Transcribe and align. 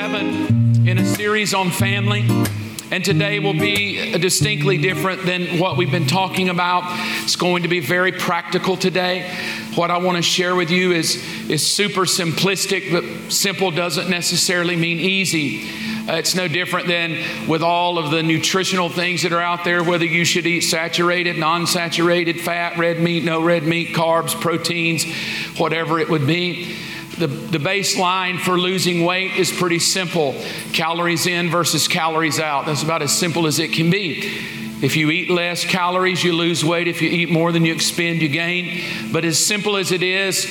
seven 0.00 0.88
in 0.88 0.96
a 0.96 1.04
series 1.04 1.52
on 1.52 1.70
family. 1.70 2.24
And 2.90 3.04
today 3.04 3.38
will 3.38 3.52
be 3.52 4.16
distinctly 4.16 4.78
different 4.78 5.26
than 5.26 5.58
what 5.58 5.76
we've 5.76 5.90
been 5.90 6.06
talking 6.06 6.48
about. 6.48 6.84
It's 7.22 7.36
going 7.36 7.64
to 7.64 7.68
be 7.68 7.80
very 7.80 8.10
practical 8.10 8.78
today. 8.78 9.30
What 9.74 9.90
I 9.90 9.98
want 9.98 10.16
to 10.16 10.22
share 10.22 10.56
with 10.56 10.70
you 10.70 10.92
is, 10.92 11.16
is 11.50 11.66
super 11.66 12.06
simplistic, 12.06 12.90
but 12.90 13.30
simple 13.30 13.70
doesn't 13.70 14.08
necessarily 14.08 14.74
mean 14.74 14.98
easy. 15.00 15.68
Uh, 16.08 16.14
it's 16.14 16.34
no 16.34 16.48
different 16.48 16.88
than 16.88 17.18
with 17.46 17.62
all 17.62 17.98
of 17.98 18.10
the 18.10 18.22
nutritional 18.22 18.88
things 18.88 19.24
that 19.24 19.34
are 19.34 19.42
out 19.42 19.64
there, 19.64 19.84
whether 19.84 20.06
you 20.06 20.24
should 20.24 20.46
eat 20.46 20.62
saturated, 20.62 21.36
non 21.36 21.66
saturated 21.66 22.40
fat, 22.40 22.78
red 22.78 23.00
meat, 23.00 23.22
no 23.22 23.42
red 23.42 23.64
meat, 23.64 23.94
carbs, 23.94 24.32
proteins, 24.40 25.04
whatever 25.58 26.00
it 26.00 26.08
would 26.08 26.26
be 26.26 26.74
the, 27.20 27.26
the 27.26 27.58
baseline 27.58 28.40
for 28.40 28.58
losing 28.58 29.04
weight 29.04 29.36
is 29.36 29.52
pretty 29.52 29.78
simple 29.78 30.34
calories 30.72 31.26
in 31.26 31.50
versus 31.50 31.86
calories 31.86 32.40
out. 32.40 32.66
That's 32.66 32.82
about 32.82 33.02
as 33.02 33.16
simple 33.16 33.46
as 33.46 33.58
it 33.58 33.72
can 33.72 33.90
be. 33.90 34.22
If 34.82 34.96
you 34.96 35.10
eat 35.10 35.30
less 35.30 35.64
calories, 35.64 36.24
you 36.24 36.32
lose 36.32 36.64
weight. 36.64 36.88
If 36.88 37.02
you 37.02 37.10
eat 37.10 37.30
more 37.30 37.52
than 37.52 37.66
you 37.66 37.74
expend, 37.74 38.22
you 38.22 38.30
gain. 38.30 39.12
But 39.12 39.26
as 39.26 39.44
simple 39.44 39.76
as 39.76 39.92
it 39.92 40.02
is, 40.02 40.46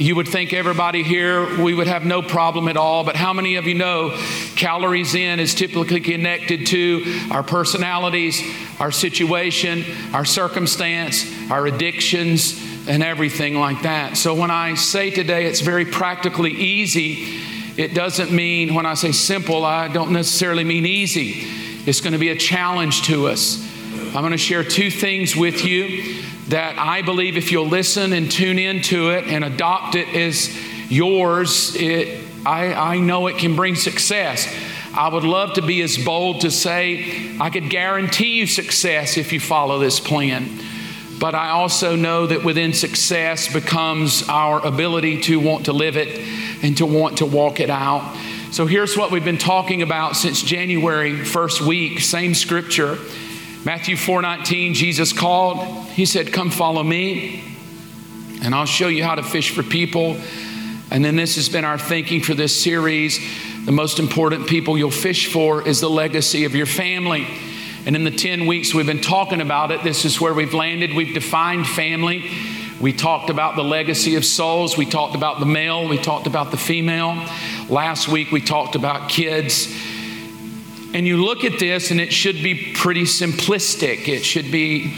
you 0.00 0.16
would 0.16 0.26
think 0.26 0.54
everybody 0.54 1.02
here, 1.02 1.62
we 1.62 1.74
would 1.74 1.86
have 1.86 2.04
no 2.04 2.22
problem 2.22 2.66
at 2.68 2.78
all. 2.78 3.04
But 3.04 3.14
how 3.14 3.34
many 3.34 3.56
of 3.56 3.66
you 3.66 3.74
know 3.74 4.18
calories 4.56 5.14
in 5.14 5.38
is 5.38 5.54
typically 5.54 6.00
connected 6.00 6.66
to 6.68 7.28
our 7.30 7.42
personalities, 7.42 8.42
our 8.80 8.90
situation, 8.90 9.84
our 10.14 10.24
circumstance, 10.24 11.30
our 11.50 11.66
addictions, 11.66 12.73
and 12.86 13.02
everything 13.02 13.54
like 13.58 13.82
that. 13.82 14.16
So 14.16 14.34
when 14.34 14.50
I 14.50 14.74
say 14.74 15.10
today 15.10 15.46
it's 15.46 15.60
very 15.60 15.84
practically 15.84 16.52
easy, 16.52 17.40
it 17.76 17.94
doesn't 17.94 18.30
mean 18.30 18.74
when 18.74 18.86
I 18.86 18.94
say 18.94 19.12
simple, 19.12 19.64
I 19.64 19.88
don't 19.88 20.12
necessarily 20.12 20.64
mean 20.64 20.86
easy. 20.86 21.44
It's 21.86 22.00
going 22.00 22.12
to 22.12 22.18
be 22.18 22.30
a 22.30 22.36
challenge 22.36 23.02
to 23.04 23.26
us. 23.26 23.62
I'm 24.14 24.22
going 24.22 24.32
to 24.32 24.38
share 24.38 24.62
two 24.62 24.90
things 24.90 25.34
with 25.34 25.64
you 25.64 26.22
that 26.48 26.78
I 26.78 27.02
believe 27.02 27.36
if 27.36 27.50
you'll 27.50 27.66
listen 27.66 28.12
and 28.12 28.30
tune 28.30 28.58
into 28.58 29.10
it 29.10 29.24
and 29.26 29.44
adopt 29.44 29.94
it 29.94 30.08
as 30.14 30.54
yours, 30.90 31.74
it, 31.74 32.22
I, 32.46 32.74
I 32.74 32.98
know 33.00 33.26
it 33.26 33.38
can 33.38 33.56
bring 33.56 33.74
success. 33.74 34.46
I 34.94 35.08
would 35.08 35.24
love 35.24 35.54
to 35.54 35.62
be 35.62 35.82
as 35.82 35.98
bold 35.98 36.42
to 36.42 36.50
say 36.50 37.36
I 37.40 37.50
could 37.50 37.70
guarantee 37.70 38.38
you 38.38 38.46
success 38.46 39.16
if 39.16 39.32
you 39.32 39.40
follow 39.40 39.78
this 39.78 39.98
plan. 39.98 40.60
But 41.18 41.34
I 41.34 41.50
also 41.50 41.96
know 41.96 42.26
that 42.26 42.44
within 42.44 42.72
success 42.72 43.52
becomes 43.52 44.28
our 44.28 44.64
ability 44.64 45.20
to 45.22 45.38
want 45.38 45.66
to 45.66 45.72
live 45.72 45.96
it 45.96 46.20
and 46.62 46.76
to 46.78 46.86
want 46.86 47.18
to 47.18 47.26
walk 47.26 47.60
it 47.60 47.70
out. 47.70 48.16
So 48.50 48.66
here's 48.66 48.96
what 48.96 49.10
we've 49.10 49.24
been 49.24 49.38
talking 49.38 49.82
about 49.82 50.16
since 50.16 50.42
January 50.42 51.24
first 51.24 51.60
week, 51.60 52.00
same 52.00 52.34
scripture. 52.34 52.98
Matthew 53.64 53.96
4:19, 53.96 54.74
Jesus 54.74 55.12
called. 55.12 55.88
He 55.94 56.04
said, 56.04 56.32
"Come 56.32 56.50
follow 56.50 56.82
me, 56.82 57.42
and 58.42 58.54
I'll 58.54 58.66
show 58.66 58.88
you 58.88 59.02
how 59.02 59.14
to 59.14 59.22
fish 59.22 59.50
for 59.50 59.62
people." 59.62 60.16
And 60.90 61.04
then 61.04 61.16
this 61.16 61.36
has 61.36 61.48
been 61.48 61.64
our 61.64 61.78
thinking 61.78 62.20
for 62.20 62.34
this 62.34 62.54
series. 62.54 63.18
The 63.64 63.72
most 63.72 63.98
important 63.98 64.46
people 64.46 64.76
you'll 64.76 64.90
fish 64.90 65.26
for 65.26 65.66
is 65.66 65.80
the 65.80 65.88
legacy 65.88 66.44
of 66.44 66.54
your 66.54 66.66
family. 66.66 67.26
And 67.86 67.94
in 67.94 68.04
the 68.04 68.10
10 68.10 68.46
weeks 68.46 68.72
we've 68.72 68.86
been 68.86 69.00
talking 69.00 69.40
about 69.40 69.70
it, 69.70 69.82
this 69.82 70.04
is 70.04 70.20
where 70.20 70.32
we've 70.32 70.54
landed. 70.54 70.94
We've 70.94 71.12
defined 71.12 71.66
family. 71.66 72.30
We 72.80 72.92
talked 72.92 73.30
about 73.30 73.56
the 73.56 73.62
legacy 73.62 74.16
of 74.16 74.24
souls. 74.24 74.76
We 74.76 74.86
talked 74.86 75.14
about 75.14 75.38
the 75.38 75.46
male. 75.46 75.88
We 75.88 75.98
talked 75.98 76.26
about 76.26 76.50
the 76.50 76.56
female. 76.56 77.26
Last 77.68 78.08
week 78.08 78.32
we 78.32 78.40
talked 78.40 78.74
about 78.74 79.08
kids. 79.08 79.66
And 80.94 81.06
you 81.06 81.24
look 81.24 81.44
at 81.44 81.58
this, 81.58 81.90
and 81.90 82.00
it 82.00 82.12
should 82.12 82.36
be 82.36 82.72
pretty 82.72 83.02
simplistic. 83.02 84.06
It 84.06 84.24
should 84.24 84.50
be 84.50 84.94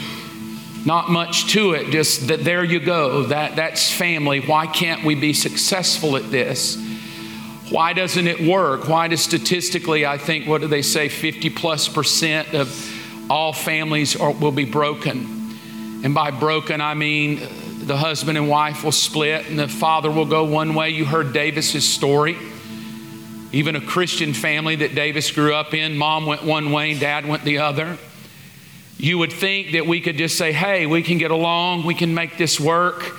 not 0.85 1.09
much 1.09 1.51
to 1.53 1.73
it, 1.73 1.91
just 1.91 2.27
that 2.27 2.43
there 2.43 2.63
you 2.63 2.79
go. 2.79 3.23
That, 3.23 3.55
that's 3.55 3.91
family. 3.91 4.39
Why 4.39 4.67
can't 4.67 5.03
we 5.03 5.15
be 5.15 5.33
successful 5.33 6.15
at 6.15 6.29
this? 6.31 6.77
Why 7.69 7.91
doesn't 7.91 8.27
it 8.27 8.39
work? 8.39 8.87
Why 8.87 9.09
does 9.09 9.21
statistically, 9.21 10.05
I 10.05 10.17
think, 10.17 10.47
what 10.47 10.61
do 10.61 10.67
they 10.67 10.81
say, 10.81 11.09
50 11.09 11.49
plus 11.49 11.89
percent 11.89 12.53
of 12.53 13.29
all 13.29 13.51
families 13.51 14.15
are, 14.15 14.31
will 14.31 14.53
be 14.53 14.63
broken? 14.63 15.37
And 16.03 16.13
by 16.13 16.31
broken, 16.31 16.79
I 16.79 16.93
mean 16.93 17.43
uh, 17.43 17.49
the 17.79 17.97
husband 17.97 18.37
and 18.37 18.47
wife 18.47 18.85
will 18.85 18.93
split 18.93 19.49
and 19.49 19.59
the 19.59 19.67
father 19.67 20.09
will 20.09 20.25
go 20.25 20.45
one 20.45 20.75
way. 20.75 20.91
You 20.91 21.03
heard 21.03 21.33
Davis's 21.33 21.87
story. 21.87 22.37
Even 23.51 23.75
a 23.75 23.81
Christian 23.81 24.33
family 24.33 24.77
that 24.77 24.95
Davis 24.95 25.31
grew 25.31 25.53
up 25.53 25.73
in, 25.73 25.97
mom 25.97 26.25
went 26.25 26.43
one 26.43 26.71
way, 26.71 26.97
dad 26.97 27.25
went 27.25 27.43
the 27.43 27.57
other. 27.57 27.97
You 28.97 29.17
would 29.17 29.33
think 29.33 29.73
that 29.73 29.85
we 29.85 29.99
could 29.99 30.17
just 30.17 30.37
say, 30.37 30.53
hey, 30.53 30.85
we 30.85 31.03
can 31.03 31.17
get 31.17 31.31
along, 31.31 31.85
we 31.85 31.95
can 31.95 32.13
make 32.13 32.37
this 32.37 32.59
work. 32.59 33.17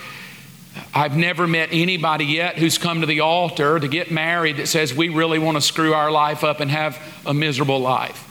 I've 0.95 1.17
never 1.17 1.47
met 1.47 1.69
anybody 1.73 2.25
yet 2.25 2.57
who's 2.57 2.79
come 2.79 3.01
to 3.01 3.07
the 3.07 3.21
altar 3.21 3.79
to 3.79 3.89
get 3.89 4.11
married 4.11 4.57
that 4.57 4.69
says 4.69 4.95
we 4.95 5.09
really 5.09 5.39
want 5.39 5.57
to 5.57 5.61
screw 5.61 5.95
our 5.95 6.11
life 6.11 6.45
up 6.45 6.61
and 6.61 6.71
have 6.71 7.01
a 7.27 7.35
miserable 7.35 7.81
life. 7.81 8.25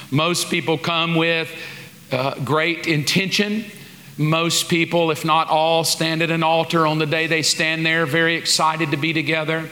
Most 0.10 0.50
people 0.50 0.78
come 0.78 1.14
with 1.14 1.50
uh, 2.10 2.38
great 2.44 2.86
intention. 2.86 3.64
Most 4.18 4.68
people, 4.68 5.10
if 5.10 5.24
not 5.24 5.48
all, 5.48 5.84
stand 5.84 6.22
at 6.22 6.30
an 6.30 6.42
altar 6.42 6.86
on 6.86 6.98
the 6.98 7.06
day 7.06 7.26
they 7.26 7.42
stand 7.42 7.84
there, 7.84 8.06
very 8.06 8.36
excited 8.36 8.92
to 8.92 8.96
be 8.96 9.12
together. 9.12 9.68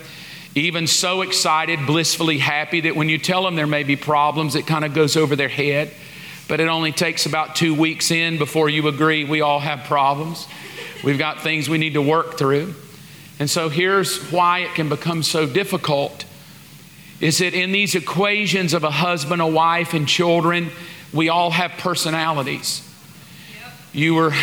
Even 0.55 0.87
so 0.87 1.23
excited, 1.23 1.87
blissfully 1.87 2.39
happy 2.39 2.83
that 2.83 2.95
when 2.95 3.09
you 3.09 3.19
tell 3.19 3.43
them 3.43 3.57
there 3.57 3.67
may 3.67 3.83
be 3.83 3.97
problems, 3.97 4.55
it 4.55 4.67
kind 4.67 4.85
of 4.85 4.95
goes 4.95 5.17
over 5.17 5.35
their 5.35 5.49
head. 5.49 5.93
But 6.47 6.61
it 6.61 6.69
only 6.69 6.93
takes 6.93 7.27
about 7.27 7.57
two 7.57 7.75
weeks 7.75 8.11
in 8.11 8.37
before 8.39 8.69
you 8.69 8.87
agree 8.87 9.25
we 9.25 9.41
all 9.41 9.61
have 9.61 9.85
problems. 9.85 10.47
We've 11.05 11.19
got 11.19 11.43
things 11.43 11.69
we 11.69 11.77
need 11.77 11.95
to 11.95 12.03
work 12.03 12.39
through. 12.39 12.75
And 13.39 13.51
so 13.51 13.69
here's 13.69 14.33
why 14.33 14.61
it 14.61 14.75
can 14.75 14.89
become 14.89 15.23
so 15.23 15.47
difficult 15.47 16.25
is 17.21 17.39
that 17.39 17.53
in 17.53 17.73
these 17.73 17.95
equations 17.95 18.73
of 18.73 18.85
a 18.85 18.91
husband, 18.91 19.43
a 19.43 19.47
wife, 19.47 19.93
and 19.93 20.09
children, 20.09 20.71
we 21.13 21.29
all 21.29 21.51
have 21.51 21.73
personalities. 21.73 22.89
Yep. 23.63 23.73
You 23.93 24.15
were. 24.15 24.31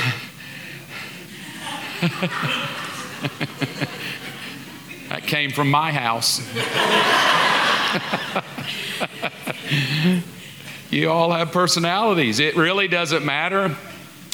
that 5.10 5.24
came 5.24 5.50
from 5.52 5.72
my 5.72 5.92
house. 5.92 6.40
you 10.92 11.10
all 11.10 11.32
have 11.32 11.52
personalities. 11.52 12.40
It 12.40 12.56
really 12.56 12.88
doesn't 12.88 13.26
matter 13.26 13.76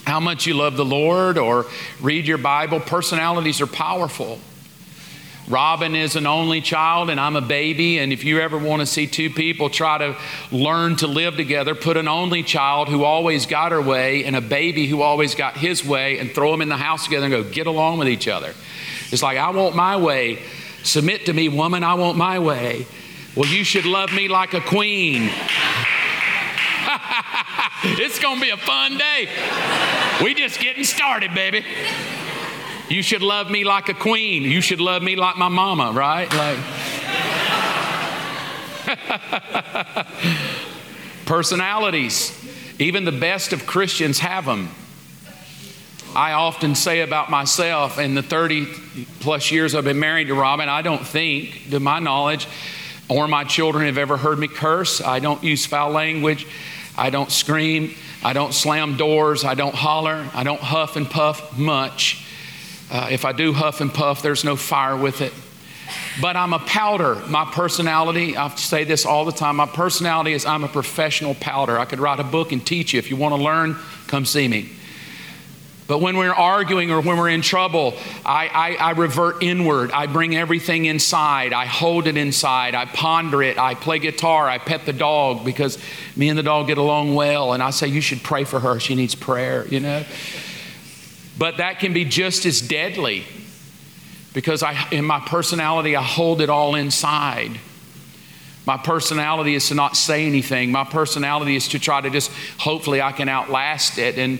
how 0.07 0.21
much 0.21 0.47
you 0.47 0.53
love 0.53 0.77
the 0.77 0.85
Lord 0.85 1.37
or 1.37 1.65
read 2.01 2.25
your 2.27 2.37
Bible. 2.37 2.79
Personalities 2.79 3.59
are 3.59 3.67
powerful. 3.67 4.39
Robin 5.49 5.95
is 5.95 6.15
an 6.15 6.25
only 6.25 6.61
child 6.61 7.09
and 7.09 7.19
I'm 7.19 7.35
a 7.35 7.41
baby. 7.41 7.99
And 7.99 8.13
if 8.13 8.23
you 8.23 8.39
ever 8.39 8.57
want 8.57 8.79
to 8.79 8.85
see 8.85 9.05
two 9.05 9.29
people 9.29 9.69
try 9.69 9.97
to 9.97 10.17
learn 10.49 10.95
to 10.97 11.07
live 11.07 11.35
together, 11.35 11.75
put 11.75 11.97
an 11.97 12.07
only 12.07 12.41
child 12.41 12.87
who 12.87 13.03
always 13.03 13.45
got 13.45 13.73
her 13.73 13.81
way 13.81 14.23
and 14.23 14.33
a 14.33 14.41
baby 14.41 14.87
who 14.87 15.01
always 15.01 15.35
got 15.35 15.57
his 15.57 15.83
way 15.85 16.19
and 16.19 16.31
throw 16.31 16.51
them 16.51 16.61
in 16.61 16.69
the 16.69 16.77
house 16.77 17.03
together 17.03 17.25
and 17.25 17.33
go 17.33 17.43
get 17.43 17.67
along 17.67 17.99
with 17.99 18.07
each 18.07 18.29
other. 18.29 18.53
It's 19.11 19.23
like, 19.23 19.37
I 19.37 19.49
want 19.51 19.75
my 19.75 19.97
way. 19.97 20.39
Submit 20.83 21.25
to 21.25 21.33
me, 21.33 21.49
woman, 21.49 21.83
I 21.83 21.95
want 21.95 22.17
my 22.17 22.39
way. 22.39 22.87
Well, 23.35 23.49
you 23.49 23.65
should 23.65 23.85
love 23.85 24.13
me 24.13 24.29
like 24.29 24.53
a 24.53 24.61
queen. 24.61 25.29
it's 27.83 28.19
going 28.19 28.35
to 28.35 28.41
be 28.41 28.49
a 28.49 28.57
fun 28.57 28.97
day. 28.97 29.29
We 30.23 30.33
just 30.33 30.59
getting 30.59 30.83
started, 30.83 31.33
baby. 31.33 31.65
You 32.89 33.01
should 33.01 33.21
love 33.21 33.51
me 33.51 33.63
like 33.65 33.89
a 33.89 33.93
queen. 33.93 34.43
You 34.43 34.61
should 34.61 34.79
love 34.79 35.03
me 35.03 35.15
like 35.15 35.37
my 35.37 35.49
mama, 35.49 35.91
right? 35.91 36.31
Like 36.33 36.57
personalities. 41.25 42.33
Even 42.79 43.03
the 43.03 43.11
best 43.11 43.51
of 43.51 43.65
Christians 43.65 44.19
have 44.19 44.45
them. 44.45 44.69
I 46.15 46.31
often 46.31 46.73
say 46.75 47.01
about 47.01 47.29
myself 47.29 47.99
in 47.99 48.15
the 48.15 48.23
30 48.23 48.65
plus 49.19 49.51
years 49.51 49.75
I've 49.75 49.83
been 49.83 49.99
married 49.99 50.29
to 50.29 50.35
Robin, 50.35 50.69
I 50.69 50.81
don't 50.81 51.05
think, 51.05 51.69
to 51.71 51.79
my 51.81 51.99
knowledge, 51.99 52.47
or 53.09 53.27
my 53.27 53.43
children 53.43 53.85
have 53.85 53.97
ever 53.97 54.15
heard 54.15 54.39
me 54.39 54.47
curse. 54.47 55.01
I 55.01 55.19
don't 55.19 55.43
use 55.43 55.65
foul 55.65 55.91
language. 55.91 56.47
I 56.97 57.09
don't 57.09 57.31
scream. 57.31 57.93
I 58.23 58.33
don't 58.33 58.53
slam 58.53 58.97
doors. 58.97 59.43
I 59.43 59.53
don't 59.53 59.75
holler. 59.75 60.27
I 60.33 60.43
don't 60.43 60.59
huff 60.59 60.95
and 60.95 61.09
puff 61.09 61.57
much. 61.57 62.25
Uh, 62.89 63.09
if 63.11 63.25
I 63.25 63.33
do 63.33 63.53
huff 63.53 63.81
and 63.81 63.93
puff, 63.93 64.21
there's 64.21 64.43
no 64.43 64.55
fire 64.55 64.97
with 64.97 65.21
it. 65.21 65.33
But 66.21 66.35
I'm 66.35 66.53
a 66.53 66.59
powder. 66.59 67.15
My 67.27 67.45
personality, 67.45 68.35
I 68.35 68.49
say 68.55 68.83
this 68.83 69.05
all 69.05 69.25
the 69.25 69.31
time, 69.31 69.57
my 69.57 69.67
personality 69.67 70.33
is 70.33 70.45
I'm 70.45 70.63
a 70.63 70.67
professional 70.67 71.35
powder. 71.35 71.77
I 71.77 71.85
could 71.85 71.99
write 71.99 72.19
a 72.19 72.23
book 72.23 72.51
and 72.51 72.65
teach 72.65 72.93
you. 72.93 72.99
If 72.99 73.09
you 73.09 73.15
want 73.15 73.35
to 73.35 73.41
learn, 73.41 73.75
come 74.07 74.25
see 74.25 74.47
me. 74.47 74.71
But 75.87 75.99
when 75.99 76.17
we're 76.17 76.33
arguing 76.33 76.91
or 76.91 76.99
when 76.99 77.17
we're 77.17 77.29
in 77.29 77.41
trouble, 77.41 77.95
I, 78.25 78.47
I, 78.47 78.75
I, 78.75 78.91
revert 78.91 79.41
inward. 79.41 79.91
I 79.91 80.07
bring 80.07 80.35
everything 80.35 80.83
inside. 80.83 81.53
I 81.53 81.65
hold 81.65 82.07
it 82.07 82.17
inside. 82.17 82.75
I 82.75 82.85
ponder 82.85 83.41
it. 83.41 83.57
I 83.57 83.73
play 83.73 83.99
guitar. 83.99 84.49
I 84.49 84.57
pet 84.57 84.85
the 84.85 84.91
dog 84.91 85.45
because 85.45 85.77
me 86.17 86.27
and 86.27 86.37
the 86.37 86.43
dog 86.43 86.67
get 86.67 86.77
along 86.77 87.15
well. 87.15 87.53
And 87.53 87.63
I 87.63 87.69
say, 87.69 87.87
You 87.87 88.01
should 88.01 88.21
pray 88.21 88.43
for 88.43 88.59
her. 88.59 88.81
She 88.81 88.95
needs 88.95 89.15
prayer, 89.15 89.65
you 89.67 89.79
know? 89.79 90.03
But 91.37 91.57
that 91.57 91.79
can 91.79 91.93
be 91.93 92.03
just 92.03 92.45
as 92.45 92.59
deadly 92.59 93.23
because 94.33 94.63
I, 94.63 94.89
in 94.91 95.05
my 95.05 95.21
personality, 95.21 95.95
I 95.95 96.03
hold 96.03 96.41
it 96.41 96.49
all 96.49 96.75
inside. 96.75 97.59
My 98.65 98.75
personality 98.75 99.55
is 99.55 99.69
to 99.69 99.75
not 99.75 99.95
say 99.95 100.25
anything. 100.25 100.71
My 100.71 100.83
personality 100.83 101.55
is 101.55 101.69
to 101.69 101.79
try 101.79 102.01
to 102.01 102.09
just, 102.09 102.29
hopefully, 102.57 103.01
I 103.01 103.13
can 103.13 103.29
outlast 103.29 103.97
it. 103.97 104.17
And 104.17 104.39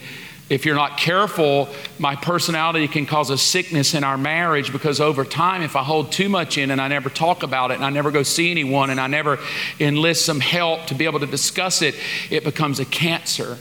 if 0.50 0.66
you're 0.66 0.76
not 0.76 0.98
careful, 0.98 1.68
my 2.00 2.16
personality 2.16 2.88
can 2.88 3.06
cause 3.06 3.30
a 3.30 3.38
sickness 3.38 3.94
in 3.94 4.06
our 4.06 4.18
marriage 4.18 4.72
because 4.72 5.02
over 5.02 5.26
time, 5.26 5.62
if 5.62 5.76
I 5.76 5.84
hold 5.84 6.12
too 6.12 6.30
much 6.30 6.58
in 6.58 6.72
and 6.72 6.80
I 6.80 6.88
never 6.88 7.10
talk 7.10 7.44
about 7.44 7.72
it 7.72 7.76
and 7.76 7.86
I 7.86 7.90
never 7.90 8.12
go 8.12 8.24
see 8.24 8.50
anyone 8.50 8.90
and 8.90 9.00
I 9.00 9.08
never 9.08 9.40
enlist 9.80 10.26
some 10.26 10.40
help 10.40 10.86
to 10.88 10.96
be 10.96 11.04
able 11.06 11.20
to 11.20 11.26
discuss 11.26 11.82
it, 11.82 11.96
it 12.30 12.46
becomes 12.46 12.80
a 12.80 12.86
cancer. 12.86 13.58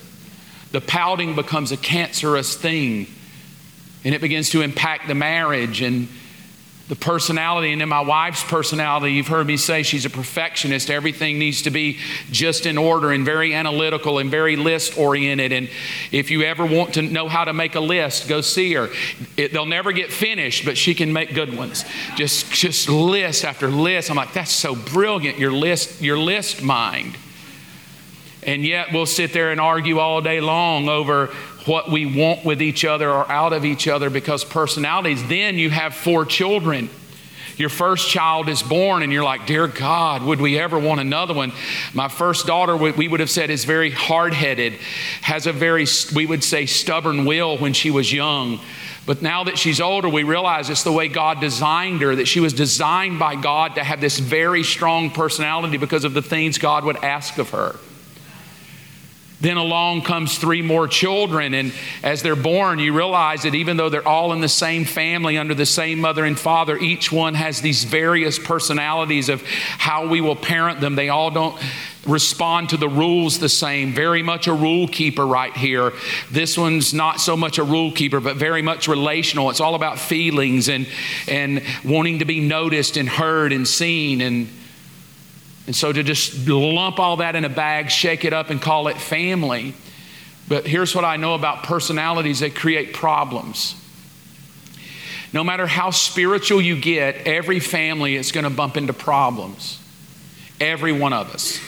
The 0.70 0.80
pouting 0.80 1.34
becomes 1.34 1.72
a 1.72 1.76
cancerous 1.76 2.56
thing 2.56 3.08
and 4.04 4.14
it 4.14 4.20
begins 4.20 4.50
to 4.50 4.62
impact 4.62 5.08
the 5.08 5.14
marriage 5.16 5.82
and 5.82 6.06
the 6.88 6.96
personality 6.96 7.72
and 7.72 7.80
then 7.80 7.88
my 7.88 8.00
wife's 8.00 8.44
personality 8.44 9.12
you've 9.12 9.26
heard 9.26 9.46
me 9.46 9.56
say 9.56 9.82
she's 9.82 10.04
a 10.04 10.10
perfectionist. 10.10 10.88
Everything 10.88 11.38
needs 11.38 11.62
to 11.62 11.70
be 11.70 11.98
just 12.30 12.64
in 12.64 12.78
order 12.78 13.10
and 13.10 13.24
very 13.24 13.54
analytical 13.54 14.18
and 14.18 14.30
very 14.30 14.54
list 14.54 14.96
oriented. 14.96 15.52
And 15.52 15.68
if 16.12 16.30
you 16.30 16.42
ever 16.42 16.64
want 16.64 16.94
to 16.94 17.02
know 17.02 17.28
how 17.28 17.44
to 17.44 17.52
make 17.52 17.74
a 17.74 17.80
list 17.80 18.28
go 18.28 18.40
see 18.40 18.74
her. 18.74 18.88
It, 19.36 19.52
they'll 19.52 19.66
never 19.66 19.90
get 19.90 20.12
finished 20.12 20.64
but 20.64 20.78
she 20.78 20.94
can 20.94 21.12
make 21.12 21.34
good 21.34 21.56
ones. 21.56 21.84
Just 22.14 22.52
just 22.52 22.88
list 22.88 23.44
after 23.44 23.68
list. 23.68 24.10
I'm 24.10 24.16
like 24.16 24.32
that's 24.32 24.52
so 24.52 24.76
brilliant 24.76 25.38
your 25.38 25.52
list 25.52 26.00
your 26.00 26.18
list 26.18 26.62
mind. 26.62 27.16
And 28.44 28.64
yet 28.64 28.92
we'll 28.92 29.06
sit 29.06 29.32
there 29.32 29.50
and 29.50 29.60
argue 29.60 29.98
all 29.98 30.20
day 30.20 30.40
long 30.40 30.88
over 30.88 31.34
what 31.66 31.90
we 31.90 32.06
want 32.06 32.44
with 32.44 32.62
each 32.62 32.84
other 32.84 33.10
or 33.10 33.30
out 33.30 33.52
of 33.52 33.64
each 33.64 33.88
other 33.88 34.10
because 34.10 34.44
personalities. 34.44 35.26
Then 35.28 35.58
you 35.58 35.70
have 35.70 35.94
four 35.94 36.24
children. 36.24 36.88
Your 37.56 37.70
first 37.70 38.10
child 38.10 38.50
is 38.50 38.62
born, 38.62 39.02
and 39.02 39.10
you're 39.10 39.24
like, 39.24 39.46
Dear 39.46 39.66
God, 39.66 40.22
would 40.22 40.40
we 40.40 40.58
ever 40.58 40.78
want 40.78 41.00
another 41.00 41.32
one? 41.32 41.52
My 41.94 42.08
first 42.08 42.46
daughter, 42.46 42.76
we 42.76 43.08
would 43.08 43.20
have 43.20 43.30
said, 43.30 43.48
is 43.48 43.64
very 43.64 43.90
hard 43.90 44.34
headed, 44.34 44.74
has 45.22 45.46
a 45.46 45.52
very, 45.52 45.86
we 46.14 46.26
would 46.26 46.44
say, 46.44 46.66
stubborn 46.66 47.24
will 47.24 47.56
when 47.56 47.72
she 47.72 47.90
was 47.90 48.12
young. 48.12 48.60
But 49.06 49.22
now 49.22 49.44
that 49.44 49.56
she's 49.56 49.80
older, 49.80 50.08
we 50.08 50.24
realize 50.24 50.68
it's 50.68 50.82
the 50.82 50.92
way 50.92 51.08
God 51.08 51.40
designed 51.40 52.02
her, 52.02 52.16
that 52.16 52.26
she 52.26 52.40
was 52.40 52.52
designed 52.52 53.18
by 53.18 53.36
God 53.36 53.76
to 53.76 53.84
have 53.84 54.00
this 54.00 54.18
very 54.18 54.64
strong 54.64 55.10
personality 55.10 55.78
because 55.78 56.04
of 56.04 56.12
the 56.12 56.22
things 56.22 56.58
God 56.58 56.84
would 56.84 56.96
ask 56.96 57.38
of 57.38 57.50
her. 57.50 57.76
Then 59.40 59.58
along 59.58 60.02
comes 60.02 60.38
three 60.38 60.62
more 60.62 60.88
children, 60.88 61.52
and 61.52 61.72
as 62.02 62.22
they're 62.22 62.34
born, 62.34 62.78
you 62.78 62.94
realize 62.94 63.42
that 63.42 63.54
even 63.54 63.76
though 63.76 63.90
they're 63.90 64.06
all 64.06 64.32
in 64.32 64.40
the 64.40 64.48
same 64.48 64.86
family 64.86 65.36
under 65.36 65.54
the 65.54 65.66
same 65.66 66.00
mother 66.00 66.24
and 66.24 66.38
father, 66.38 66.78
each 66.78 67.12
one 67.12 67.34
has 67.34 67.60
these 67.60 67.84
various 67.84 68.38
personalities 68.38 69.28
of 69.28 69.42
how 69.46 70.06
we 70.06 70.22
will 70.22 70.36
parent 70.36 70.80
them. 70.80 70.94
They 70.94 71.10
all 71.10 71.30
don't 71.30 71.60
respond 72.06 72.70
to 72.70 72.78
the 72.78 72.88
rules 72.88 73.38
the 73.38 73.48
same. 73.48 73.92
Very 73.92 74.22
much 74.22 74.46
a 74.46 74.54
rule 74.54 74.88
keeper 74.88 75.26
right 75.26 75.54
here. 75.54 75.92
This 76.30 76.56
one's 76.56 76.94
not 76.94 77.20
so 77.20 77.36
much 77.36 77.58
a 77.58 77.64
rule 77.64 77.92
keeper, 77.92 78.20
but 78.20 78.36
very 78.36 78.62
much 78.62 78.88
relational. 78.88 79.50
It's 79.50 79.60
all 79.60 79.74
about 79.74 79.98
feelings 79.98 80.68
and, 80.68 80.86
and 81.28 81.62
wanting 81.84 82.20
to 82.20 82.24
be 82.24 82.40
noticed 82.40 82.96
and 82.96 83.08
heard 83.08 83.52
and 83.52 83.68
seen 83.68 84.20
and 84.22 84.48
and 85.66 85.74
so 85.74 85.92
to 85.92 86.02
just 86.02 86.46
lump 86.48 86.98
all 86.98 87.18
that 87.18 87.34
in 87.34 87.44
a 87.44 87.48
bag, 87.48 87.90
shake 87.90 88.24
it 88.24 88.32
up, 88.32 88.50
and 88.50 88.62
call 88.62 88.88
it 88.88 88.96
family. 88.96 89.74
But 90.48 90.66
here's 90.66 90.94
what 90.94 91.04
I 91.04 91.16
know 91.16 91.34
about 91.34 91.64
personalities 91.64 92.40
they 92.40 92.50
create 92.50 92.94
problems. 92.94 93.74
No 95.32 95.42
matter 95.42 95.66
how 95.66 95.90
spiritual 95.90 96.60
you 96.60 96.80
get, 96.80 97.26
every 97.26 97.58
family 97.58 98.14
is 98.14 98.30
going 98.30 98.44
to 98.44 98.50
bump 98.50 98.76
into 98.76 98.92
problems. 98.92 99.80
Every 100.60 100.92
one 100.92 101.12
of 101.12 101.34
us. 101.34 101.60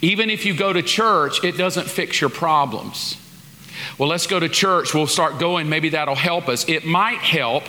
Even 0.00 0.30
if 0.30 0.46
you 0.46 0.54
go 0.56 0.72
to 0.72 0.82
church, 0.82 1.44
it 1.44 1.56
doesn't 1.56 1.86
fix 1.86 2.20
your 2.20 2.30
problems. 2.30 3.16
Well, 3.96 4.08
let's 4.08 4.26
go 4.26 4.38
to 4.38 4.48
church. 4.48 4.94
We'll 4.94 5.06
start 5.06 5.38
going. 5.38 5.68
Maybe 5.68 5.90
that'll 5.90 6.14
help 6.14 6.48
us. 6.48 6.68
It 6.68 6.84
might 6.84 7.18
help, 7.18 7.64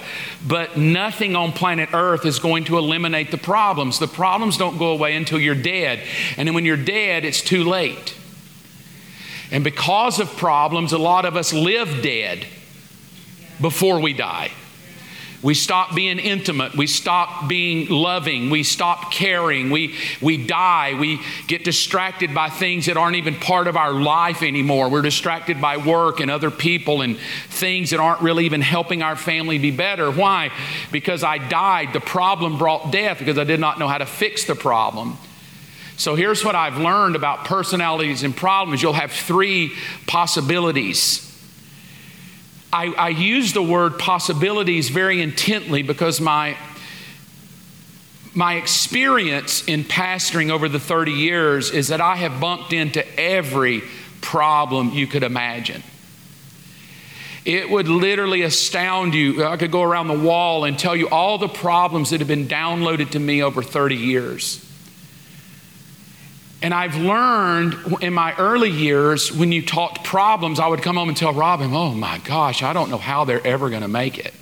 but 0.45 0.77
nothing 0.77 1.35
on 1.35 1.51
planet 1.51 1.89
Earth 1.93 2.25
is 2.25 2.39
going 2.39 2.65
to 2.65 2.77
eliminate 2.77 3.31
the 3.31 3.37
problems. 3.37 3.99
The 3.99 4.07
problems 4.07 4.57
don't 4.57 4.77
go 4.77 4.91
away 4.91 5.15
until 5.15 5.39
you're 5.39 5.55
dead. 5.55 6.01
And 6.37 6.47
then 6.47 6.55
when 6.55 6.65
you're 6.65 6.77
dead, 6.77 7.25
it's 7.25 7.41
too 7.41 7.63
late. 7.63 8.15
And 9.51 9.63
because 9.63 10.19
of 10.19 10.35
problems, 10.37 10.93
a 10.93 10.97
lot 10.97 11.25
of 11.25 11.35
us 11.35 11.53
live 11.53 12.01
dead 12.03 12.45
before 13.59 13.99
we 13.99 14.13
die. 14.13 14.51
We 15.41 15.53
stop 15.53 15.95
being 15.95 16.19
intimate. 16.19 16.75
We 16.75 16.85
stop 16.85 17.47
being 17.47 17.87
loving. 17.87 18.49
We 18.49 18.63
stop 18.63 19.11
caring. 19.11 19.69
We, 19.69 19.95
we 20.21 20.35
die. 20.35 20.95
We 20.95 21.21
get 21.47 21.63
distracted 21.63 22.35
by 22.35 22.49
things 22.49 22.87
that 22.87 22.97
aren't 22.97 23.15
even 23.15 23.35
part 23.35 23.67
of 23.67 23.77
our 23.77 23.93
life 23.93 24.43
anymore. 24.43 24.89
We're 24.89 25.01
distracted 25.01 25.61
by 25.61 25.77
work 25.77 26.19
and 26.19 26.29
other 26.29 26.51
people 26.51 27.01
and 27.01 27.17
things 27.47 27.91
that 27.91 28.01
aren't 28.01 28.21
really 28.21 28.45
even 28.45 28.59
helping 28.59 29.01
our 29.01 29.15
family 29.15 29.57
be 29.59 29.71
better. 29.71 30.11
Why? 30.11 30.51
Because 30.91 31.23
I 31.23 31.37
died. 31.37 31.93
The 31.93 32.01
problem 32.01 32.57
brought 32.57 32.91
death 32.91 33.19
because 33.19 33.37
I 33.37 33.45
did 33.45 33.61
not 33.61 33.79
know 33.79 33.87
how 33.87 33.99
to 33.99 34.05
fix 34.05 34.43
the 34.43 34.55
problem. 34.55 35.17
So 35.95 36.15
here's 36.15 36.43
what 36.43 36.55
I've 36.55 36.77
learned 36.77 37.15
about 37.15 37.45
personalities 37.45 38.23
and 38.23 38.35
problems 38.35 38.81
you'll 38.81 38.93
have 38.93 39.11
three 39.11 39.73
possibilities 40.05 41.28
I, 42.71 42.87
I 42.87 43.09
use 43.09 43.53
the 43.53 43.63
word 43.63 43.97
possibilities 43.97 44.89
very 44.89 45.21
intently 45.21 45.81
because 45.81 46.21
my, 46.21 46.55
my 48.35 48.55
experience 48.55 49.63
in 49.67 49.83
pastoring 49.83 50.51
over 50.51 50.69
the 50.69 50.79
30 50.79 51.11
years 51.11 51.71
is 51.71 51.87
that 51.87 51.99
I 51.99 52.15
have 52.17 52.39
bumped 52.39 52.73
into 52.73 53.03
every 53.19 53.81
problem 54.21 54.91
you 54.91 55.07
could 55.07 55.23
imagine. 55.23 55.81
It 57.45 57.69
would 57.69 57.87
literally 57.87 58.43
astound 58.43 59.15
you. 59.15 59.43
I 59.45 59.57
could 59.57 59.71
go 59.71 59.81
around 59.81 60.07
the 60.07 60.19
wall 60.19 60.65
and 60.65 60.77
tell 60.77 60.95
you 60.95 61.09
all 61.09 61.39
the 61.39 61.47
problems 61.47 62.11
that 62.11 62.19
have 62.19 62.27
been 62.27 62.47
downloaded 62.47 63.11
to 63.11 63.19
me 63.19 63.41
over 63.41 63.63
30 63.63 63.95
years. 63.95 64.68
And 66.61 66.73
I've 66.73 66.97
learned 66.97 67.75
in 68.01 68.13
my 68.13 68.35
early 68.35 68.69
years, 68.69 69.31
when 69.31 69.51
you 69.51 69.65
talked 69.65 70.03
problems, 70.03 70.59
I 70.59 70.67
would 70.67 70.81
come 70.81 70.97
home 70.97 71.07
and 71.07 71.17
tell 71.17 71.33
Robin, 71.33 71.73
oh 71.73 71.93
my 71.93 72.17
gosh, 72.19 72.63
I 72.63 72.73
don't 72.73 72.89
know 72.89 72.97
how 72.97 73.23
they're 73.23 73.45
ever 73.45 73.69
going 73.69 73.81
to 73.81 73.87
make 73.87 74.17
it. 74.17 74.33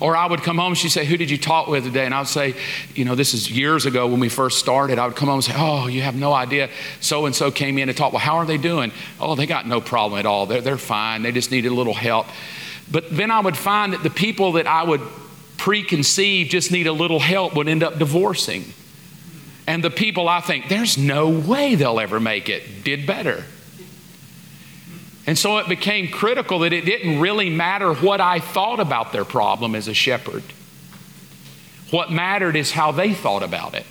Or 0.00 0.16
I 0.16 0.26
would 0.26 0.42
come 0.42 0.58
home 0.58 0.74
she'd 0.74 0.90
say, 0.90 1.04
Who 1.04 1.16
did 1.16 1.28
you 1.30 1.38
talk 1.38 1.66
with 1.66 1.84
today? 1.84 2.04
And 2.04 2.14
I 2.14 2.20
would 2.20 2.28
say, 2.28 2.54
You 2.94 3.04
know, 3.04 3.14
this 3.14 3.34
is 3.34 3.50
years 3.50 3.84
ago 3.84 4.06
when 4.06 4.20
we 4.20 4.28
first 4.28 4.58
started. 4.58 4.98
I 4.98 5.06
would 5.06 5.16
come 5.16 5.28
home 5.28 5.36
and 5.36 5.44
say, 5.44 5.54
Oh, 5.56 5.88
you 5.88 6.02
have 6.02 6.14
no 6.14 6.32
idea. 6.32 6.70
So 7.00 7.26
and 7.26 7.34
so 7.34 7.50
came 7.50 7.78
in 7.78 7.88
and 7.88 7.98
talked. 7.98 8.12
Well, 8.12 8.20
how 8.20 8.36
are 8.36 8.46
they 8.46 8.58
doing? 8.58 8.92
Oh, 9.18 9.34
they 9.34 9.46
got 9.46 9.66
no 9.66 9.80
problem 9.80 10.20
at 10.20 10.26
all. 10.26 10.46
They're, 10.46 10.60
they're 10.60 10.78
fine. 10.78 11.22
They 11.22 11.32
just 11.32 11.50
needed 11.50 11.72
a 11.72 11.74
little 11.74 11.94
help. 11.94 12.26
But 12.90 13.10
then 13.10 13.30
I 13.30 13.40
would 13.40 13.56
find 13.56 13.92
that 13.92 14.02
the 14.02 14.10
people 14.10 14.52
that 14.52 14.66
I 14.66 14.84
would 14.84 15.02
preconceive 15.56 16.48
just 16.48 16.70
need 16.70 16.86
a 16.86 16.92
little 16.92 17.18
help 17.18 17.54
would 17.56 17.68
end 17.68 17.82
up 17.82 17.98
divorcing. 17.98 18.72
And 19.68 19.84
the 19.84 19.90
people 19.90 20.30
I 20.30 20.40
think, 20.40 20.70
there's 20.70 20.96
no 20.96 21.28
way 21.28 21.74
they'll 21.74 22.00
ever 22.00 22.18
make 22.18 22.48
it, 22.48 22.84
did 22.84 23.06
better. 23.06 23.44
And 25.26 25.38
so 25.38 25.58
it 25.58 25.68
became 25.68 26.08
critical 26.08 26.60
that 26.60 26.72
it 26.72 26.86
didn't 26.86 27.20
really 27.20 27.50
matter 27.50 27.92
what 27.92 28.18
I 28.18 28.38
thought 28.38 28.80
about 28.80 29.12
their 29.12 29.26
problem 29.26 29.74
as 29.74 29.86
a 29.86 29.92
shepherd. 29.92 30.42
What 31.90 32.10
mattered 32.10 32.56
is 32.56 32.72
how 32.72 32.92
they 32.92 33.12
thought 33.12 33.42
about 33.42 33.74
it. 33.74 33.84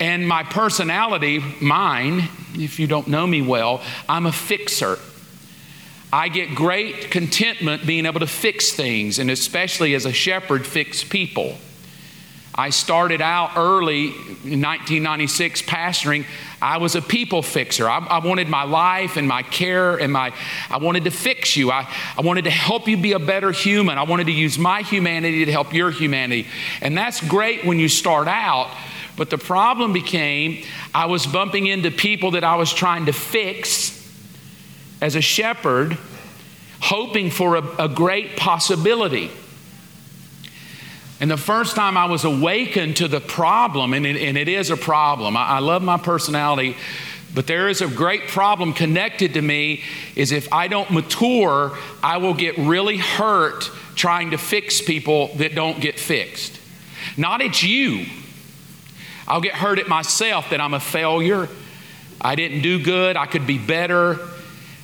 And 0.00 0.26
my 0.26 0.42
personality, 0.42 1.38
mine, 1.60 2.28
if 2.54 2.80
you 2.80 2.88
don't 2.88 3.06
know 3.06 3.28
me 3.28 3.42
well, 3.42 3.80
I'm 4.08 4.26
a 4.26 4.32
fixer. 4.32 4.98
I 6.12 6.30
get 6.30 6.56
great 6.56 7.12
contentment 7.12 7.86
being 7.86 8.06
able 8.06 8.20
to 8.20 8.26
fix 8.26 8.72
things, 8.72 9.20
and 9.20 9.30
especially 9.30 9.94
as 9.94 10.04
a 10.04 10.12
shepherd, 10.12 10.66
fix 10.66 11.04
people. 11.04 11.58
I 12.58 12.70
started 12.70 13.20
out 13.20 13.56
early 13.56 14.06
in 14.08 14.60
1996 14.60 15.62
pastoring. 15.62 16.26
I 16.60 16.78
was 16.78 16.96
a 16.96 17.00
people 17.00 17.40
fixer. 17.40 17.88
I, 17.88 17.98
I, 17.98 18.18
wanted 18.18 18.48
my 18.48 18.64
life 18.64 19.16
and 19.16 19.28
my 19.28 19.44
care 19.44 19.96
and 19.96 20.12
my, 20.12 20.34
I 20.68 20.78
wanted 20.78 21.04
to 21.04 21.12
fix 21.12 21.56
you. 21.56 21.70
I, 21.70 21.88
I 22.16 22.22
wanted 22.22 22.44
to 22.44 22.50
help 22.50 22.88
you 22.88 22.96
be 22.96 23.12
a 23.12 23.20
better 23.20 23.52
human. 23.52 23.96
I 23.96 24.02
wanted 24.02 24.26
to 24.26 24.32
use 24.32 24.58
my 24.58 24.82
humanity 24.82 25.44
to 25.44 25.52
help 25.52 25.72
your 25.72 25.92
humanity. 25.92 26.48
And 26.82 26.98
that's 26.98 27.20
great 27.28 27.64
when 27.64 27.78
you 27.78 27.88
start 27.88 28.26
out. 28.26 28.76
But 29.16 29.30
the 29.30 29.38
problem 29.38 29.92
became 29.92 30.64
I 30.92 31.06
was 31.06 31.28
bumping 31.28 31.68
into 31.68 31.92
people 31.92 32.32
that 32.32 32.42
I 32.42 32.56
was 32.56 32.74
trying 32.74 33.06
to 33.06 33.12
fix 33.12 33.94
as 35.00 35.14
a 35.14 35.20
shepherd 35.20 35.96
hoping 36.80 37.30
for 37.30 37.54
a, 37.54 37.84
a 37.84 37.88
great 37.88 38.36
possibility. 38.36 39.30
And 41.20 41.30
the 41.30 41.36
first 41.36 41.74
time 41.74 41.96
I 41.96 42.04
was 42.06 42.24
awakened 42.24 42.96
to 42.96 43.08
the 43.08 43.20
problem, 43.20 43.92
and 43.92 44.06
it, 44.06 44.16
and 44.16 44.38
it 44.38 44.48
is 44.48 44.70
a 44.70 44.76
problem, 44.76 45.36
I, 45.36 45.46
I 45.46 45.58
love 45.58 45.82
my 45.82 45.98
personality, 45.98 46.76
but 47.34 47.46
there 47.46 47.68
is 47.68 47.82
a 47.82 47.88
great 47.88 48.28
problem 48.28 48.72
connected 48.72 49.34
to 49.34 49.42
me 49.42 49.82
is 50.16 50.32
if 50.32 50.52
I 50.52 50.68
don't 50.68 50.90
mature, 50.90 51.76
I 52.02 52.18
will 52.18 52.34
get 52.34 52.56
really 52.56 52.96
hurt 52.96 53.70
trying 53.94 54.30
to 54.30 54.38
fix 54.38 54.80
people 54.80 55.34
that 55.36 55.54
don't 55.54 55.80
get 55.80 55.98
fixed. 55.98 56.58
Not 57.16 57.42
at 57.42 57.62
you. 57.62 58.06
I'll 59.26 59.40
get 59.40 59.54
hurt 59.54 59.78
at 59.78 59.88
myself 59.88 60.50
that 60.50 60.60
I'm 60.60 60.72
a 60.72 60.80
failure. 60.80 61.48
I 62.20 62.34
didn't 62.34 62.62
do 62.62 62.82
good. 62.82 63.16
I 63.16 63.26
could 63.26 63.46
be 63.46 63.58
better. 63.58 64.18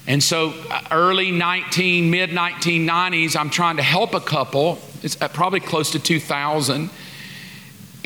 And 0.07 0.23
so, 0.23 0.53
uh, 0.71 0.83
early 0.91 1.31
19, 1.31 2.11
mid 2.11 2.31
1990s, 2.31 3.37
I'm 3.37 3.49
trying 3.49 3.79
to 3.79 3.83
help 3.83 4.15
a 4.15 4.21
couple. 4.21 4.79
It's 5.05 5.21
uh, 5.21 5.29
probably 5.29 5.61
close 5.61 5.91
to 5.91 5.99
2000. 5.99 6.89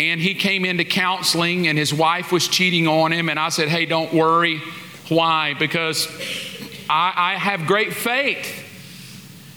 And 0.00 0.20
he 0.20 0.34
came 0.34 0.64
into 0.64 0.84
counseling, 0.84 1.68
and 1.68 1.78
his 1.78 1.94
wife 1.94 2.32
was 2.32 2.48
cheating 2.48 2.88
on 2.88 3.12
him. 3.12 3.28
And 3.28 3.38
I 3.38 3.50
said, 3.50 3.68
Hey, 3.68 3.86
don't 3.86 4.12
worry. 4.12 4.60
Why? 5.08 5.54
Because 5.54 6.08
I, 6.90 7.12
I 7.16 7.38
have 7.38 7.66
great 7.66 7.94
faith 7.94 8.64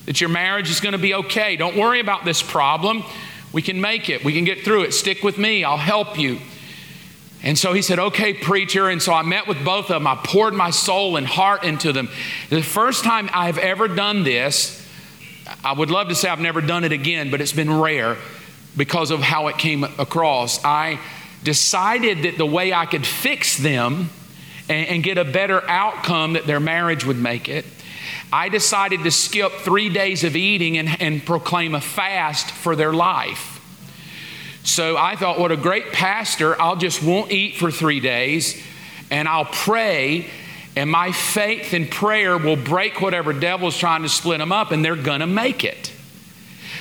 that 0.06 0.22
your 0.22 0.30
marriage 0.30 0.70
is 0.70 0.80
going 0.80 0.94
to 0.94 1.00
be 1.00 1.16
okay. 1.16 1.56
Don't 1.56 1.76
worry 1.76 2.00
about 2.00 2.26
this 2.26 2.42
problem. 2.44 3.04
We 3.52 3.62
can 3.62 3.82
make 3.82 4.10
it, 4.10 4.24
we 4.24 4.34
can 4.34 4.46
get 4.46 4.64
through 4.64 4.84
it. 4.84 4.94
Stick 4.94 5.24
with 5.24 5.38
me, 5.38 5.64
I'll 5.64 5.78
help 5.78 6.18
you. 6.18 6.40
And 7.44 7.58
so 7.58 7.74
he 7.74 7.82
said, 7.82 7.98
Okay, 7.98 8.36
preacher. 8.36 8.88
And 8.88 9.02
so 9.02 9.14
I 9.14 9.24
met 9.24 9.48
with 9.48 9.66
both 9.66 9.86
of 9.86 9.96
them. 9.96 10.06
I 10.06 10.16
poured 10.24 10.54
my 10.54 10.70
soul 10.70 11.18
and 11.18 11.26
heart 11.26 11.64
into 11.64 11.92
them. 11.92 12.08
The 12.52 12.62
first 12.62 13.04
time 13.04 13.32
I've 13.34 13.58
ever 13.58 13.88
done 13.88 14.24
this, 14.24 14.81
I 15.64 15.74
would 15.74 15.92
love 15.92 16.10
to 16.10 16.16
say 16.16 16.30
I've 16.30 16.40
never 16.40 16.62
done 16.62 16.84
it 16.84 16.92
again, 16.92 17.30
but 17.30 17.42
it's 17.42 17.54
been 17.54 17.80
rare 17.80 18.18
because 18.76 19.12
of 19.12 19.20
how 19.20 19.48
it 19.48 19.58
came 19.58 19.84
across. 19.84 20.64
I 20.64 21.00
decided 21.44 22.24
that 22.24 22.38
the 22.38 22.46
way 22.46 22.74
I 22.74 22.86
could 22.86 23.06
fix 23.06 23.58
them 23.58 24.10
and, 24.70 24.88
and 24.88 25.04
get 25.04 25.18
a 25.18 25.26
better 25.26 25.68
outcome 25.70 26.34
that 26.34 26.48
their 26.48 26.60
marriage 26.60 27.06
would 27.06 27.18
make 27.18 27.50
it, 27.50 27.66
I 28.34 28.50
decided 28.50 29.04
to 29.04 29.12
skip 29.12 29.52
three 29.52 29.90
days 29.90 30.24
of 30.24 30.36
eating 30.36 30.78
and, 30.78 31.02
and 31.02 31.26
proclaim 31.26 31.76
a 31.76 31.82
fast 31.82 32.50
for 32.50 32.76
their 32.76 32.94
life. 32.94 33.60
So 34.64 34.96
I 34.96 35.16
thought, 35.16 35.40
what 35.40 35.52
a 35.52 35.58
great 35.58 35.92
pastor. 35.92 36.60
I'll 36.62 36.76
just 36.76 37.04
won't 37.04 37.32
eat 37.32 37.58
for 37.58 37.72
three 37.72 38.00
days 38.00 38.62
and 39.10 39.28
I'll 39.28 39.46
pray, 39.46 40.28
and 40.76 40.90
my 40.90 41.12
faith 41.12 41.74
and 41.74 41.90
prayer 41.90 42.38
will 42.38 42.56
break 42.56 43.02
whatever 43.02 43.34
devil's 43.34 43.78
trying 43.78 44.04
to 44.04 44.10
split 44.10 44.40
them 44.40 44.52
up, 44.52 44.72
and 44.72 44.84
they're 44.84 44.96
gonna 44.96 45.28
make 45.28 45.64
it. 45.64 45.92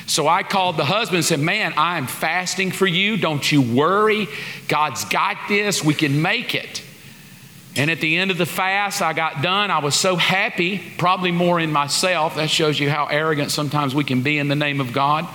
So 0.06 0.26
I 0.26 0.42
called 0.42 0.76
the 0.76 0.84
husband 0.84 1.16
and 1.16 1.24
said, 1.24 1.40
Man, 1.40 1.72
I 1.76 1.98
am 1.98 2.06
fasting 2.06 2.72
for 2.72 2.86
you. 2.86 3.16
Don't 3.16 3.50
you 3.50 3.62
worry. 3.62 4.28
God's 4.68 5.04
got 5.04 5.36
this. 5.48 5.84
We 5.84 5.94
can 5.94 6.20
make 6.22 6.54
it. 6.54 6.82
And 7.76 7.90
at 7.90 8.00
the 8.00 8.16
end 8.16 8.32
of 8.32 8.38
the 8.38 8.46
fast, 8.46 9.00
I 9.00 9.12
got 9.12 9.42
done. 9.42 9.70
I 9.70 9.78
was 9.78 9.94
so 9.94 10.16
happy, 10.16 10.82
probably 10.98 11.30
more 11.30 11.60
in 11.60 11.70
myself. 11.70 12.34
That 12.34 12.50
shows 12.50 12.80
you 12.80 12.90
how 12.90 13.06
arrogant 13.06 13.52
sometimes 13.52 13.94
we 13.94 14.02
can 14.02 14.22
be 14.22 14.38
in 14.38 14.48
the 14.48 14.56
name 14.56 14.80
of 14.80 14.92
God 14.92 15.28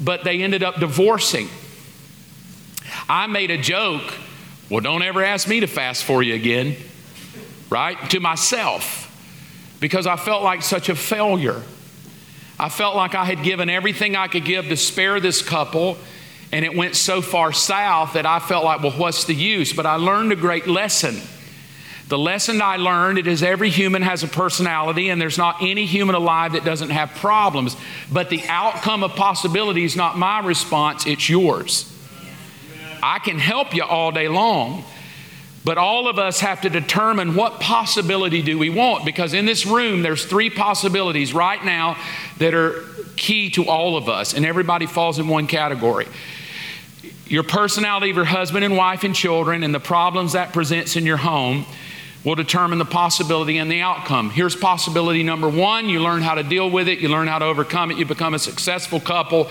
but 0.00 0.24
they 0.24 0.42
ended 0.42 0.62
up 0.62 0.76
divorcing. 0.76 1.48
I 3.08 3.26
made 3.26 3.50
a 3.50 3.58
joke, 3.58 4.14
well, 4.70 4.80
don't 4.80 5.02
ever 5.02 5.22
ask 5.22 5.48
me 5.48 5.60
to 5.60 5.66
fast 5.66 6.04
for 6.04 6.22
you 6.22 6.34
again, 6.34 6.76
right? 7.70 7.98
To 8.10 8.20
myself, 8.20 9.04
because 9.80 10.06
I 10.06 10.16
felt 10.16 10.42
like 10.42 10.62
such 10.62 10.88
a 10.88 10.94
failure. 10.94 11.62
I 12.58 12.68
felt 12.68 12.96
like 12.96 13.14
I 13.14 13.24
had 13.24 13.42
given 13.42 13.70
everything 13.70 14.16
I 14.16 14.26
could 14.28 14.44
give 14.44 14.66
to 14.66 14.76
spare 14.76 15.20
this 15.20 15.42
couple, 15.42 15.96
and 16.52 16.64
it 16.64 16.74
went 16.74 16.96
so 16.96 17.22
far 17.22 17.52
south 17.52 18.14
that 18.14 18.26
I 18.26 18.40
felt 18.40 18.64
like, 18.64 18.82
well, 18.82 18.92
what's 18.92 19.24
the 19.24 19.34
use? 19.34 19.72
But 19.72 19.86
I 19.86 19.94
learned 19.94 20.32
a 20.32 20.36
great 20.36 20.66
lesson. 20.66 21.20
The 22.08 22.18
lesson 22.18 22.62
I 22.62 22.76
learned 22.76 23.18
it 23.18 23.26
is 23.26 23.42
every 23.42 23.68
human 23.68 24.02
has 24.02 24.22
a 24.22 24.28
personality, 24.28 25.10
and 25.10 25.20
there's 25.20 25.38
not 25.38 25.56
any 25.60 25.84
human 25.84 26.14
alive 26.14 26.52
that 26.52 26.64
doesn't 26.64 26.90
have 26.90 27.14
problems. 27.16 27.76
But 28.10 28.30
the 28.30 28.42
outcome 28.48 29.04
of 29.04 29.12
possibility 29.12 29.84
is 29.84 29.94
not 29.94 30.18
my 30.18 30.40
response, 30.40 31.06
it's 31.06 31.28
yours. 31.28 31.92
I 33.02 33.18
can 33.18 33.38
help 33.38 33.74
you 33.74 33.84
all 33.84 34.12
day 34.12 34.28
long, 34.28 34.84
but 35.64 35.78
all 35.78 36.08
of 36.08 36.18
us 36.18 36.40
have 36.40 36.62
to 36.62 36.70
determine 36.70 37.34
what 37.34 37.60
possibility 37.60 38.42
do 38.42 38.58
we 38.58 38.70
want 38.70 39.04
because 39.04 39.34
in 39.34 39.46
this 39.46 39.66
room 39.66 40.02
there's 40.02 40.24
three 40.24 40.50
possibilities 40.50 41.34
right 41.34 41.62
now 41.64 41.96
that 42.38 42.54
are 42.54 42.84
key 43.16 43.50
to 43.50 43.68
all 43.68 43.96
of 43.96 44.08
us, 44.08 44.34
and 44.34 44.46
everybody 44.46 44.86
falls 44.86 45.18
in 45.18 45.28
one 45.28 45.46
category 45.46 46.06
your 47.28 47.42
personality 47.42 48.10
of 48.10 48.16
your 48.16 48.24
husband 48.24 48.64
and 48.64 48.76
wife 48.76 49.04
and 49.04 49.14
children 49.14 49.62
and 49.62 49.74
the 49.74 49.80
problems 49.80 50.32
that 50.32 50.52
presents 50.52 50.96
in 50.96 51.04
your 51.04 51.18
home 51.18 51.66
will 52.24 52.34
determine 52.34 52.78
the 52.78 52.84
possibility 52.84 53.58
and 53.58 53.70
the 53.70 53.80
outcome. 53.80 54.30
Here's 54.30 54.56
possibility 54.56 55.22
number 55.22 55.48
one 55.48 55.88
you 55.88 56.00
learn 56.00 56.22
how 56.22 56.34
to 56.34 56.42
deal 56.42 56.70
with 56.70 56.88
it, 56.88 56.98
you 56.98 57.08
learn 57.08 57.28
how 57.28 57.38
to 57.38 57.44
overcome 57.44 57.90
it, 57.90 57.98
you 57.98 58.06
become 58.06 58.34
a 58.34 58.38
successful 58.38 58.98
couple, 58.98 59.48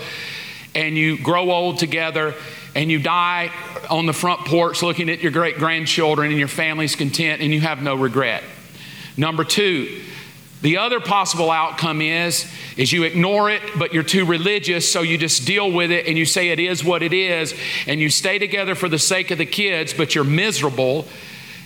and 0.74 0.96
you 0.96 1.18
grow 1.18 1.50
old 1.50 1.78
together, 1.78 2.34
and 2.78 2.92
you 2.92 3.00
die 3.00 3.50
on 3.90 4.06
the 4.06 4.12
front 4.12 4.46
porch 4.46 4.84
looking 4.84 5.10
at 5.10 5.18
your 5.18 5.32
great 5.32 5.56
grandchildren, 5.56 6.30
and 6.30 6.38
your 6.38 6.46
family's 6.46 6.94
content, 6.94 7.42
and 7.42 7.52
you 7.52 7.60
have 7.60 7.82
no 7.82 7.96
regret. 7.96 8.44
Number 9.16 9.42
two, 9.42 10.00
the 10.62 10.78
other 10.78 11.00
possible 11.00 11.50
outcome 11.50 12.00
is 12.00 12.48
is 12.76 12.92
you 12.92 13.02
ignore 13.02 13.50
it 13.50 13.62
but 13.76 13.92
you're 13.92 14.02
too 14.02 14.24
religious 14.24 14.90
so 14.90 15.02
you 15.02 15.16
just 15.16 15.46
deal 15.46 15.70
with 15.70 15.92
it 15.92 16.06
and 16.06 16.18
you 16.18 16.26
say 16.26 16.48
it 16.48 16.58
is 16.58 16.84
what 16.84 17.00
it 17.02 17.12
is 17.12 17.54
and 17.86 18.00
you 18.00 18.10
stay 18.10 18.40
together 18.40 18.74
for 18.74 18.88
the 18.88 18.98
sake 18.98 19.30
of 19.30 19.38
the 19.38 19.46
kids 19.46 19.94
but 19.94 20.16
you're 20.16 20.24
miserable 20.24 21.06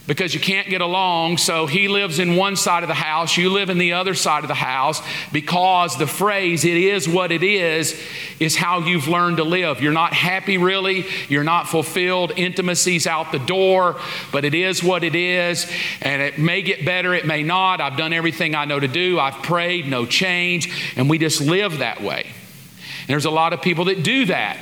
because 0.07 0.35
you 0.35 0.41
can't 0.41 0.69
get 0.69 0.81
along. 0.81 1.39
So 1.39 1.67
he 1.67 1.89
lives 1.89 2.19
in 2.19 2.37
one 2.37 2.57
side 2.57 2.83
of 2.83 2.89
the 2.89 2.95
house, 2.95 3.37
you 3.37 3.51
live 3.51 3.71
in 3.71 3.79
the 3.79 3.93
other 3.93 4.15
side 4.15 4.43
of 4.43 4.49
the 4.49 4.55
house 4.55 5.01
because 5.33 5.97
the 5.97 6.07
phrase, 6.07 6.65
it 6.65 6.77
is 6.77 7.09
what 7.09 7.31
it 7.31 7.43
is, 7.43 8.01
is 8.41 8.57
how 8.57 8.81
you've 8.81 9.09
learned 9.09 9.37
to 9.37 9.45
live. 9.45 9.81
You're 9.81 9.93
not 9.93 10.13
happy 10.13 10.59
really, 10.59 11.07
you're 11.29 11.45
not 11.45 11.69
fulfilled, 11.69 12.33
intimacy's 12.37 13.07
out 13.07 13.33
the 13.33 13.39
door, 13.39 14.01
but 14.33 14.45
it 14.45 14.55
is 14.55 14.83
what 14.83 15.05
it 15.05 15.15
is. 15.15 15.71
And 16.01 16.21
it 16.21 16.39
may 16.39 16.63
get 16.63 16.85
better, 16.85 17.15
it 17.15 17.27
may 17.27 17.43
not. 17.43 17.81
I've 17.81 17.97
done 17.97 18.13
everything 18.13 18.55
I 18.55 18.65
know 18.65 18.81
to 18.81 18.89
do, 18.89 19.21
I've 19.21 19.43
prayed, 19.43 19.87
no 19.87 20.05
change, 20.07 20.93
and 20.97 21.09
we 21.09 21.19
just 21.19 21.41
live 21.41 21.79
that 21.79 22.03
way. 22.03 22.27
And 22.27 23.09
there's 23.09 23.25
a 23.25 23.31
lot 23.31 23.53
of 23.53 23.63
people 23.63 23.87
that 23.87 24.03
do 24.03 24.27
that. 24.27 24.59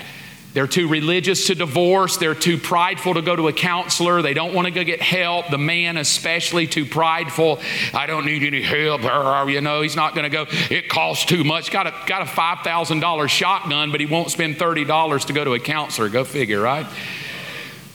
They're 0.52 0.66
too 0.66 0.88
religious 0.88 1.46
to 1.46 1.54
divorce. 1.54 2.16
They're 2.16 2.34
too 2.34 2.58
prideful 2.58 3.14
to 3.14 3.22
go 3.22 3.36
to 3.36 3.46
a 3.46 3.52
counselor. 3.52 4.20
They 4.20 4.34
don't 4.34 4.52
want 4.52 4.66
to 4.66 4.72
go 4.72 4.82
get 4.82 5.00
help. 5.00 5.48
The 5.48 5.58
man, 5.58 5.96
especially, 5.96 6.66
too 6.66 6.84
prideful. 6.84 7.60
I 7.94 8.06
don't 8.06 8.26
need 8.26 8.42
any 8.42 8.62
help. 8.62 9.02
You 9.48 9.60
know, 9.60 9.80
he's 9.82 9.94
not 9.94 10.14
going 10.14 10.24
to 10.24 10.30
go. 10.30 10.46
It 10.70 10.88
costs 10.88 11.24
too 11.24 11.44
much. 11.44 11.70
Got 11.70 11.86
a, 11.86 11.94
got 12.06 12.22
a 12.22 12.24
$5,000 12.24 13.28
shotgun, 13.28 13.92
but 13.92 14.00
he 14.00 14.06
won't 14.06 14.30
spend 14.30 14.56
$30 14.56 15.26
to 15.26 15.32
go 15.32 15.44
to 15.44 15.54
a 15.54 15.60
counselor. 15.60 16.08
Go 16.08 16.24
figure, 16.24 16.60
right? 16.60 16.86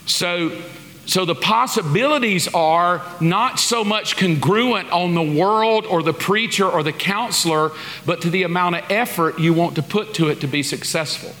So, 0.06 0.58
so 1.04 1.26
the 1.26 1.34
possibilities 1.34 2.48
are 2.54 3.02
not 3.20 3.60
so 3.60 3.84
much 3.84 4.16
congruent 4.16 4.90
on 4.92 5.14
the 5.14 5.38
world 5.38 5.84
or 5.84 6.02
the 6.02 6.14
preacher 6.14 6.66
or 6.66 6.82
the 6.82 6.92
counselor, 6.92 7.72
but 8.06 8.22
to 8.22 8.30
the 8.30 8.44
amount 8.44 8.76
of 8.76 8.90
effort 8.90 9.38
you 9.38 9.52
want 9.52 9.74
to 9.74 9.82
put 9.82 10.14
to 10.14 10.28
it 10.28 10.40
to 10.40 10.46
be 10.46 10.62
successful. 10.62 11.34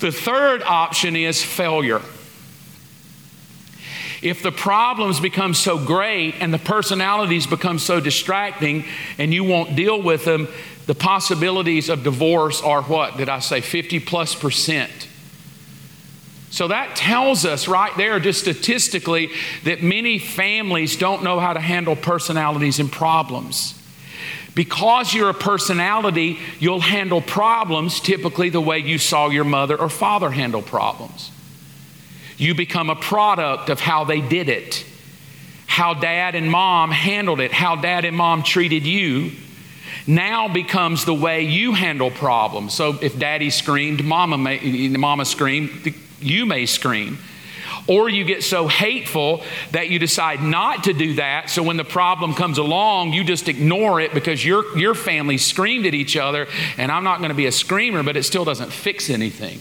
The 0.00 0.10
third 0.10 0.62
option 0.62 1.14
is 1.14 1.42
failure. 1.42 2.00
If 4.22 4.42
the 4.42 4.52
problems 4.52 5.18
become 5.18 5.54
so 5.54 5.78
great 5.78 6.34
and 6.40 6.52
the 6.52 6.58
personalities 6.58 7.46
become 7.46 7.78
so 7.78 8.00
distracting 8.00 8.84
and 9.18 9.32
you 9.32 9.44
won't 9.44 9.76
deal 9.76 10.00
with 10.00 10.24
them, 10.24 10.48
the 10.86 10.94
possibilities 10.94 11.88
of 11.88 12.02
divorce 12.02 12.60
are 12.62 12.82
what? 12.82 13.16
Did 13.16 13.28
I 13.28 13.38
say 13.38 13.60
50 13.60 14.00
plus 14.00 14.34
percent? 14.34 15.08
So 16.50 16.68
that 16.68 16.96
tells 16.96 17.44
us 17.44 17.68
right 17.68 17.96
there, 17.96 18.18
just 18.18 18.40
statistically, 18.40 19.30
that 19.64 19.82
many 19.82 20.18
families 20.18 20.96
don't 20.96 21.22
know 21.22 21.38
how 21.38 21.52
to 21.52 21.60
handle 21.60 21.94
personalities 21.94 22.80
and 22.80 22.90
problems. 22.90 23.79
Because 24.54 25.14
you're 25.14 25.30
a 25.30 25.34
personality, 25.34 26.38
you'll 26.58 26.80
handle 26.80 27.20
problems 27.20 28.00
typically 28.00 28.50
the 28.50 28.60
way 28.60 28.78
you 28.78 28.98
saw 28.98 29.28
your 29.28 29.44
mother 29.44 29.78
or 29.78 29.88
father 29.88 30.30
handle 30.30 30.62
problems. 30.62 31.30
You 32.36 32.54
become 32.54 32.90
a 32.90 32.96
product 32.96 33.68
of 33.68 33.80
how 33.80 34.04
they 34.04 34.20
did 34.20 34.48
it, 34.48 34.84
how 35.66 35.94
dad 35.94 36.34
and 36.34 36.50
mom 36.50 36.90
handled 36.90 37.40
it, 37.40 37.52
how 37.52 37.76
dad 37.76 38.04
and 38.04 38.16
mom 38.16 38.42
treated 38.42 38.86
you. 38.86 39.32
Now 40.06 40.48
becomes 40.48 41.04
the 41.04 41.14
way 41.14 41.42
you 41.42 41.74
handle 41.74 42.10
problems. 42.10 42.74
So 42.74 42.98
if 43.00 43.18
daddy 43.18 43.50
screamed, 43.50 44.02
mama, 44.04 44.38
may, 44.38 44.88
mama 44.88 45.24
screamed, 45.24 45.94
you 46.20 46.46
may 46.46 46.66
scream. 46.66 47.18
Or 47.86 48.08
you 48.08 48.24
get 48.24 48.44
so 48.44 48.68
hateful 48.68 49.42
that 49.72 49.88
you 49.88 49.98
decide 49.98 50.42
not 50.42 50.84
to 50.84 50.92
do 50.92 51.14
that. 51.14 51.50
So 51.50 51.62
when 51.62 51.76
the 51.76 51.84
problem 51.84 52.34
comes 52.34 52.58
along, 52.58 53.12
you 53.12 53.24
just 53.24 53.48
ignore 53.48 54.00
it 54.00 54.14
because 54.14 54.44
your, 54.44 54.76
your 54.78 54.94
family 54.94 55.38
screamed 55.38 55.86
at 55.86 55.94
each 55.94 56.16
other. 56.16 56.46
And 56.76 56.92
I'm 56.92 57.04
not 57.04 57.18
going 57.18 57.30
to 57.30 57.34
be 57.34 57.46
a 57.46 57.52
screamer, 57.52 58.02
but 58.02 58.16
it 58.16 58.24
still 58.24 58.44
doesn't 58.44 58.72
fix 58.72 59.10
anything. 59.10 59.60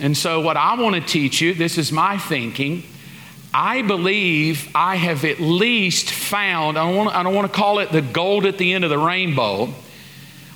And 0.00 0.16
so, 0.16 0.40
what 0.40 0.56
I 0.56 0.80
want 0.80 0.96
to 0.96 1.00
teach 1.00 1.40
you, 1.40 1.54
this 1.54 1.78
is 1.78 1.92
my 1.92 2.18
thinking. 2.18 2.82
I 3.54 3.82
believe 3.82 4.70
I 4.74 4.96
have 4.96 5.24
at 5.24 5.38
least 5.38 6.10
found, 6.10 6.78
I 6.78 6.86
don't, 6.86 6.96
want, 6.96 7.14
I 7.14 7.22
don't 7.22 7.34
want 7.34 7.52
to 7.52 7.56
call 7.56 7.80
it 7.80 7.92
the 7.92 8.00
gold 8.00 8.46
at 8.46 8.56
the 8.56 8.72
end 8.72 8.84
of 8.84 8.90
the 8.90 8.98
rainbow 8.98 9.74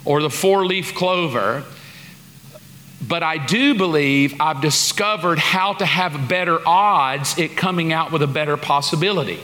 or 0.05 0.23
the 0.23 0.31
four 0.31 0.65
leaf 0.65 0.95
clover, 0.95 1.65
but 3.09 3.23
I 3.23 3.39
do 3.39 3.75
believe 3.75 4.41
I've 4.41 4.61
discovered 4.61 5.39
how 5.39 5.75
to 5.75 5.87
have 5.87 6.29
better 6.29 6.59
odds 6.67 7.39
at 7.39 7.57
coming 7.57 7.93
out 7.93 8.11
with 8.11 8.23
a 8.23 8.27
better 8.27 8.57
possibility. 8.57 9.41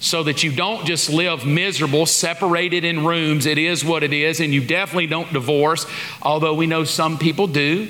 So 0.00 0.22
that 0.22 0.42
you 0.42 0.50
don't 0.50 0.86
just 0.86 1.10
live 1.10 1.44
miserable, 1.44 2.06
separated 2.06 2.84
in 2.84 3.04
rooms. 3.04 3.44
It 3.44 3.58
is 3.58 3.84
what 3.84 4.02
it 4.02 4.12
is, 4.12 4.40
and 4.40 4.52
you 4.52 4.64
definitely 4.64 5.06
don't 5.06 5.30
divorce, 5.32 5.86
although 6.22 6.54
we 6.54 6.66
know 6.66 6.84
some 6.84 7.18
people 7.18 7.46
do. 7.46 7.88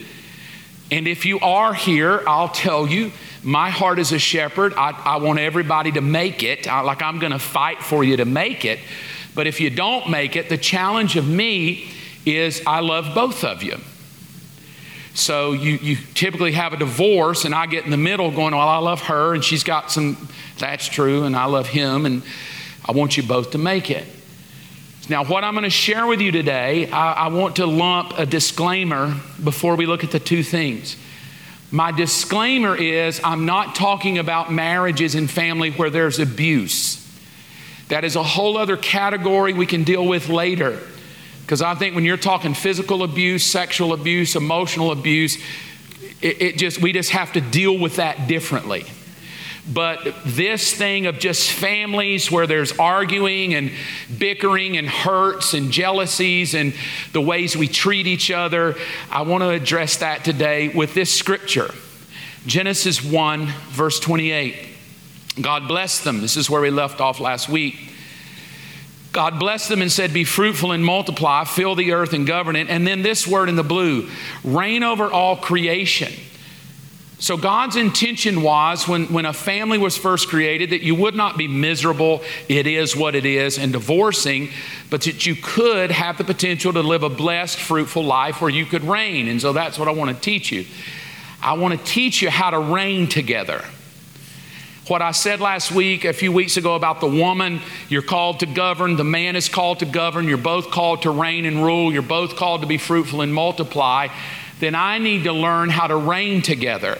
And 0.90 1.06
if 1.06 1.24
you 1.24 1.38
are 1.38 1.72
here, 1.72 2.22
I'll 2.26 2.48
tell 2.48 2.88
you, 2.88 3.12
my 3.44 3.70
heart 3.70 4.00
is 4.00 4.10
a 4.10 4.18
shepherd. 4.18 4.74
I, 4.74 4.90
I 4.90 5.16
want 5.18 5.38
everybody 5.38 5.92
to 5.92 6.00
make 6.00 6.42
it. 6.42 6.66
I, 6.66 6.80
like 6.80 7.00
I'm 7.00 7.20
going 7.20 7.32
to 7.32 7.38
fight 7.38 7.80
for 7.80 8.02
you 8.02 8.16
to 8.16 8.24
make 8.24 8.64
it. 8.64 8.80
But 9.34 9.46
if 9.46 9.60
you 9.60 9.70
don't 9.70 10.10
make 10.10 10.34
it, 10.34 10.48
the 10.48 10.58
challenge 10.58 11.16
of 11.16 11.28
me 11.28 11.90
is 12.26 12.60
I 12.66 12.80
love 12.80 13.14
both 13.14 13.44
of 13.44 13.62
you. 13.62 13.78
So 15.14 15.52
you, 15.52 15.72
you 15.72 15.96
typically 16.14 16.52
have 16.52 16.72
a 16.72 16.76
divorce, 16.76 17.44
and 17.44 17.54
I 17.54 17.66
get 17.66 17.84
in 17.84 17.90
the 17.90 17.96
middle 17.96 18.30
going, 18.30 18.54
Well, 18.54 18.68
I 18.68 18.78
love 18.78 19.02
her, 19.02 19.34
and 19.34 19.44
she's 19.44 19.64
got 19.64 19.90
some, 19.90 20.28
that's 20.58 20.86
true, 20.86 21.24
and 21.24 21.34
I 21.34 21.46
love 21.46 21.66
him, 21.66 22.06
and 22.06 22.22
I 22.84 22.92
want 22.92 23.16
you 23.16 23.22
both 23.22 23.50
to 23.52 23.58
make 23.58 23.90
it. 23.90 24.06
Now, 25.08 25.24
what 25.24 25.42
I'm 25.42 25.54
going 25.54 25.64
to 25.64 25.70
share 25.70 26.06
with 26.06 26.20
you 26.20 26.30
today, 26.30 26.88
I, 26.90 27.12
I 27.12 27.28
want 27.28 27.56
to 27.56 27.66
lump 27.66 28.16
a 28.16 28.24
disclaimer 28.24 29.14
before 29.42 29.74
we 29.74 29.86
look 29.86 30.04
at 30.04 30.12
the 30.12 30.20
two 30.20 30.44
things. 30.44 30.96
My 31.72 31.90
disclaimer 31.90 32.76
is 32.76 33.20
I'm 33.22 33.46
not 33.46 33.74
talking 33.74 34.18
about 34.18 34.52
marriages 34.52 35.16
and 35.16 35.30
family 35.30 35.70
where 35.70 35.90
there's 35.90 36.18
abuse. 36.20 36.96
That 37.88 38.04
is 38.04 38.14
a 38.14 38.22
whole 38.22 38.56
other 38.56 38.76
category 38.76 39.52
we 39.52 39.66
can 39.66 39.82
deal 39.82 40.06
with 40.06 40.28
later. 40.28 40.80
Because 41.50 41.62
I 41.62 41.74
think 41.74 41.96
when 41.96 42.04
you're 42.04 42.16
talking 42.16 42.54
physical 42.54 43.02
abuse, 43.02 43.44
sexual 43.44 43.92
abuse, 43.92 44.36
emotional 44.36 44.92
abuse, 44.92 45.36
it, 46.22 46.40
it, 46.40 46.58
just 46.58 46.80
we 46.80 46.92
just 46.92 47.10
have 47.10 47.32
to 47.32 47.40
deal 47.40 47.76
with 47.76 47.96
that 47.96 48.28
differently. 48.28 48.84
But 49.66 50.14
this 50.24 50.72
thing 50.72 51.06
of 51.06 51.18
just 51.18 51.50
families 51.50 52.30
where 52.30 52.46
there's 52.46 52.78
arguing 52.78 53.54
and 53.54 53.72
bickering 54.16 54.76
and 54.76 54.86
hurts 54.86 55.52
and 55.52 55.72
jealousies 55.72 56.54
and 56.54 56.72
the 57.12 57.20
ways 57.20 57.56
we 57.56 57.66
treat 57.66 58.06
each 58.06 58.30
other, 58.30 58.76
I 59.10 59.22
want 59.22 59.42
to 59.42 59.48
address 59.48 59.96
that 59.96 60.24
today 60.24 60.68
with 60.68 60.94
this 60.94 61.12
scripture 61.12 61.74
Genesis 62.46 63.02
1, 63.02 63.46
verse 63.70 63.98
28. 63.98 64.54
God 65.42 65.66
blessed 65.66 66.04
them. 66.04 66.20
This 66.20 66.36
is 66.36 66.48
where 66.48 66.60
we 66.60 66.70
left 66.70 67.00
off 67.00 67.18
last 67.18 67.48
week. 67.48 67.89
God 69.12 69.40
blessed 69.40 69.68
them 69.68 69.82
and 69.82 69.90
said, 69.90 70.12
Be 70.12 70.24
fruitful 70.24 70.72
and 70.72 70.84
multiply, 70.84 71.44
fill 71.44 71.74
the 71.74 71.92
earth 71.92 72.12
and 72.12 72.26
govern 72.26 72.56
it. 72.56 72.68
And 72.68 72.86
then 72.86 73.02
this 73.02 73.26
word 73.26 73.48
in 73.48 73.56
the 73.56 73.64
blue 73.64 74.08
reign 74.44 74.82
over 74.82 75.06
all 75.10 75.36
creation. 75.36 76.12
So, 77.18 77.36
God's 77.36 77.76
intention 77.76 78.40
was 78.40 78.88
when, 78.88 79.12
when 79.12 79.26
a 79.26 79.34
family 79.34 79.76
was 79.76 79.98
first 79.98 80.28
created 80.28 80.70
that 80.70 80.82
you 80.82 80.94
would 80.94 81.14
not 81.14 81.36
be 81.36 81.48
miserable, 81.48 82.22
it 82.48 82.66
is 82.66 82.96
what 82.96 83.14
it 83.14 83.26
is, 83.26 83.58
and 83.58 83.72
divorcing, 83.72 84.48
but 84.88 85.02
that 85.02 85.26
you 85.26 85.34
could 85.34 85.90
have 85.90 86.16
the 86.16 86.24
potential 86.24 86.72
to 86.72 86.80
live 86.80 87.02
a 87.02 87.10
blessed, 87.10 87.58
fruitful 87.58 88.04
life 88.04 88.40
where 88.40 88.48
you 88.48 88.64
could 88.64 88.84
reign. 88.84 89.28
And 89.28 89.38
so, 89.40 89.52
that's 89.52 89.78
what 89.78 89.86
I 89.86 89.90
want 89.90 90.16
to 90.16 90.20
teach 90.22 90.50
you. 90.50 90.64
I 91.42 91.54
want 91.54 91.78
to 91.78 91.84
teach 91.84 92.22
you 92.22 92.30
how 92.30 92.50
to 92.50 92.58
reign 92.58 93.06
together. 93.06 93.64
What 94.90 95.02
I 95.02 95.12
said 95.12 95.38
last 95.38 95.70
week, 95.70 96.04
a 96.04 96.12
few 96.12 96.32
weeks 96.32 96.56
ago, 96.56 96.74
about 96.74 96.98
the 96.98 97.06
woman, 97.06 97.60
you're 97.88 98.02
called 98.02 98.40
to 98.40 98.46
govern, 98.46 98.96
the 98.96 99.04
man 99.04 99.36
is 99.36 99.48
called 99.48 99.78
to 99.78 99.86
govern, 99.86 100.26
you're 100.26 100.36
both 100.36 100.72
called 100.72 101.02
to 101.02 101.10
reign 101.10 101.44
and 101.44 101.62
rule, 101.62 101.92
you're 101.92 102.02
both 102.02 102.34
called 102.34 102.62
to 102.62 102.66
be 102.66 102.76
fruitful 102.76 103.20
and 103.20 103.32
multiply. 103.32 104.08
Then 104.58 104.74
I 104.74 104.98
need 104.98 105.22
to 105.22 105.32
learn 105.32 105.68
how 105.68 105.86
to 105.86 105.94
reign 105.94 106.42
together. 106.42 106.98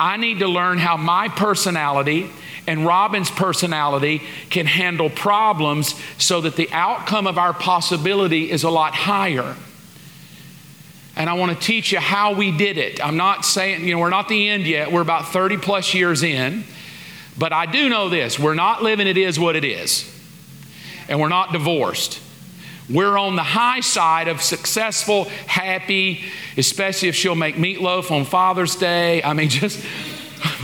I 0.00 0.16
need 0.16 0.38
to 0.38 0.48
learn 0.48 0.78
how 0.78 0.96
my 0.96 1.28
personality 1.28 2.30
and 2.66 2.86
Robin's 2.86 3.30
personality 3.30 4.22
can 4.48 4.64
handle 4.64 5.10
problems 5.10 5.94
so 6.16 6.40
that 6.40 6.56
the 6.56 6.70
outcome 6.72 7.26
of 7.26 7.36
our 7.36 7.52
possibility 7.52 8.50
is 8.50 8.62
a 8.62 8.70
lot 8.70 8.94
higher 8.94 9.56
and 11.16 11.30
I 11.30 11.32
want 11.32 11.58
to 11.58 11.66
teach 11.66 11.92
you 11.92 11.98
how 11.98 12.34
we 12.34 12.54
did 12.54 12.76
it. 12.76 13.02
I'm 13.04 13.16
not 13.16 13.46
saying, 13.46 13.86
you 13.86 13.94
know, 13.94 14.00
we're 14.00 14.10
not 14.10 14.28
the 14.28 14.50
end 14.50 14.66
yet. 14.66 14.92
We're 14.92 15.00
about 15.00 15.28
30 15.28 15.56
plus 15.56 15.94
years 15.94 16.22
in. 16.22 16.64
But 17.38 17.52
I 17.52 17.66
do 17.66 17.88
know 17.88 18.08
this 18.08 18.38
we're 18.38 18.54
not 18.54 18.82
living 18.82 19.06
it 19.06 19.16
is 19.16 19.38
what 19.38 19.56
it 19.56 19.64
is, 19.64 20.10
and 21.08 21.20
we're 21.20 21.28
not 21.28 21.52
divorced. 21.52 22.20
We're 22.88 23.18
on 23.18 23.34
the 23.34 23.42
high 23.42 23.80
side 23.80 24.28
of 24.28 24.40
successful, 24.40 25.24
happy, 25.46 26.24
especially 26.56 27.08
if 27.08 27.16
she'll 27.16 27.34
make 27.34 27.56
meatloaf 27.56 28.12
on 28.12 28.24
Father's 28.24 28.76
Day. 28.76 29.22
I 29.24 29.32
mean, 29.32 29.48
just 29.50 29.84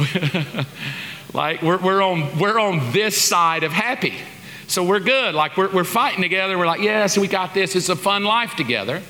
like 1.32 1.62
we're, 1.62 1.78
we're, 1.78 2.00
on, 2.00 2.38
we're 2.38 2.60
on 2.60 2.92
this 2.92 3.20
side 3.20 3.64
of 3.64 3.72
happy. 3.72 4.14
So 4.68 4.84
we're 4.84 5.00
good. 5.00 5.34
Like 5.34 5.56
we're, 5.56 5.70
we're 5.72 5.84
fighting 5.84 6.22
together. 6.22 6.56
We're 6.56 6.66
like, 6.66 6.80
yes, 6.80 7.18
we 7.18 7.26
got 7.26 7.54
this. 7.54 7.74
It's 7.74 7.88
a 7.88 7.96
fun 7.96 8.22
life 8.22 8.54
together. 8.54 9.02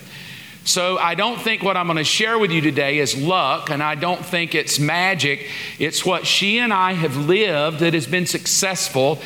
So 0.65 0.97
I 0.97 1.17
don't 1.17 1.41
think 1.41 1.63
what 1.63 1.77
I'm 1.77 1.87
going 1.87 1.97
to 1.99 2.05
share 2.05 2.39
with 2.39 2.53
you 2.53 2.61
today 2.61 2.99
is 2.99 3.17
luck, 3.17 3.71
and 3.71 3.83
I 3.83 3.97
don't 3.97 4.25
think 4.25 4.55
it's 4.55 4.79
magic. 4.79 5.49
It's 5.79 6.07
what 6.07 6.25
she 6.25 6.59
and 6.59 6.73
I 6.73 6.93
have 6.93 7.17
lived 7.17 7.81
that 7.81 7.95
has 7.95 8.07
been 8.07 8.27
successful, 8.27 9.21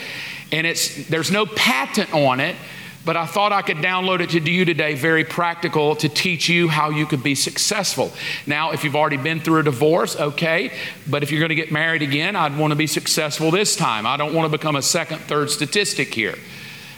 and 0.51 0.67
it's 0.67 1.09
there's 1.09 1.31
no 1.31 1.45
patent 1.45 2.15
on 2.15 2.41
it. 2.41 2.57
But 3.05 3.17
I 3.17 3.25
thought 3.25 3.53
I 3.53 3.63
could 3.63 3.77
download 3.77 4.19
it 4.19 4.31
to 4.31 4.41
you 4.51 4.65
today, 4.65 4.95
very 4.95 5.23
practical, 5.25 5.95
to 5.97 6.09
teach 6.09 6.49
you 6.49 6.67
how 6.67 6.91
you 6.91 7.07
could 7.07 7.23
be 7.23 7.37
successful. 7.37 8.13
Now, 8.49 8.73
if 8.73 8.83
you've 8.83 8.97
already 8.97 9.17
been 9.17 9.39
through 9.39 9.61
a 9.61 9.63
divorce, 9.63 10.17
okay. 10.17 10.73
But 11.09 11.23
if 11.23 11.31
you're 11.31 11.39
going 11.39 11.51
to 11.51 11.55
get 11.55 11.71
married 11.71 12.03
again, 12.03 12.35
I'd 12.35 12.59
want 12.59 12.73
to 12.73 12.77
be 12.77 12.89
successful 12.89 13.53
this 13.53 13.77
time. 13.77 14.07
I 14.07 14.17
don't 14.17 14.35
want 14.35 14.51
to 14.51 14.59
become 14.59 14.75
a 14.75 14.83
second, 14.83 15.19
third 15.21 15.51
statistic 15.51 16.13
here. 16.13 16.35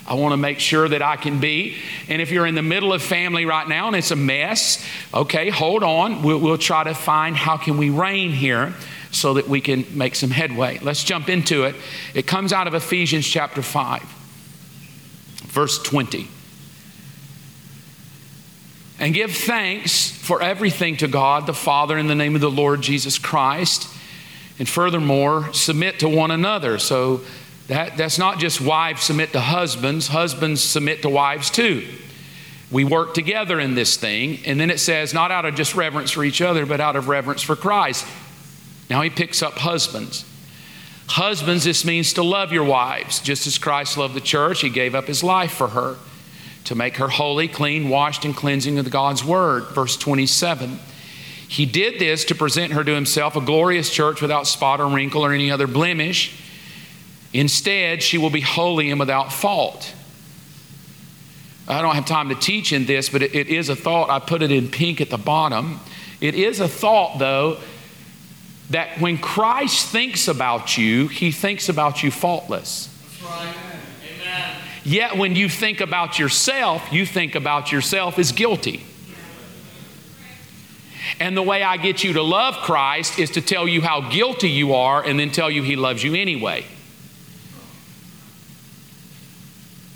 I 0.09 0.15
want 0.15 0.33
to 0.33 0.39
make 0.39 0.59
sure 0.59 0.89
that 0.89 1.03
I 1.03 1.17
can 1.17 1.39
be. 1.39 1.77
And 2.09 2.23
if 2.23 2.31
you're 2.31 2.47
in 2.47 2.55
the 2.55 2.63
middle 2.63 2.95
of 2.95 3.03
family 3.03 3.45
right 3.45 3.69
now 3.69 3.89
and 3.89 3.95
it's 3.95 4.11
a 4.11 4.17
mess, 4.17 4.83
okay, 5.13 5.51
hold 5.51 5.85
on. 5.85 6.23
We'll, 6.23 6.39
we'll 6.39 6.57
try 6.57 6.83
to 6.83 6.95
find 6.95 7.37
how 7.37 7.59
can 7.59 7.77
we 7.77 7.91
reign 7.91 8.31
here 8.31 8.75
so 9.11 9.35
that 9.35 9.49
we 9.49 9.61
can 9.61 9.85
make 9.93 10.15
some 10.15 10.31
headway. 10.31 10.79
Let's 10.79 11.05
jump 11.05 11.29
into 11.29 11.65
it. 11.65 11.77
It 12.15 12.27
comes 12.27 12.55
out 12.55 12.67
of 12.67 12.73
Ephesians 12.73 13.29
chapter 13.29 13.61
5, 13.61 14.03
verse 15.49 15.79
20. 15.83 16.27
And 18.99 19.13
give 19.13 19.33
thanks 19.33 20.11
for 20.11 20.43
everything 20.43 20.97
to 20.97 21.09
God 21.09 21.47
the 21.47 21.53
Father 21.53 21.99
in 21.99 22.07
the 22.07 22.15
name 22.15 22.35
of 22.35 22.41
the 22.41 22.51
Lord 22.51 22.81
Jesus 22.81 23.19
Christ. 23.19 23.87
And 24.59 24.67
furthermore, 24.67 25.53
submit 25.53 26.01
to 26.01 26.09
one 26.09 26.31
another. 26.31 26.79
So 26.79 27.21
that, 27.69 27.99
that's 27.99 28.19
not 28.19 28.39
just 28.39 28.61
wives 28.61 29.05
submit 29.05 29.33
to 29.33 29.41
husbands, 29.41 30.09
husbands 30.09 30.63
submit 30.63 31.03
to 31.03 31.11
wives 31.11 31.51
too. 31.51 31.87
We 32.71 32.85
work 32.85 33.15
together 33.15 33.61
in 33.61 33.75
this 33.75 33.97
thing. 33.97 34.41
And 34.45 34.59
then 34.59 34.71
it 34.71 34.81
says, 34.81 35.15
not 35.15 35.31
out 35.31 35.45
of 35.45 35.55
just 35.55 35.75
reverence 35.75 36.11
for 36.11 36.25
each 36.25 36.41
other, 36.43 36.67
but 36.67 36.81
out 36.81 36.97
of 36.97 37.09
reverence 37.09 37.43
for 37.43 37.57
Christ. 37.57 38.07
Now 38.91 39.03
he 39.03 39.11
picks 39.11 39.43
up 39.43 39.55
husbands. 39.55 40.25
Husbands, 41.09 41.65
this 41.65 41.85
means 41.85 42.15
to 42.15 42.23
love 42.23 42.53
your 42.53 42.65
wives. 42.65 43.21
Just 43.21 43.47
as 43.47 43.57
Christ 43.57 43.97
loved 43.97 44.15
the 44.15 44.21
church, 44.21 44.61
he 44.61 44.69
gave 44.69 44.95
up 44.95 45.07
his 45.07 45.23
life 45.23 45.53
for 45.53 45.69
her 45.69 45.97
to 46.65 46.75
make 46.75 46.97
her 46.97 47.09
holy, 47.09 47.49
clean, 47.49 47.89
washed, 47.89 48.27
and 48.27 48.37
cleansing 48.37 48.79
of 48.79 48.91
God's 48.91 49.25
word. 49.25 49.65
Verse 49.69 49.97
27. 49.97 50.79
He 51.49 51.65
did 51.65 51.99
this 51.99 52.27
to 52.27 52.35
present 52.35 52.73
her 52.75 52.85
to 52.85 52.95
himself 52.95 53.37
a 53.37 53.41
glorious 53.41 53.91
church 53.91 54.21
without 54.21 54.47
spot 54.47 54.81
or 54.81 54.95
wrinkle 54.95 55.25
or 55.25 55.33
any 55.33 55.51
other 55.51 55.67
blemish 55.67 56.48
Instead, 57.39 58.03
she 58.03 58.19
will 58.19 58.31
be 58.31 58.41
holy 58.41 58.91
and 58.91 58.99
without 58.99 59.33
fault. 59.33 59.95
I 61.69 61.81
don't 61.83 61.95
have 61.95 62.05
time 62.05 62.31
to 62.31 62.35
teach 62.35 62.73
in 62.73 62.85
this, 62.85 63.11
but 63.11 63.23
it, 63.23 63.33
it 63.33 63.47
is 63.47 63.69
a 63.69 63.77
thought. 63.77 64.11
I 64.11 64.19
put 64.19 64.43
it 64.43 64.51
in 64.51 64.69
pink 64.69 65.01
at 65.01 65.09
the 65.09 65.19
bottom. 65.19 65.79
It 66.21 66.35
is 66.35 66.59
a 66.59 66.67
thought, 66.67 67.21
though, 67.21 67.59
that 68.71 69.01
when 69.01 69.19
Christ 69.19 69.87
thinks 69.87 70.27
about 70.27 70.77
you, 70.77 71.07
he 71.07 71.31
thinks 71.31 71.69
about 71.69 72.03
you 72.03 72.11
faultless. 72.11 72.89
Right. 73.25 73.55
Yet 74.83 75.17
when 75.17 75.37
you 75.37 75.49
think 75.49 75.81
about 75.81 76.19
yourself, 76.19 76.93
you 76.93 77.07
think 77.07 77.37
about 77.37 77.71
yourself 77.71 78.19
as 78.19 78.33
guilty. 78.33 78.85
And 81.21 81.37
the 81.37 81.43
way 81.43 81.63
I 81.63 81.77
get 81.77 82.03
you 82.03 82.15
to 82.15 82.23
love 82.23 82.57
Christ 82.57 83.17
is 83.17 83.31
to 83.31 83.41
tell 83.41 83.69
you 83.69 83.81
how 83.81 84.11
guilty 84.11 84.51
you 84.51 84.75
are 84.75 85.05
and 85.05 85.21
then 85.21 85.31
tell 85.31 85.49
you 85.49 85.63
He 85.63 85.77
loves 85.77 86.03
you 86.03 86.17
anyway. 86.17 86.65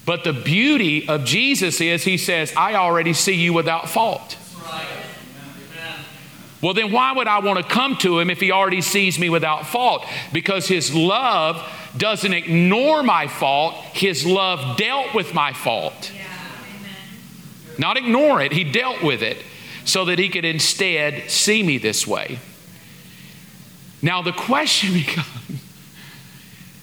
But 0.05 0.25
the 0.25 0.33
beauty 0.33 1.09
of 1.09 1.25
Jesus 1.25 1.81
is 1.81 2.05
He 2.05 2.17
says, 2.17 2.53
I 2.57 2.75
already 2.75 3.13
see 3.13 3.35
you 3.35 3.53
without 3.53 3.89
fault. 3.89 4.37
Well, 6.63 6.75
then 6.75 6.93
why 6.93 7.13
would 7.13 7.27
I 7.27 7.41
want 7.41 7.59
to 7.59 7.65
come 7.65 7.97
to 7.99 8.21
him 8.21 8.31
if 8.31 8.39
he 8.39 8.53
already 8.53 8.81
sees 8.83 9.19
me 9.19 9.29
without 9.29 9.67
fault? 9.67 10.07
Because 10.33 10.69
his 10.69 10.95
love 10.95 11.69
doesn't 11.97 12.33
ignore 12.33 13.03
my 13.03 13.27
fault, 13.27 13.75
his 13.93 14.25
love 14.25 14.77
dealt 14.77 15.13
with 15.13 15.35
my 15.35 15.53
fault. 15.53 16.13
Yeah, 16.15 16.23
Not 17.79 17.97
ignore 17.97 18.41
it, 18.41 18.53
he 18.53 18.63
dealt 18.63 19.03
with 19.03 19.23
it 19.23 19.39
so 19.85 20.05
that 20.05 20.21
he 20.21 20.29
could 20.29 20.45
instead 20.45 21.29
see 21.29 21.65
me 21.65 21.79
this 21.79 22.07
way. 22.07 22.39
Now, 24.01 24.23
the 24.23 24.33
question 24.33 24.93
becomes 24.95 25.27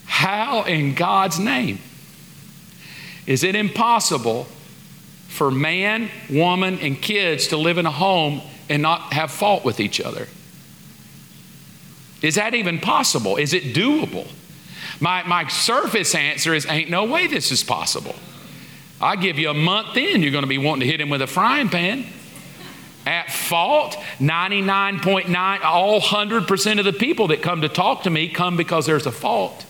how 0.06 0.64
in 0.64 0.94
God's 0.94 1.40
name 1.40 1.80
is 3.30 3.44
it 3.44 3.56
impossible 3.56 4.48
for 5.28 5.52
man, 5.52 6.10
woman, 6.32 6.80
and 6.80 7.00
kids 7.00 7.50
to 7.50 7.58
live 7.58 7.78
in 7.78 7.86
a 7.86 7.92
home 7.92 8.42
and 8.68 8.82
not 8.82 9.14
have 9.14 9.30
fault 9.30 9.64
with 9.64 9.80
each 9.80 10.02
other? 10.02 10.28
Is 12.24 12.36
that 12.36 12.56
even 12.56 12.80
possible? 12.80 13.38
Is 13.38 13.54
it 13.54 13.76
doable? 13.76 14.28
My, 15.00 15.22
my 15.28 15.48
surface 15.48 16.16
answer 16.16 16.56
is 16.56 16.66
ain't 16.66 16.90
no 16.90 17.06
way 17.06 17.28
this 17.28 17.52
is 17.52 17.64
possible. 17.64 18.16
I 19.00 19.16
give 19.16 19.38
you 19.38 19.52
a 19.52 19.54
month 19.54 19.96
in, 19.96 20.24
you're 20.24 20.32
going 20.32 20.44
to 20.44 20.48
be 20.48 20.58
wanting 20.58 20.82
to 20.82 20.88
hit 20.88 21.00
him 21.00 21.12
with 21.12 21.22
a 21.22 21.28
frying 21.28 21.70
pan. 21.70 22.08
At 23.06 23.32
fault, 23.32 23.94
99.9, 24.18 25.64
all 25.64 26.02
100% 26.02 26.80
of 26.80 26.86
the 26.86 26.94
people 26.94 27.28
that 27.28 27.44
come 27.44 27.62
to 27.62 27.70
talk 27.70 28.04
to 28.04 28.10
me 28.10 28.28
come 28.28 28.58
because 28.58 28.88
there's 28.88 29.06
a 29.06 29.12
fault. 29.12 29.68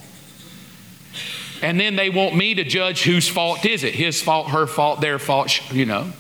And 1.62 1.80
then 1.80 1.96
they 1.96 2.10
want 2.10 2.36
me 2.36 2.56
to 2.56 2.64
judge 2.64 3.04
whose 3.04 3.28
fault 3.28 3.66
is 3.66 3.84
it 3.84 3.96
his 3.96 4.22
fault, 4.22 4.50
her 4.50 4.66
fault, 4.66 5.02
their 5.02 5.20
fault, 5.20 5.72
you 5.72 5.86
know. 5.86 6.12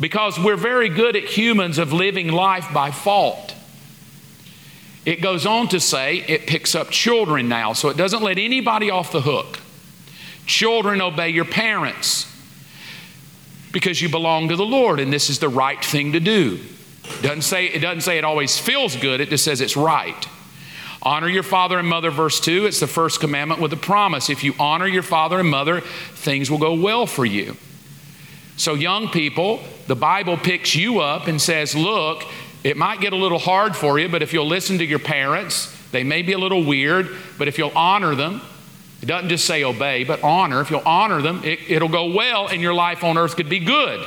Because 0.00 0.38
we're 0.38 0.56
very 0.56 0.88
good 0.88 1.16
at 1.16 1.24
humans 1.24 1.78
of 1.78 1.92
living 1.92 2.28
life 2.28 2.68
by 2.72 2.90
fault. 2.90 3.54
It 5.04 5.20
goes 5.20 5.46
on 5.46 5.68
to 5.68 5.80
say 5.80 6.18
it 6.28 6.46
picks 6.46 6.74
up 6.74 6.90
children 6.90 7.48
now, 7.48 7.72
so 7.72 7.88
it 7.88 7.96
doesn't 7.96 8.22
let 8.22 8.38
anybody 8.38 8.90
off 8.90 9.12
the 9.12 9.20
hook. 9.20 9.58
Children, 10.46 11.00
obey 11.02 11.28
your 11.30 11.44
parents 11.44 12.28
because 13.72 14.00
you 14.00 14.08
belong 14.08 14.48
to 14.48 14.56
the 14.56 14.64
Lord 14.64 15.00
and 15.00 15.12
this 15.12 15.30
is 15.30 15.38
the 15.38 15.48
right 15.48 15.82
thing 15.82 16.12
to 16.12 16.20
do. 16.20 16.60
Doesn't 17.20 17.42
say, 17.42 17.66
it 17.66 17.80
doesn't 17.80 18.02
say 18.02 18.18
it 18.18 18.24
always 18.24 18.58
feels 18.58 18.96
good, 18.96 19.20
it 19.20 19.28
just 19.28 19.44
says 19.44 19.60
it's 19.60 19.76
right. 19.76 20.26
Honor 21.04 21.28
your 21.28 21.42
father 21.42 21.78
and 21.78 21.88
mother, 21.88 22.10
verse 22.10 22.38
2. 22.38 22.66
It's 22.66 22.78
the 22.78 22.86
first 22.86 23.18
commandment 23.18 23.60
with 23.60 23.72
a 23.72 23.76
promise. 23.76 24.30
If 24.30 24.44
you 24.44 24.54
honor 24.58 24.86
your 24.86 25.02
father 25.02 25.40
and 25.40 25.48
mother, 25.48 25.80
things 25.80 26.50
will 26.50 26.58
go 26.58 26.74
well 26.74 27.06
for 27.06 27.26
you. 27.26 27.56
So, 28.56 28.74
young 28.74 29.08
people, 29.08 29.60
the 29.88 29.96
Bible 29.96 30.36
picks 30.36 30.76
you 30.76 31.00
up 31.00 31.26
and 31.26 31.42
says, 31.42 31.74
Look, 31.74 32.22
it 32.62 32.76
might 32.76 33.00
get 33.00 33.12
a 33.12 33.16
little 33.16 33.40
hard 33.40 33.74
for 33.74 33.98
you, 33.98 34.08
but 34.08 34.22
if 34.22 34.32
you'll 34.32 34.46
listen 34.46 34.78
to 34.78 34.84
your 34.84 35.00
parents, 35.00 35.76
they 35.90 36.04
may 36.04 36.22
be 36.22 36.32
a 36.32 36.38
little 36.38 36.64
weird, 36.64 37.08
but 37.36 37.48
if 37.48 37.58
you'll 37.58 37.76
honor 37.76 38.14
them, 38.14 38.40
it 39.00 39.06
doesn't 39.06 39.28
just 39.28 39.44
say 39.44 39.64
obey, 39.64 40.04
but 40.04 40.22
honor. 40.22 40.60
If 40.60 40.70
you'll 40.70 40.86
honor 40.86 41.20
them, 41.20 41.42
it, 41.42 41.58
it'll 41.68 41.88
go 41.88 42.14
well 42.14 42.46
and 42.46 42.62
your 42.62 42.74
life 42.74 43.02
on 43.02 43.18
earth 43.18 43.34
could 43.34 43.48
be 43.48 43.58
good. 43.58 44.06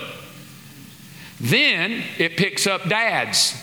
Then 1.42 2.02
it 2.18 2.38
picks 2.38 2.66
up 2.66 2.88
dads. 2.88 3.62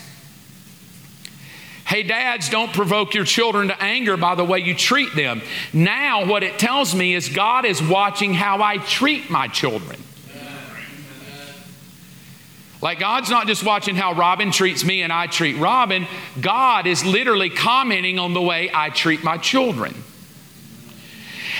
Hey, 1.93 2.01
dads, 2.01 2.49
don't 2.49 2.73
provoke 2.73 3.13
your 3.13 3.23
children 3.23 3.67
to 3.67 3.79
anger 3.79 4.17
by 4.17 4.33
the 4.33 4.43
way 4.43 4.57
you 4.57 4.73
treat 4.73 5.13
them. 5.13 5.43
Now, 5.73 6.25
what 6.25 6.41
it 6.41 6.57
tells 6.57 6.95
me 6.95 7.13
is 7.13 7.29
God 7.29 7.65
is 7.65 7.83
watching 7.83 8.33
how 8.33 8.63
I 8.63 8.79
treat 8.79 9.29
my 9.29 9.47
children. 9.47 10.01
Like, 12.81 12.97
God's 12.97 13.29
not 13.29 13.45
just 13.45 13.63
watching 13.63 13.95
how 13.95 14.15
Robin 14.15 14.49
treats 14.49 14.83
me 14.83 15.03
and 15.03 15.13
I 15.13 15.27
treat 15.27 15.57
Robin, 15.57 16.07
God 16.41 16.87
is 16.87 17.05
literally 17.05 17.51
commenting 17.51 18.17
on 18.17 18.33
the 18.33 18.41
way 18.41 18.71
I 18.73 18.89
treat 18.89 19.23
my 19.23 19.37
children. 19.37 19.93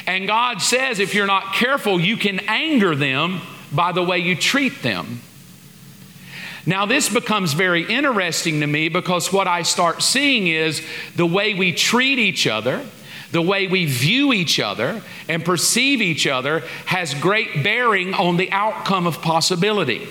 And 0.08 0.26
God 0.26 0.64
says 0.64 0.98
if 0.98 1.14
you're 1.14 1.28
not 1.28 1.54
careful, 1.54 2.00
you 2.00 2.18
can 2.18 2.40
anger 2.48 2.96
them 2.96 3.40
by 3.72 3.92
the 3.92 4.02
way 4.02 4.18
you 4.18 4.36
treat 4.36 4.82
them. 4.82 5.22
Now, 6.66 6.86
this 6.86 7.10
becomes 7.10 7.54
very 7.54 7.84
interesting 7.84 8.62
to 8.62 8.68
me 8.68 8.88
because 8.88 9.34
what 9.34 9.48
I 9.48 9.64
start 9.64 10.02
seeing 10.02 10.48
is 10.48 10.82
the 11.16 11.26
way 11.26 11.54
we 11.54 11.74
treat 11.74 12.20
each 12.20 12.48
other, 12.48 12.86
the 13.32 13.42
way 13.42 13.68
we 13.68 13.86
view 13.86 14.32
each 14.32 14.60
other 14.60 15.02
and 15.28 15.44
perceive 15.44 16.02
each 16.02 16.26
other 16.26 16.62
has 16.86 17.14
great 17.16 17.64
bearing 17.64 18.14
on 18.14 18.38
the 18.38 18.50
outcome 18.52 19.08
of 19.08 19.22
possibility. 19.22 20.08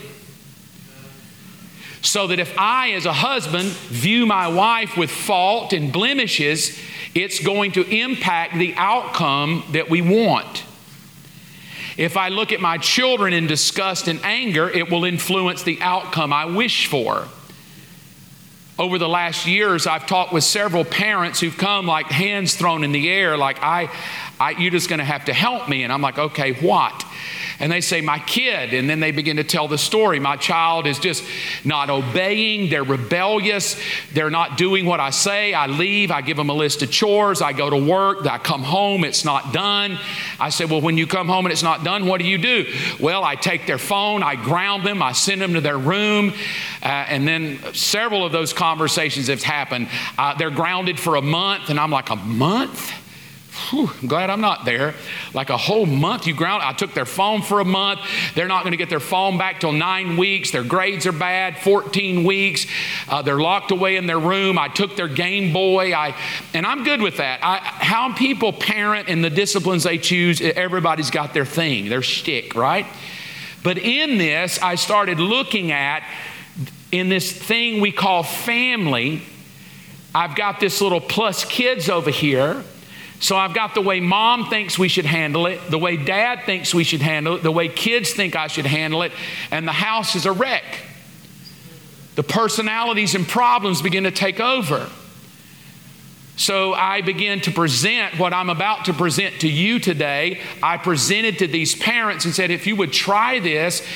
So 2.03 2.27
that 2.27 2.41
if 2.41 2.53
I, 2.59 2.91
as 2.91 3.07
a 3.07 3.13
husband, 3.13 3.69
view 3.69 4.27
my 4.27 4.49
wife 4.49 4.97
with 4.97 5.11
fault 5.11 5.73
and 5.73 5.93
blemishes, 5.93 6.79
it's 7.15 7.39
going 7.39 7.73
to 7.73 7.89
impact 7.89 8.59
the 8.59 8.75
outcome 8.77 9.65
that 9.71 9.89
we 9.89 10.03
want. 10.03 10.65
If 11.97 12.17
I 12.17 12.29
look 12.29 12.53
at 12.53 12.61
my 12.61 12.79
children 12.79 13.33
in 13.33 13.47
disgust 13.47 14.09
and 14.09 14.21
anger, 14.25 14.69
it 14.69 14.91
will 14.91 15.05
influence 15.05 15.63
the 15.63 15.81
outcome 15.81 16.33
I 16.33 16.47
wish 16.47 16.87
for. 16.87 17.29
Over 18.79 18.99
the 18.99 19.09
last 19.09 19.47
years, 19.47 19.87
I've 19.87 20.07
talked 20.07 20.33
with 20.33 20.45
several 20.45 20.85
parents 20.85 21.41
who've 21.41 21.57
come 21.57 21.87
like 21.87 22.07
hands 22.07 22.55
thrown 22.55 22.85
in 22.85 22.93
the 22.93 23.11
air, 23.11 23.37
like, 23.37 23.63
I, 23.63 23.91
I 24.41 24.53
you're 24.53 24.71
just 24.71 24.89
going 24.89 24.99
to 24.99 25.05
have 25.05 25.27
to 25.27 25.35
help 25.35 25.69
me. 25.69 25.83
And 25.85 25.93
I'm 25.93 26.01
like, 26.01 26.19
okay, 26.19 26.53
what? 26.55 27.05
And 27.59 27.71
they 27.71 27.81
say, 27.81 28.01
My 28.01 28.19
kid. 28.19 28.75
And 28.75 28.89
then 28.89 29.01
they 29.01 29.11
begin 29.11 29.37
to 29.37 29.45
tell 29.45 29.69
the 29.69 29.79
story. 29.79 30.19
My 30.19 30.37
child 30.37 30.87
is 30.87 30.99
just 30.99 31.25
not 31.65 31.91
obeying. 31.91 32.71
They're 32.71 32.85
rebellious. 32.85 33.81
They're 34.13 34.31
not 34.31 34.57
doing 34.57 34.87
what 34.87 35.01
I 35.01 35.11
say. 35.11 35.55
I 35.55 35.67
leave. 35.67 36.11
I 36.11 36.21
give 36.21 36.37
them 36.37 36.51
a 36.51 36.55
list 36.55 36.83
of 36.83 36.91
chores. 36.91 37.43
I 37.43 37.53
go 37.53 37.71
to 37.71 37.77
work. 37.77 38.27
I 38.27 38.39
come 38.39 38.63
home. 38.63 39.05
It's 39.05 39.25
not 39.25 39.53
done. 39.53 39.99
I 40.39 40.51
say, 40.51 40.65
Well, 40.65 40.81
when 40.81 40.97
you 40.97 41.07
come 41.07 41.29
home 41.29 41.47
and 41.47 41.53
it's 41.53 41.63
not 41.63 41.85
done, 41.85 42.07
what 42.07 42.21
do 42.21 42.27
you 42.27 42.39
do? 42.39 42.67
Well, 43.01 43.25
I 43.25 43.37
take 43.37 43.67
their 43.67 43.79
phone. 43.79 44.23
I 44.23 44.37
ground 44.37 44.85
them. 44.85 45.03
I 45.03 45.13
send 45.13 45.41
them 45.41 45.55
to 45.55 45.61
their 45.61 45.79
room. 45.79 46.33
Uh, 46.83 46.87
and 46.87 47.27
then 47.27 47.59
several 47.75 48.25
of 48.25 48.33
those 48.33 48.53
conversations 48.53 49.29
have 49.29 49.43
happened. 49.43 49.89
Uh, 50.19 50.35
they're 50.35 50.51
grounded 50.51 50.99
for 50.99 51.17
a 51.17 51.23
month. 51.23 51.71
And 51.71 51.79
I'm 51.79 51.91
like, 51.91 52.11
A 52.11 52.17
month? 52.17 53.02
Whew, 53.71 53.91
I'm 54.01 54.09
glad 54.09 54.31
I'm 54.31 54.41
not 54.41 54.65
there. 54.65 54.95
Like 55.35 55.51
a 55.51 55.57
whole 55.57 55.87
month, 55.87 56.27
you 56.27 56.35
ground. 56.35 56.63
I 56.63 56.73
took 56.73 56.95
their 56.95 57.05
phone 57.05 57.43
for 57.43 57.61
a 57.61 57.65
month. 57.65 58.01
They're 58.35 58.49
not 58.49 58.63
going 58.63 58.73
to 58.73 58.77
get 58.77 58.89
their 58.89 59.01
phone 59.01 59.39
back 59.39 59.61
till 59.61 59.73
nine 59.73 60.17
weeks. 60.17 60.51
Their 60.51 60.65
grades 60.65 61.07
are 61.07 61.13
bad. 61.13 61.59
14 61.59 62.25
weeks. 62.25 62.67
Uh, 63.09 63.23
they're 63.23 63.41
locked 63.41 63.71
away 63.71 63.97
in 63.97 64.07
their 64.07 64.19
room. 64.19 64.59
I 64.59 64.69
took 64.69 64.97
their 64.97 65.09
Game 65.09 65.53
Boy. 65.53 65.95
I, 65.95 66.17
and 66.55 66.67
I'm 66.67 66.85
good 66.85 67.03
with 67.03 67.19
that. 67.19 67.41
I, 67.43 67.59
how 67.59 68.15
people 68.15 68.53
parent 68.53 69.09
and 69.09 69.23
the 69.23 69.31
disciplines 69.31 69.85
they 69.85 69.99
choose, 69.99 70.41
everybody's 70.41 71.11
got 71.11 71.35
their 71.35 71.47
thing, 71.47 71.89
their 71.89 72.03
shtick, 72.03 72.55
right? 72.55 72.87
But 73.63 73.79
in 73.79 74.19
this, 74.19 74.61
I 74.61 74.75
started 74.75 75.21
looking 75.21 75.73
at 75.73 76.03
in 76.91 77.09
this 77.09 77.31
thing 77.33 77.81
we 77.81 77.93
call 77.93 78.23
family. 78.23 79.23
I've 80.15 80.37
got 80.37 80.61
this 80.61 80.81
little 80.81 81.01
plus 81.01 81.45
kids 81.45 81.89
over 81.89 82.11
here 82.11 82.63
so 83.23 83.37
I've 83.37 83.55
got 83.55 83.77
the 83.77 83.81
way 83.81 84.01
mom 84.01 84.51
thinks 84.51 84.77
we 84.77 84.89
should 84.89 85.07
handle 85.07 85.47
it, 85.47 85.71
the 85.71 85.79
way 85.79 85.97
dad 85.97 86.45
thinks 86.45 86.75
we 86.75 86.83
should 86.83 87.03
handle 87.03 87.37
it, 87.37 87.45
the 87.45 87.53
way 87.53 87.69
kids 87.69 88.13
think 88.13 88.35
I 88.35 88.49
should 88.49 88.67
handle 88.67 89.03
it, 89.03 89.13
and 89.53 89.67
the 89.67 89.73
house 89.73 90.17
is 90.17 90.27
a 90.27 90.33
wreck. 90.33 90.65
The 92.17 92.25
personalities 92.25 93.15
and 93.15 93.27
problems 93.27 93.81
begin 93.81 94.05
to 94.05 94.11
take 94.11 94.41
over. 94.41 94.91
So 96.37 96.75
I 96.75 97.03
begin 97.03 97.41
to 97.43 97.53
present 97.53 98.19
what 98.19 98.33
I'm 98.33 98.51
about 98.51 98.87
to 98.87 98.93
present 98.93 99.43
to 99.43 99.49
you 99.49 99.79
today. 99.79 100.41
I 100.61 100.77
presented 100.77 101.39
to 101.39 101.47
these 101.47 101.77
parents 101.77 102.25
and 102.25 102.35
said, 102.35 102.51
if 102.51 102.67
you 102.67 102.75
would 102.75 102.93
try 102.93 103.39
this, 103.39 103.87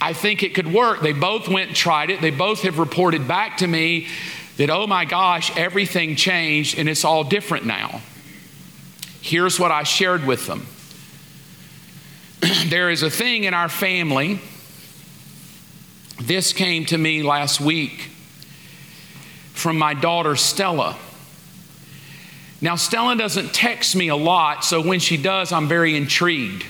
I 0.00 0.14
think 0.14 0.42
it 0.42 0.54
could 0.54 0.72
work. 0.72 1.02
They 1.02 1.12
both 1.12 1.48
went 1.48 1.68
and 1.68 1.76
tried 1.76 2.08
it. 2.08 2.22
They 2.22 2.30
both 2.30 2.62
have 2.62 2.78
reported 2.78 3.28
back 3.28 3.58
to 3.58 3.66
me 3.66 4.06
that, 4.56 4.70
oh 4.70 4.86
my 4.86 5.04
gosh, 5.04 5.54
everything 5.54 6.16
changed 6.16 6.78
and 6.78 6.88
it's 6.88 7.04
all 7.04 7.24
different 7.24 7.66
now. 7.66 8.00
Here's 9.20 9.60
what 9.60 9.70
I 9.70 9.82
shared 9.82 10.26
with 10.26 10.46
them 10.46 10.66
there 12.70 12.90
is 12.90 13.02
a 13.02 13.10
thing 13.10 13.44
in 13.44 13.54
our 13.54 13.68
family. 13.68 14.40
This 16.20 16.52
came 16.52 16.84
to 16.86 16.98
me 16.98 17.22
last 17.22 17.60
week 17.60 18.10
from 19.52 19.78
my 19.78 19.94
daughter 19.94 20.36
Stella. 20.36 20.96
Now, 22.62 22.76
Stella 22.76 23.16
doesn't 23.16 23.54
text 23.54 23.96
me 23.96 24.08
a 24.08 24.16
lot, 24.16 24.64
so 24.64 24.82
when 24.82 25.00
she 25.00 25.16
does, 25.16 25.50
I'm 25.50 25.66
very 25.66 25.96
intrigued. 25.96 26.66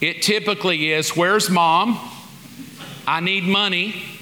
It 0.00 0.22
typically 0.22 0.92
is 0.92 1.16
Where's 1.16 1.50
mom? 1.50 1.98
I 3.06 3.20
need 3.20 3.44
money. 3.44 4.13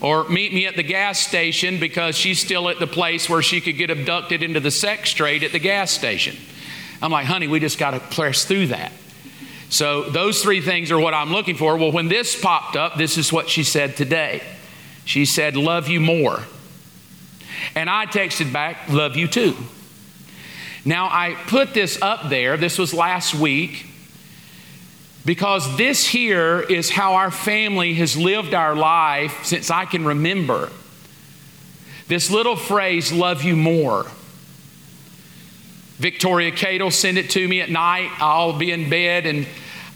Or 0.00 0.28
meet 0.28 0.54
me 0.54 0.66
at 0.66 0.76
the 0.76 0.82
gas 0.82 1.20
station 1.20 1.78
because 1.78 2.16
she's 2.16 2.38
still 2.38 2.68
at 2.70 2.78
the 2.78 2.86
place 2.86 3.28
where 3.28 3.42
she 3.42 3.60
could 3.60 3.76
get 3.76 3.90
abducted 3.90 4.42
into 4.42 4.60
the 4.60 4.70
sex 4.70 5.10
trade 5.12 5.44
at 5.44 5.52
the 5.52 5.58
gas 5.58 5.90
station. 5.90 6.36
I'm 7.02 7.10
like, 7.10 7.26
honey, 7.26 7.48
we 7.48 7.60
just 7.60 7.78
got 7.78 7.90
to 7.90 8.00
press 8.00 8.44
through 8.44 8.68
that. 8.68 8.92
So 9.68 10.04
those 10.04 10.42
three 10.42 10.60
things 10.60 10.90
are 10.90 10.98
what 10.98 11.14
I'm 11.14 11.30
looking 11.30 11.54
for. 11.54 11.76
Well, 11.76 11.92
when 11.92 12.08
this 12.08 12.40
popped 12.40 12.76
up, 12.76 12.96
this 12.96 13.16
is 13.18 13.32
what 13.32 13.48
she 13.48 13.62
said 13.62 13.96
today. 13.96 14.42
She 15.04 15.24
said, 15.24 15.56
Love 15.56 15.88
you 15.88 16.00
more. 16.00 16.40
And 17.74 17.88
I 17.88 18.06
texted 18.06 18.52
back, 18.52 18.88
Love 18.88 19.16
you 19.16 19.28
too. 19.28 19.56
Now, 20.84 21.06
I 21.06 21.36
put 21.46 21.74
this 21.74 22.00
up 22.00 22.30
there, 22.30 22.56
this 22.56 22.78
was 22.78 22.94
last 22.94 23.34
week, 23.34 23.86
because 25.24 25.76
this 25.76 26.06
here 26.06 26.60
is 26.60 26.90
how 26.90 27.14
our 27.14 27.30
family 27.30 27.94
has 27.94 28.16
lived 28.16 28.54
our 28.54 28.74
life 28.74 29.44
since 29.44 29.70
I 29.70 29.84
can 29.84 30.04
remember. 30.04 30.70
This 32.08 32.30
little 32.30 32.56
phrase, 32.56 33.12
love 33.12 33.42
you 33.42 33.54
more. 33.54 34.06
Victoria 35.98 36.52
will 36.78 36.90
send 36.90 37.18
it 37.18 37.30
to 37.30 37.46
me 37.46 37.60
at 37.60 37.70
night. 37.70 38.10
I'll 38.18 38.56
be 38.56 38.72
in 38.72 38.88
bed 38.88 39.26
and 39.26 39.46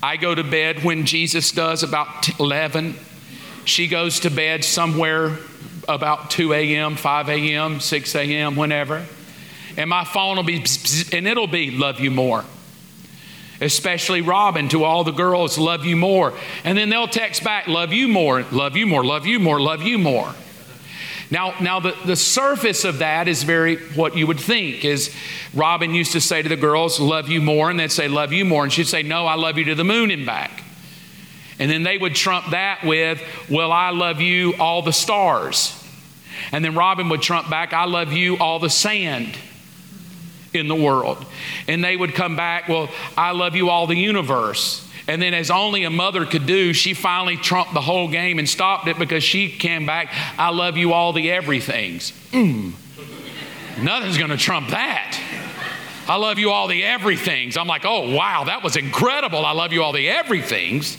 I 0.02 0.18
go 0.18 0.34
to 0.34 0.44
bed 0.44 0.84
when 0.84 1.06
Jesus 1.06 1.50
does 1.50 1.82
about 1.82 2.38
11. 2.38 2.94
She 3.64 3.88
goes 3.88 4.20
to 4.20 4.30
bed 4.30 4.62
somewhere 4.62 5.38
about 5.88 6.30
2 6.30 6.52
a.m., 6.52 6.96
5 6.96 7.28
a.m., 7.30 7.80
6 7.80 8.14
a.m., 8.14 8.56
whenever. 8.56 9.06
And 9.78 9.88
my 9.88 10.04
phone 10.04 10.36
will 10.36 10.44
be, 10.44 10.62
and 11.12 11.26
it'll 11.26 11.46
be, 11.46 11.70
love 11.70 12.00
you 12.00 12.10
more 12.10 12.44
especially 13.64 14.20
Robin, 14.20 14.68
to 14.68 14.84
all 14.84 15.04
the 15.04 15.10
girls, 15.10 15.58
love 15.58 15.84
you 15.84 15.96
more. 15.96 16.34
And 16.64 16.76
then 16.76 16.90
they'll 16.90 17.08
text 17.08 17.42
back, 17.42 17.66
love 17.66 17.92
you 17.92 18.08
more, 18.08 18.42
love 18.52 18.76
you 18.76 18.86
more, 18.86 19.04
love 19.04 19.26
you 19.26 19.40
more, 19.40 19.60
love 19.60 19.82
you 19.82 19.98
more. 19.98 20.34
Now, 21.30 21.54
now 21.60 21.80
the, 21.80 21.96
the 22.04 22.16
surface 22.16 22.84
of 22.84 22.98
that 22.98 23.26
is 23.26 23.42
very 23.42 23.76
what 23.94 24.16
you 24.16 24.26
would 24.26 24.38
think 24.38 24.84
is 24.84 25.14
Robin 25.54 25.94
used 25.94 26.12
to 26.12 26.20
say 26.20 26.42
to 26.42 26.48
the 26.48 26.56
girls, 26.56 27.00
love 27.00 27.28
you 27.28 27.40
more, 27.40 27.70
and 27.70 27.80
they'd 27.80 27.90
say, 27.90 28.06
love 28.06 28.32
you 28.32 28.44
more. 28.44 28.62
And 28.62 28.72
she'd 28.72 28.86
say, 28.86 29.02
no, 29.02 29.26
I 29.26 29.34
love 29.34 29.56
you 29.56 29.64
to 29.64 29.74
the 29.74 29.84
moon 29.84 30.10
and 30.10 30.26
back. 30.26 30.62
And 31.58 31.70
then 31.70 31.82
they 31.84 31.96
would 31.96 32.14
trump 32.14 32.50
that 32.50 32.84
with, 32.84 33.22
well, 33.48 33.72
I 33.72 33.90
love 33.90 34.20
you 34.20 34.54
all 34.56 34.82
the 34.82 34.92
stars. 34.92 35.80
And 36.52 36.62
then 36.64 36.74
Robin 36.74 37.08
would 37.08 37.22
trump 37.22 37.48
back, 37.48 37.72
I 37.72 37.86
love 37.86 38.12
you 38.12 38.36
all 38.36 38.58
the 38.58 38.70
sand 38.70 39.38
in 40.54 40.68
the 40.68 40.74
world. 40.74 41.24
And 41.68 41.82
they 41.82 41.96
would 41.96 42.14
come 42.14 42.36
back, 42.36 42.68
Well, 42.68 42.88
I 43.16 43.32
love 43.32 43.56
you 43.56 43.70
all 43.70 43.86
the 43.86 43.96
universe. 43.96 44.88
And 45.06 45.20
then, 45.20 45.34
as 45.34 45.50
only 45.50 45.84
a 45.84 45.90
mother 45.90 46.24
could 46.24 46.46
do, 46.46 46.72
she 46.72 46.94
finally 46.94 47.36
trumped 47.36 47.74
the 47.74 47.80
whole 47.82 48.08
game 48.08 48.38
and 48.38 48.48
stopped 48.48 48.88
it 48.88 48.98
because 48.98 49.22
she 49.22 49.50
came 49.50 49.84
back, 49.84 50.08
I 50.38 50.48
love 50.48 50.78
you 50.78 50.94
all 50.94 51.12
the 51.12 51.30
everythings. 51.30 52.12
Mm. 52.30 52.72
Nothing's 53.82 54.16
going 54.16 54.30
to 54.30 54.38
trump 54.38 54.70
that. 54.70 55.20
I 56.06 56.16
love 56.16 56.38
you 56.38 56.50
all 56.50 56.68
the 56.68 56.84
everythings. 56.84 57.56
I'm 57.56 57.66
like, 57.66 57.84
oh, 57.84 58.14
wow, 58.14 58.44
that 58.44 58.62
was 58.62 58.76
incredible. 58.76 59.44
I 59.44 59.52
love 59.52 59.72
you 59.72 59.82
all 59.82 59.92
the 59.92 60.08
everythings. 60.08 60.96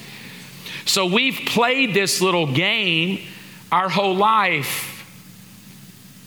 So 0.86 1.08
we've 1.08 1.40
played 1.48 1.94
this 1.94 2.22
little 2.22 2.52
game 2.52 3.20
our 3.72 3.90
whole 3.90 4.16
life, 4.16 5.04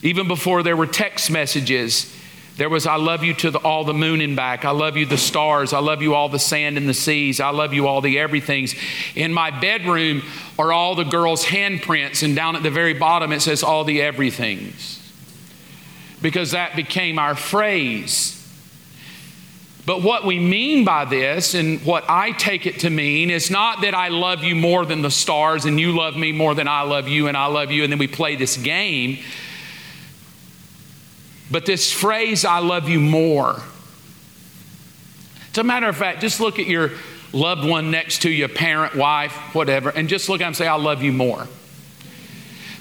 even 0.02 0.26
before 0.26 0.62
there 0.62 0.76
were 0.76 0.86
text 0.86 1.30
messages. 1.30 2.12
There 2.59 2.68
was, 2.68 2.88
I 2.88 2.97
love 2.97 3.23
you 3.23 3.35
to 3.35 3.53
the, 3.53 3.61
all 3.61 3.85
the 3.85 3.94
moon 3.94 4.21
and 4.21 4.35
back. 4.35 4.64
I 4.64 4.73
love 4.73 4.97
you, 4.97 5.07
the 5.07 5.16
stars. 5.16 5.73
I 5.73 5.79
love 5.79 6.03
you, 6.03 6.16
all 6.16 6.29
the 6.29 6.40
sand 6.40 6.77
and 6.77 6.88
the 6.88 6.94
seas. 6.94 7.38
I 7.38 7.51
love 7.51 7.73
you, 7.73 7.87
all 7.87 8.01
the 8.01 8.18
everythings. 8.18 8.75
In 9.14 9.33
my 9.33 9.53
bedroom 9.53 10.23
are 10.59 10.73
all 10.73 10.97
the 10.97 11.05
girls' 11.05 11.44
handprints, 11.44 12.25
and 12.25 12.35
down 12.35 12.57
at 12.57 12.64
the 12.64 12.71
very 12.71 12.94
bottom 12.94 13.31
it 13.31 13.42
says, 13.42 13.62
all 13.62 13.85
the 13.85 14.03
everythings. 14.03 15.01
Because 16.21 16.51
that 16.51 16.75
became 16.75 17.21
our 17.21 17.37
phrase. 17.37 18.35
But 19.87 20.03
what 20.03 20.27
we 20.27 20.40
mean 20.40 20.85
by 20.85 21.05
this, 21.05 21.55
and 21.55 21.81
what 21.85 22.11
I 22.11 22.33
take 22.33 22.66
it 22.66 22.81
to 22.81 22.90
mean, 22.90 23.31
is 23.31 23.53
not 23.53 23.83
that 23.83 23.94
I 23.94 24.09
love 24.09 24.42
you 24.42 24.57
more 24.57 24.85
than 24.85 25.03
the 25.03 25.12
stars 25.12 25.64
and 25.64 25.79
you 25.79 25.97
love 25.97 26.16
me 26.16 26.33
more 26.33 26.57
than 26.57 26.66
I 26.66 26.83
love 26.83 27.07
you 27.07 27.29
and 27.29 27.37
I 27.37 27.47
love 27.47 27.71
you, 27.71 27.85
and 27.85 27.92
then 27.92 28.01
we 28.01 28.09
play 28.09 28.35
this 28.35 28.57
game. 28.57 29.21
But 31.50 31.66
this 31.66 31.92
phrase, 31.92 32.44
I 32.44 32.58
love 32.58 32.88
you 32.88 33.00
more. 33.00 33.62
As 35.50 35.58
a 35.58 35.64
matter 35.64 35.88
of 35.88 35.96
fact, 35.96 36.20
just 36.20 36.40
look 36.40 36.58
at 36.58 36.66
your 36.66 36.92
loved 37.32 37.66
one 37.66 37.90
next 37.90 38.22
to 38.22 38.30
you, 38.30 38.46
parent, 38.48 38.94
wife, 38.94 39.32
whatever, 39.54 39.90
and 39.90 40.08
just 40.08 40.28
look 40.28 40.40
at 40.40 40.44
them 40.44 40.48
and 40.48 40.56
say, 40.56 40.68
I 40.68 40.76
love 40.76 41.02
you 41.02 41.12
more. 41.12 41.46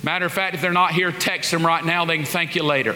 Matter 0.04 0.26
of 0.26 0.34
fact, 0.34 0.56
if 0.56 0.62
they're 0.62 0.72
not 0.72 0.92
here, 0.92 1.12
text 1.12 1.52
them 1.52 1.66
right 1.66 1.84
now. 1.84 2.06
They 2.06 2.18
can 2.18 2.26
thank 2.26 2.56
you 2.56 2.64
later. 2.64 2.96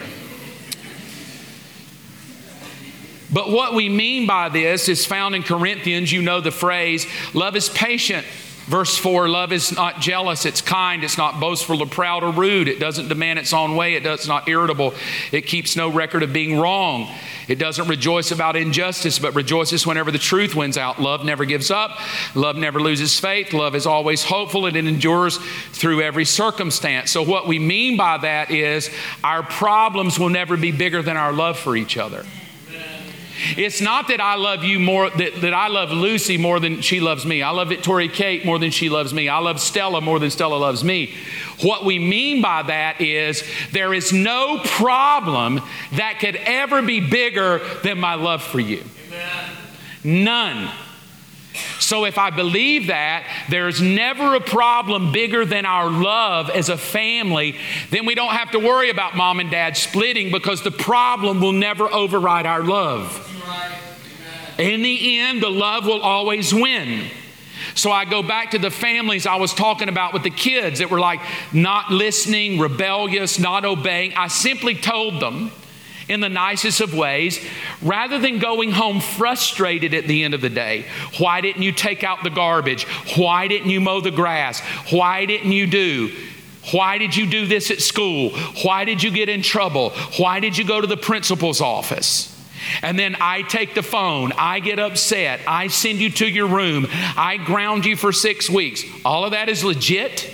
But 3.32 3.50
what 3.50 3.74
we 3.74 3.88
mean 3.88 4.26
by 4.26 4.50
this 4.50 4.88
is 4.88 5.06
found 5.06 5.34
in 5.34 5.42
Corinthians. 5.42 6.12
You 6.12 6.22
know 6.22 6.40
the 6.40 6.50
phrase 6.50 7.06
love 7.34 7.56
is 7.56 7.68
patient, 7.70 8.26
Verse 8.66 8.96
4 8.96 9.28
Love 9.28 9.52
is 9.52 9.72
not 9.72 10.00
jealous, 10.00 10.46
it's 10.46 10.60
kind, 10.60 11.02
it's 11.02 11.18
not 11.18 11.40
boastful 11.40 11.82
or 11.82 11.86
proud 11.86 12.22
or 12.22 12.30
rude, 12.30 12.68
it 12.68 12.78
doesn't 12.78 13.08
demand 13.08 13.38
its 13.38 13.52
own 13.52 13.74
way, 13.74 13.94
it 13.94 14.04
does 14.04 14.28
not 14.28 14.48
irritable, 14.48 14.94
it 15.32 15.42
keeps 15.42 15.74
no 15.74 15.90
record 15.90 16.22
of 16.22 16.32
being 16.32 16.58
wrong. 16.58 17.12
It 17.48 17.58
doesn't 17.58 17.88
rejoice 17.88 18.30
about 18.30 18.54
injustice, 18.54 19.18
but 19.18 19.34
rejoices 19.34 19.86
whenever 19.86 20.10
the 20.10 20.18
truth 20.18 20.54
wins 20.54 20.78
out. 20.78 21.00
Love 21.00 21.24
never 21.24 21.44
gives 21.44 21.70
up. 21.70 21.98
Love 22.34 22.56
never 22.56 22.80
loses 22.80 23.18
faith. 23.18 23.52
Love 23.52 23.74
is 23.74 23.84
always 23.84 24.22
hopeful 24.22 24.66
and 24.66 24.76
it 24.76 24.86
endures 24.86 25.38
through 25.72 26.02
every 26.02 26.24
circumstance. 26.24 27.10
So, 27.10 27.22
what 27.22 27.48
we 27.48 27.58
mean 27.58 27.96
by 27.96 28.18
that 28.18 28.50
is 28.50 28.90
our 29.24 29.42
problems 29.42 30.18
will 30.18 30.28
never 30.28 30.56
be 30.56 30.70
bigger 30.70 31.02
than 31.02 31.16
our 31.16 31.32
love 31.32 31.58
for 31.58 31.76
each 31.76 31.98
other. 31.98 32.24
It's 33.56 33.80
not 33.80 34.08
that 34.08 34.20
I 34.20 34.36
love 34.36 34.64
you 34.64 34.78
more, 34.78 35.10
that, 35.10 35.40
that 35.40 35.54
I 35.54 35.68
love 35.68 35.90
Lucy 35.90 36.38
more 36.38 36.60
than 36.60 36.80
she 36.80 37.00
loves 37.00 37.26
me. 37.26 37.42
I 37.42 37.50
love 37.50 37.68
Victoria 37.68 38.08
Kate 38.08 38.44
more 38.44 38.58
than 38.58 38.70
she 38.70 38.88
loves 38.88 39.12
me. 39.12 39.28
I 39.28 39.38
love 39.38 39.60
Stella 39.60 40.00
more 40.00 40.18
than 40.18 40.30
Stella 40.30 40.56
loves 40.56 40.84
me. 40.84 41.14
What 41.62 41.84
we 41.84 41.98
mean 41.98 42.42
by 42.42 42.62
that 42.62 43.00
is 43.00 43.42
there 43.72 43.92
is 43.94 44.12
no 44.12 44.60
problem 44.64 45.60
that 45.92 46.18
could 46.18 46.36
ever 46.36 46.82
be 46.82 47.00
bigger 47.00 47.60
than 47.82 47.98
my 47.98 48.14
love 48.14 48.42
for 48.42 48.60
you. 48.60 48.84
Amen. 49.08 49.50
None. 50.04 50.70
So, 51.78 52.06
if 52.06 52.16
I 52.16 52.30
believe 52.30 52.86
that 52.86 53.26
there's 53.50 53.82
never 53.82 54.36
a 54.36 54.40
problem 54.40 55.12
bigger 55.12 55.44
than 55.44 55.66
our 55.66 55.90
love 55.90 56.48
as 56.48 56.68
a 56.68 56.78
family, 56.78 57.56
then 57.90 58.06
we 58.06 58.14
don't 58.14 58.32
have 58.32 58.52
to 58.52 58.58
worry 58.58 58.88
about 58.88 59.16
mom 59.16 59.40
and 59.40 59.50
dad 59.50 59.76
splitting 59.76 60.30
because 60.30 60.62
the 60.62 60.70
problem 60.70 61.40
will 61.40 61.52
never 61.52 61.92
override 61.92 62.46
our 62.46 62.62
love. 62.62 63.28
In 64.58 64.82
the 64.82 65.18
end, 65.18 65.42
the 65.42 65.50
love 65.50 65.86
will 65.86 66.00
always 66.00 66.52
win. 66.52 67.10
So 67.74 67.90
I 67.90 68.04
go 68.04 68.22
back 68.22 68.50
to 68.50 68.58
the 68.58 68.70
families 68.70 69.26
I 69.26 69.36
was 69.36 69.54
talking 69.54 69.88
about 69.88 70.12
with 70.12 70.22
the 70.22 70.30
kids 70.30 70.80
that 70.80 70.90
were 70.90 71.00
like 71.00 71.20
not 71.52 71.90
listening, 71.90 72.58
rebellious, 72.58 73.38
not 73.38 73.64
obeying. 73.64 74.12
I 74.14 74.28
simply 74.28 74.74
told 74.74 75.20
them 75.20 75.50
in 76.08 76.20
the 76.20 76.28
nicest 76.28 76.80
of 76.80 76.94
ways, 76.94 77.42
rather 77.80 78.18
than 78.18 78.38
going 78.38 78.72
home 78.72 79.00
frustrated 79.00 79.94
at 79.94 80.06
the 80.06 80.24
end 80.24 80.34
of 80.34 80.40
the 80.40 80.50
day, 80.50 80.84
why 81.18 81.40
didn't 81.40 81.62
you 81.62 81.72
take 81.72 82.04
out 82.04 82.22
the 82.22 82.30
garbage? 82.30 82.84
Why 83.16 83.48
didn't 83.48 83.70
you 83.70 83.80
mow 83.80 84.00
the 84.00 84.10
grass? 84.10 84.60
Why 84.90 85.24
didn't 85.24 85.52
you 85.52 85.66
do? 85.66 86.12
Why 86.72 86.98
did 86.98 87.16
you 87.16 87.26
do 87.26 87.46
this 87.46 87.70
at 87.70 87.80
school? 87.80 88.30
Why 88.62 88.84
did 88.84 89.02
you 89.02 89.10
get 89.10 89.28
in 89.28 89.42
trouble? 89.42 89.90
Why 90.18 90.40
did 90.40 90.58
you 90.58 90.64
go 90.64 90.80
to 90.80 90.86
the 90.86 90.96
principal's 90.96 91.60
office? 91.60 92.31
And 92.82 92.98
then 92.98 93.16
I 93.20 93.42
take 93.42 93.74
the 93.74 93.82
phone, 93.82 94.32
I 94.36 94.60
get 94.60 94.78
upset, 94.78 95.40
I 95.46 95.68
send 95.68 95.98
you 95.98 96.10
to 96.10 96.26
your 96.26 96.46
room, 96.46 96.86
I 96.90 97.38
ground 97.38 97.84
you 97.84 97.96
for 97.96 98.12
six 98.12 98.48
weeks. 98.48 98.84
All 99.04 99.24
of 99.24 99.32
that 99.32 99.48
is 99.48 99.64
legit. 99.64 100.30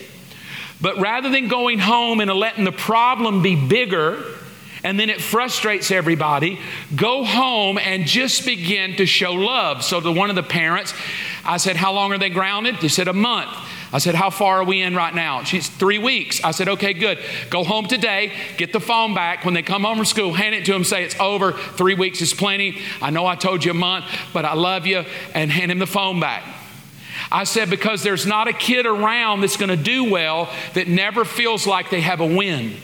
But 0.81 0.99
rather 0.99 1.29
than 1.29 1.49
going 1.49 1.79
home 1.79 2.21
and 2.21 2.31
letting 2.31 2.65
the 2.65 2.73
problem 2.73 3.43
be 3.43 3.57
bigger, 3.57 4.23
and 4.85 4.99
then 4.99 5.11
it 5.11 5.21
frustrates 5.21 5.91
everybody, 5.91 6.61
go 6.95 7.25
home 7.25 7.79
and 7.79 8.07
just 8.07 8.45
begin 8.45 8.97
to 8.97 9.07
show 9.07 9.33
love. 9.33 9.83
So, 9.85 10.01
to 10.01 10.13
one 10.13 10.31
of 10.31 10.37
the 10.37 10.43
parents, 10.43 10.95
I 11.45 11.57
said, 11.57 11.77
How 11.77 11.93
long 11.93 12.13
are 12.13 12.19
they 12.19 12.31
grounded? 12.31 12.77
They 12.81 12.89
said, 12.89 13.09
A 13.09 13.13
month. 13.13 13.51
I 13.93 13.99
said, 13.99 14.15
How 14.15 14.31
far 14.31 14.59
are 14.59 14.65
we 14.65 14.83
in 14.83 14.95
right 14.95 15.15
now? 15.15 15.45
She's 15.45 15.69
three 15.69 15.99
weeks. 15.99 16.43
I 16.45 16.51
said, 16.51 16.69
Okay, 16.69 16.93
good. 16.93 17.19
Go 17.51 17.65
home 17.65 17.87
today, 17.87 18.33
get 18.57 18.73
the 18.73 18.81
phone 18.81 19.15
back. 19.15 19.45
When 19.45 19.55
they 19.55 19.63
come 19.63 19.85
home 19.85 19.97
from 19.97 20.07
school, 20.07 20.35
hand 20.35 20.55
it 20.55 20.65
to 20.67 20.73
them, 20.73 20.85
say 20.85 21.05
it's 21.05 21.19
over. 21.19 21.53
Three 21.53 21.95
weeks 21.95 22.21
is 22.21 22.35
plenty. 22.35 22.81
I 23.01 23.11
know 23.11 23.27
I 23.27 23.37
told 23.37 23.65
you 23.65 23.71
a 23.71 23.75
month, 23.75 24.05
but 24.33 24.45
I 24.45 24.55
love 24.55 24.87
you, 24.87 25.05
and 25.35 25.51
hand 25.51 25.71
him 25.73 25.79
the 25.79 25.87
phone 25.87 26.21
back. 26.21 26.45
I 27.33 27.45
said, 27.45 27.71
Because 27.71 28.03
there's 28.03 28.27
not 28.27 28.47
a 28.47 28.53
kid 28.53 28.85
around 28.85 29.41
that's 29.41 29.57
going 29.57 29.71
to 29.71 29.83
do 29.83 30.11
well 30.11 30.51
that 30.75 30.89
never 30.89 31.25
feels 31.25 31.67
like 31.67 31.91
they 31.91 32.03
have 32.03 32.21
a 32.21 32.27
win. 32.27 32.77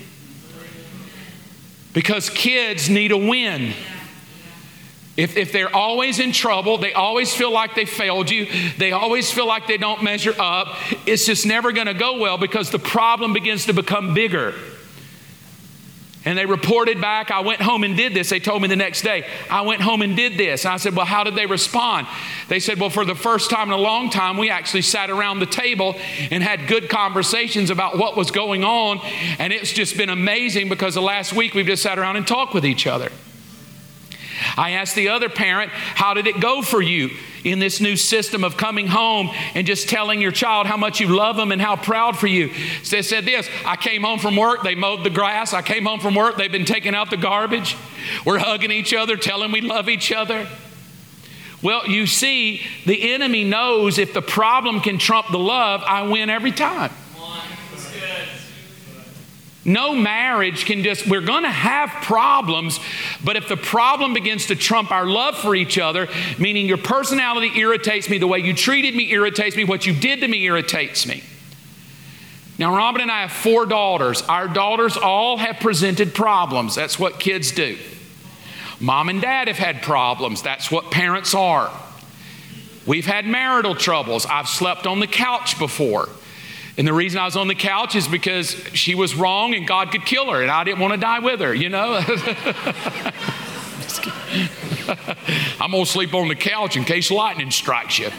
Because 1.92 2.28
kids 2.28 2.88
need 2.88 3.12
a 3.12 3.16
win. 3.16 3.72
If, 5.16 5.36
if 5.36 5.52
they're 5.52 5.74
always 5.74 6.18
in 6.18 6.32
trouble, 6.32 6.78
they 6.78 6.92
always 6.92 7.32
feel 7.32 7.52
like 7.52 7.76
they 7.76 7.84
failed 7.84 8.30
you, 8.30 8.48
they 8.78 8.90
always 8.90 9.30
feel 9.30 9.46
like 9.46 9.68
they 9.68 9.76
don't 9.76 10.02
measure 10.02 10.34
up, 10.38 10.74
it's 11.06 11.24
just 11.24 11.46
never 11.46 11.70
going 11.70 11.86
to 11.86 11.94
go 11.94 12.18
well 12.18 12.36
because 12.36 12.70
the 12.70 12.80
problem 12.80 13.32
begins 13.32 13.66
to 13.66 13.72
become 13.72 14.12
bigger. 14.12 14.54
And 16.26 16.38
they 16.38 16.46
reported 16.46 17.00
back, 17.02 17.30
I 17.30 17.40
went 17.40 17.60
home 17.60 17.84
and 17.84 17.96
did 17.96 18.14
this. 18.14 18.30
They 18.30 18.40
told 18.40 18.62
me 18.62 18.68
the 18.68 18.76
next 18.76 19.02
day, 19.02 19.26
I 19.50 19.60
went 19.60 19.82
home 19.82 20.00
and 20.00 20.16
did 20.16 20.38
this. 20.38 20.64
And 20.64 20.72
I 20.72 20.78
said, 20.78 20.96
Well, 20.96 21.04
how 21.04 21.22
did 21.22 21.34
they 21.34 21.44
respond? 21.44 22.06
They 22.48 22.60
said, 22.60 22.80
Well, 22.80 22.88
for 22.88 23.04
the 23.04 23.14
first 23.14 23.50
time 23.50 23.68
in 23.68 23.74
a 23.74 23.82
long 23.82 24.08
time, 24.08 24.38
we 24.38 24.48
actually 24.48 24.82
sat 24.82 25.10
around 25.10 25.40
the 25.40 25.46
table 25.46 25.96
and 26.30 26.42
had 26.42 26.66
good 26.66 26.88
conversations 26.88 27.68
about 27.68 27.98
what 27.98 28.16
was 28.16 28.30
going 28.30 28.64
on. 28.64 29.00
And 29.38 29.52
it's 29.52 29.72
just 29.72 29.98
been 29.98 30.08
amazing 30.08 30.70
because 30.70 30.94
the 30.94 31.02
last 31.02 31.34
week 31.34 31.52
we've 31.52 31.66
just 31.66 31.82
sat 31.82 31.98
around 31.98 32.16
and 32.16 32.26
talked 32.26 32.54
with 32.54 32.64
each 32.64 32.86
other. 32.86 33.10
I 34.56 34.72
asked 34.72 34.94
the 34.94 35.08
other 35.08 35.28
parent, 35.28 35.70
How 35.70 36.14
did 36.14 36.26
it 36.26 36.40
go 36.40 36.62
for 36.62 36.80
you 36.80 37.10
in 37.42 37.58
this 37.58 37.80
new 37.80 37.96
system 37.96 38.44
of 38.44 38.56
coming 38.56 38.86
home 38.86 39.30
and 39.54 39.66
just 39.66 39.88
telling 39.88 40.20
your 40.20 40.32
child 40.32 40.66
how 40.66 40.76
much 40.76 41.00
you 41.00 41.08
love 41.08 41.36
them 41.36 41.52
and 41.52 41.60
how 41.60 41.76
proud 41.76 42.18
for 42.18 42.26
you? 42.26 42.52
They 42.88 43.02
said 43.02 43.24
this 43.24 43.48
I 43.64 43.76
came 43.76 44.02
home 44.02 44.18
from 44.18 44.36
work, 44.36 44.62
they 44.62 44.74
mowed 44.74 45.04
the 45.04 45.10
grass. 45.10 45.52
I 45.52 45.62
came 45.62 45.84
home 45.84 46.00
from 46.00 46.14
work, 46.14 46.36
they've 46.36 46.52
been 46.52 46.64
taking 46.64 46.94
out 46.94 47.10
the 47.10 47.16
garbage. 47.16 47.76
We're 48.24 48.38
hugging 48.38 48.70
each 48.70 48.94
other, 48.94 49.16
telling 49.16 49.52
we 49.52 49.60
love 49.60 49.88
each 49.88 50.12
other. 50.12 50.46
Well, 51.62 51.88
you 51.88 52.06
see, 52.06 52.60
the 52.84 53.14
enemy 53.14 53.42
knows 53.42 53.98
if 53.98 54.12
the 54.12 54.20
problem 54.20 54.80
can 54.80 54.98
trump 54.98 55.28
the 55.30 55.38
love, 55.38 55.82
I 55.82 56.02
win 56.02 56.28
every 56.28 56.52
time. 56.52 56.90
No 59.64 59.94
marriage 59.94 60.66
can 60.66 60.82
just, 60.82 61.08
we're 61.08 61.22
going 61.22 61.44
to 61.44 61.50
have 61.50 61.88
problems, 62.02 62.78
but 63.24 63.36
if 63.36 63.48
the 63.48 63.56
problem 63.56 64.12
begins 64.12 64.46
to 64.46 64.56
trump 64.56 64.90
our 64.90 65.06
love 65.06 65.38
for 65.38 65.54
each 65.54 65.78
other, 65.78 66.08
meaning 66.38 66.66
your 66.66 66.76
personality 66.76 67.58
irritates 67.58 68.10
me, 68.10 68.18
the 68.18 68.26
way 68.26 68.40
you 68.40 68.52
treated 68.52 68.94
me 68.94 69.10
irritates 69.10 69.56
me, 69.56 69.64
what 69.64 69.86
you 69.86 69.94
did 69.94 70.20
to 70.20 70.28
me 70.28 70.44
irritates 70.44 71.06
me. 71.06 71.22
Now, 72.58 72.76
Robin 72.76 73.00
and 73.00 73.10
I 73.10 73.22
have 73.22 73.32
four 73.32 73.66
daughters. 73.66 74.22
Our 74.22 74.48
daughters 74.48 74.96
all 74.96 75.38
have 75.38 75.56
presented 75.60 76.14
problems. 76.14 76.74
That's 76.74 76.98
what 76.98 77.18
kids 77.18 77.50
do. 77.50 77.78
Mom 78.80 79.08
and 79.08 79.20
dad 79.20 79.48
have 79.48 79.58
had 79.58 79.82
problems. 79.82 80.42
That's 80.42 80.70
what 80.70 80.90
parents 80.90 81.34
are. 81.34 81.72
We've 82.86 83.06
had 83.06 83.24
marital 83.24 83.74
troubles. 83.74 84.26
I've 84.26 84.48
slept 84.48 84.86
on 84.86 85.00
the 85.00 85.06
couch 85.06 85.58
before. 85.58 86.08
And 86.76 86.86
the 86.86 86.92
reason 86.92 87.20
I 87.20 87.24
was 87.24 87.36
on 87.36 87.46
the 87.46 87.54
couch 87.54 87.94
is 87.94 88.08
because 88.08 88.50
she 88.72 88.96
was 88.96 89.14
wrong 89.14 89.54
and 89.54 89.66
God 89.66 89.92
could 89.92 90.04
kill 90.04 90.30
her, 90.32 90.42
and 90.42 90.50
I 90.50 90.64
didn't 90.64 90.80
want 90.80 90.92
to 90.92 90.98
die 90.98 91.20
with 91.20 91.40
her, 91.40 91.54
you 91.54 91.68
know? 91.68 91.94
I'm 95.60 95.70
going 95.70 95.84
to 95.84 95.90
sleep 95.90 96.14
on 96.14 96.28
the 96.28 96.34
couch 96.34 96.76
in 96.76 96.84
case 96.84 97.12
lightning 97.12 97.52
strikes 97.52 97.98
you. 98.00 98.10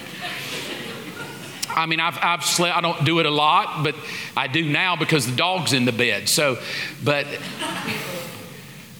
I 1.69 1.85
mean, 1.85 1.99
I've, 1.99 2.17
I've 2.21 2.45
slept, 2.45 2.77
I 2.77 2.81
don't 2.81 3.03
do 3.03 3.19
it 3.19 3.25
a 3.25 3.31
lot, 3.31 3.83
but 3.83 3.95
I 4.37 4.47
do 4.47 4.63
now 4.63 4.95
because 4.95 5.25
the 5.25 5.35
dog's 5.35 5.73
in 5.73 5.83
the 5.85 5.91
bed. 5.91 6.29
So, 6.29 6.57
but. 7.03 7.27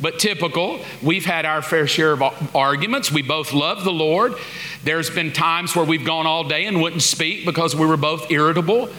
But 0.02 0.20
typical, 0.20 0.82
we've 1.02 1.24
had 1.24 1.46
our 1.46 1.62
fair 1.62 1.88
share 1.88 2.12
of 2.12 2.22
arguments. 2.54 3.14
We 3.14 3.22
both 3.22 3.54
love 3.54 3.86
the 3.86 3.94
Lord. 3.94 4.36
There's 4.84 5.10
been 5.10 5.32
times 5.32 5.74
where 5.74 5.86
we've 5.86 6.04
gone 6.04 6.28
all 6.28 6.44
day 6.44 6.66
and 6.66 6.82
wouldn't 6.82 7.02
speak 7.02 7.46
because 7.46 7.74
we 7.78 7.86
were 7.86 7.96
both 7.96 8.30
irritable 8.30 8.90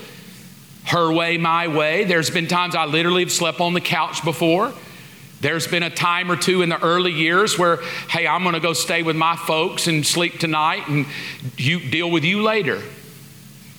her 0.86 1.12
way, 1.12 1.36
my 1.36 1.68
way. 1.68 2.04
There's 2.04 2.30
been 2.30 2.46
times 2.46 2.74
I 2.74 2.84
literally 2.84 3.22
have 3.22 3.32
slept 3.32 3.60
on 3.60 3.74
the 3.74 3.80
couch 3.80 4.24
before. 4.24 4.72
There's 5.40 5.66
been 5.66 5.82
a 5.82 5.90
time 5.90 6.30
or 6.30 6.36
two 6.36 6.62
in 6.62 6.68
the 6.68 6.82
early 6.82 7.12
years 7.12 7.58
where, 7.58 7.76
hey, 8.08 8.26
I'm 8.26 8.42
going 8.42 8.54
to 8.54 8.60
go 8.60 8.72
stay 8.72 9.02
with 9.02 9.16
my 9.16 9.36
folks 9.36 9.86
and 9.86 10.06
sleep 10.06 10.38
tonight 10.38 10.88
and 10.88 11.06
you 11.58 11.80
deal 11.80 12.10
with 12.10 12.24
you 12.24 12.42
later. 12.42 12.82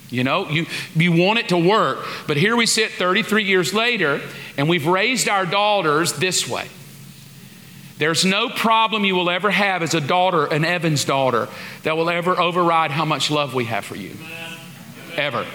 You 0.10 0.24
know, 0.24 0.48
you, 0.50 0.67
you 0.96 1.12
want 1.12 1.39
it 1.39 1.50
to 1.50 1.58
work. 1.58 2.06
But 2.28 2.38
here 2.38 2.56
we 2.56 2.65
sit 2.65 2.91
33 2.91 3.43
years 3.43 3.74
later 3.74 4.22
and 4.56 4.70
we've 4.70 4.86
raised 4.86 5.28
our 5.28 5.46
daughters 5.46 6.13
this 6.13 6.48
way. 6.48 6.67
There's 7.98 8.24
no 8.24 8.50
problem 8.50 9.06
you 9.06 9.15
will 9.15 9.30
ever 9.30 9.50
have 9.50 9.82
as 9.82 9.96
a 9.96 10.02
daughter, 10.02 10.46
an 10.46 10.63
Evans 10.63 11.04
daughter, 11.04 11.48
that 11.84 11.98
will 11.98 12.10
ever 12.10 12.39
override 12.39 12.91
how 12.91 13.06
much 13.06 13.32
love 13.32 13.56
we 13.56 13.65
have 13.65 13.86
for 13.86 13.96
you. 13.96 14.15
Ever. 15.15 15.46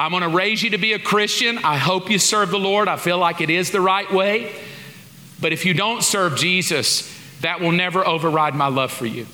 I'm 0.00 0.12
going 0.12 0.22
to 0.22 0.30
raise 0.30 0.62
you 0.62 0.70
to 0.70 0.78
be 0.78 0.94
a 0.94 0.98
Christian. 0.98 1.58
I 1.58 1.76
hope 1.76 2.08
you 2.08 2.18
serve 2.18 2.48
the 2.48 2.58
Lord. 2.58 2.88
I 2.88 2.96
feel 2.96 3.18
like 3.18 3.42
it 3.42 3.50
is 3.50 3.70
the 3.70 3.82
right 3.82 4.10
way. 4.10 4.50
But 5.42 5.52
if 5.52 5.66
you 5.66 5.74
don't 5.74 6.02
serve 6.02 6.36
Jesus, 6.36 7.14
that 7.42 7.60
will 7.60 7.70
never 7.70 8.06
override 8.06 8.54
my 8.54 8.68
love 8.68 8.90
for 8.90 9.04
you. 9.04 9.26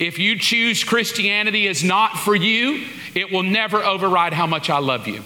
If 0.00 0.18
you 0.18 0.36
choose 0.40 0.82
Christianity 0.82 1.68
as 1.68 1.84
not 1.84 2.18
for 2.18 2.34
you, 2.34 2.84
it 3.14 3.30
will 3.30 3.44
never 3.44 3.80
override 3.80 4.32
how 4.32 4.48
much 4.48 4.70
I 4.70 4.80
love 4.80 5.06
you. 5.06 5.22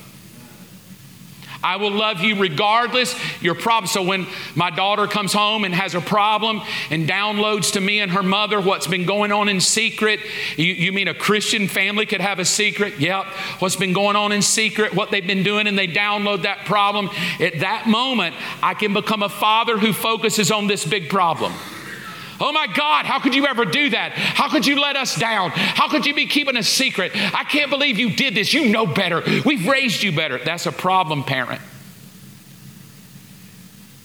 I 1.65 1.77
will 1.77 1.91
love 1.91 2.21
you 2.21 2.37
regardless 2.37 3.15
your 3.43 3.55
problem. 3.55 3.89
So 3.89 4.03
when 4.03 4.27
my 4.55 4.71
daughter 4.71 5.07
comes 5.07 5.33
home 5.33 5.65
and 5.65 5.75
has 5.75 5.95
a 5.95 6.01
problem 6.01 6.61
and 6.91 7.09
downloads 7.09 7.73
to 7.73 7.81
me 7.81 8.01
and 8.01 8.13
her 8.13 8.23
mother 8.23 8.61
what's 8.61 8.87
been 8.87 9.07
going 9.07 9.33
on 9.33 9.49
in 9.49 9.61
secret, 9.61 10.21
you, 10.57 10.67
you 10.67 10.93
mean 10.93 11.09
a 11.09 11.15
Christian 11.15 11.67
family 11.67 12.05
could 12.05 12.21
have 12.21 12.39
a 12.39 12.45
secret? 12.45 13.01
Yep. 13.01 13.25
What's 13.61 13.77
been 13.77 13.95
going 13.95 14.15
on 14.15 14.31
in 14.31 14.43
secret, 14.43 14.95
what 14.95 15.11
they've 15.11 15.27
been 15.27 15.43
doing, 15.43 15.67
and 15.67 15.79
they 15.79 15.89
download 15.89 16.43
that 16.43 16.67
problem. 16.67 17.09
At 17.41 17.61
that 17.61 17.87
moment, 17.87 18.37
I 18.63 18.75
can 18.75 18.93
become 18.93 19.23
a 19.23 19.29
father 19.31 19.79
who 19.79 19.95
focuses 19.95 20.51
on 20.51 20.67
this 20.67 20.85
big 20.85 21.09
problem. 21.09 21.55
Oh 22.41 22.53
my 22.53 22.67
God, 22.67 23.07
how 23.07 23.21
could 23.21 23.35
you 23.35 23.47
ever 23.47 23.65
do 23.65 23.91
that? 23.91 24.13
How 24.13 24.49
could 24.49 24.67
you 24.67 24.81
let 24.81 24.97
us 24.97 25.17
down? 25.17 25.51
How 25.51 25.89
could 25.89 26.07
you 26.07 26.15
be 26.15 26.27
keeping 26.27 26.57
a 26.57 26.63
secret? 26.63 27.13
I 27.15 27.45
can't 27.45 27.71
believe 27.71 27.99
you 27.99 28.11
did 28.11 28.35
this. 28.35 28.53
You 28.53 28.69
know 28.69 28.87
better. 28.87 29.23
We've 29.45 29.67
raised 29.67 30.03
you 30.03 30.13
better. 30.13 30.39
That's 30.39 30.67
a 30.67 30.73
problem, 30.73 31.25
parent. 31.25 31.61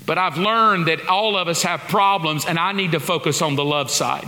But 0.06 0.18
I've 0.18 0.38
learned 0.38 0.88
that 0.88 1.08
all 1.08 1.38
of 1.38 1.48
us 1.48 1.62
have 1.64 1.82
problems, 1.82 2.46
and 2.46 2.58
I 2.58 2.72
need 2.72 2.94
to 2.94 3.00
focus 3.00 3.42
on 3.42 3.56
the 3.56 3.66
love 3.66 3.92
side. 3.92 4.28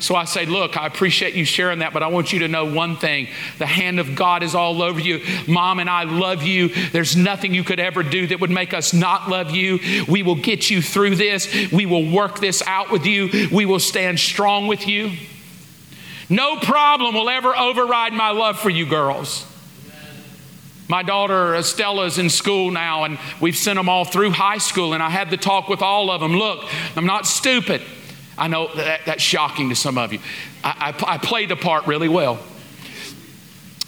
So 0.00 0.16
I 0.16 0.24
say, 0.24 0.46
Look, 0.46 0.76
I 0.76 0.86
appreciate 0.86 1.34
you 1.34 1.44
sharing 1.44 1.80
that, 1.80 1.92
but 1.92 2.02
I 2.02 2.08
want 2.08 2.32
you 2.32 2.40
to 2.40 2.48
know 2.48 2.64
one 2.64 2.96
thing 2.96 3.28
the 3.58 3.66
hand 3.66 4.00
of 4.00 4.14
God 4.14 4.42
is 4.42 4.54
all 4.54 4.82
over 4.82 4.98
you. 4.98 5.22
Mom 5.46 5.78
and 5.78 5.88
I 5.88 6.04
love 6.04 6.42
you. 6.42 6.68
There's 6.90 7.16
nothing 7.16 7.54
you 7.54 7.62
could 7.62 7.78
ever 7.78 8.02
do 8.02 8.26
that 8.26 8.40
would 8.40 8.50
make 8.50 8.72
us 8.74 8.92
not 8.92 9.28
love 9.28 9.50
you. 9.50 9.78
We 10.08 10.22
will 10.22 10.36
get 10.36 10.70
you 10.70 10.80
through 10.80 11.16
this. 11.16 11.70
We 11.70 11.86
will 11.86 12.10
work 12.10 12.40
this 12.40 12.62
out 12.66 12.90
with 12.90 13.06
you. 13.06 13.48
We 13.52 13.66
will 13.66 13.78
stand 13.78 14.18
strong 14.18 14.66
with 14.66 14.88
you. 14.88 15.12
No 16.30 16.56
problem 16.56 17.14
will 17.14 17.28
ever 17.28 17.54
override 17.54 18.12
my 18.12 18.30
love 18.30 18.58
for 18.58 18.70
you, 18.70 18.86
girls. 18.86 19.46
My 20.88 21.02
daughter 21.02 21.54
Estella 21.54 22.06
is 22.06 22.18
in 22.18 22.30
school 22.30 22.70
now, 22.70 23.04
and 23.04 23.18
we've 23.40 23.56
sent 23.56 23.76
them 23.76 23.88
all 23.88 24.04
through 24.04 24.30
high 24.30 24.58
school, 24.58 24.92
and 24.92 25.02
I 25.02 25.10
had 25.10 25.30
to 25.30 25.36
talk 25.36 25.68
with 25.68 25.82
all 25.82 26.10
of 26.10 26.20
them. 26.20 26.36
Look, 26.36 26.64
I'm 26.96 27.06
not 27.06 27.26
stupid. 27.26 27.82
I 28.40 28.48
know 28.48 28.74
that, 28.74 29.02
that's 29.04 29.22
shocking 29.22 29.68
to 29.68 29.76
some 29.76 29.98
of 29.98 30.12
you. 30.12 30.18
I, 30.64 30.94
I, 30.98 31.14
I 31.14 31.18
play 31.18 31.46
the 31.46 31.56
part 31.56 31.86
really 31.86 32.08
well. 32.08 32.40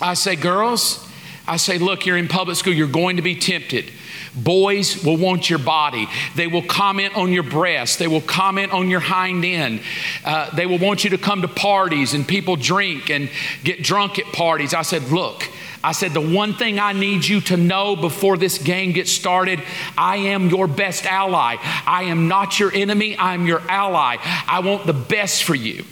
I 0.01 0.15
say, 0.15 0.37
girls, 0.37 1.09
I 1.47 1.57
say, 1.57 1.79
look, 1.79 2.07
you're 2.07 2.19
in 2.19 2.29
public 2.29 2.57
school, 2.57 2.73
you're 2.73 2.87
going 2.87 3.17
to 3.17 3.23
be 3.23 3.35
tempted. 3.35 3.91
Boys 4.35 5.05
will 5.05 5.17
want 5.17 5.51
your 5.51 5.59
body. 5.59 6.09
They 6.37 6.47
will 6.47 6.63
comment 6.63 7.17
on 7.17 7.33
your 7.33 7.43
breast. 7.43 7.99
They 7.99 8.09
will 8.09 8.21
comment 8.21 8.73
on 8.73 8.89
your 8.89 9.01
hind 9.01 9.45
end. 9.45 9.81
Uh, 10.25 10.55
they 10.55 10.67
will 10.67 10.79
want 10.79 11.05
you 11.05 11.11
to 11.11 11.19
come 11.19 11.43
to 11.43 11.49
parties 11.49 12.15
and 12.15 12.27
people 12.27 12.57
drink 12.57 13.11
and 13.11 13.31
get 13.65 13.83
drunk 13.83 14.19
at 14.19 14.27
parties. 14.27 14.73
I 14.73 14.83
said, 14.83 15.05
look, 15.05 15.45
I 15.85 15.93
said, 15.93 16.13
The 16.13 16.21
one 16.21 16.55
thing 16.55 16.79
I 16.79 16.93
need 16.93 17.25
you 17.25 17.41
to 17.43 17.57
know 17.57 17.97
before 17.97 18.37
this 18.37 18.59
game 18.59 18.93
gets 18.93 19.11
started 19.11 19.63
I 19.97 20.17
am 20.17 20.49
your 20.49 20.67
best 20.67 21.07
ally. 21.07 21.57
I 21.87 22.05
am 22.05 22.29
not 22.29 22.59
your 22.59 22.73
enemy, 22.73 23.17
I'm 23.19 23.47
your 23.47 23.61
ally. 23.69 24.17
I 24.47 24.61
want 24.61 24.87
the 24.87 24.93
best 24.93 25.45
for 25.45 25.55
you. 25.55 25.85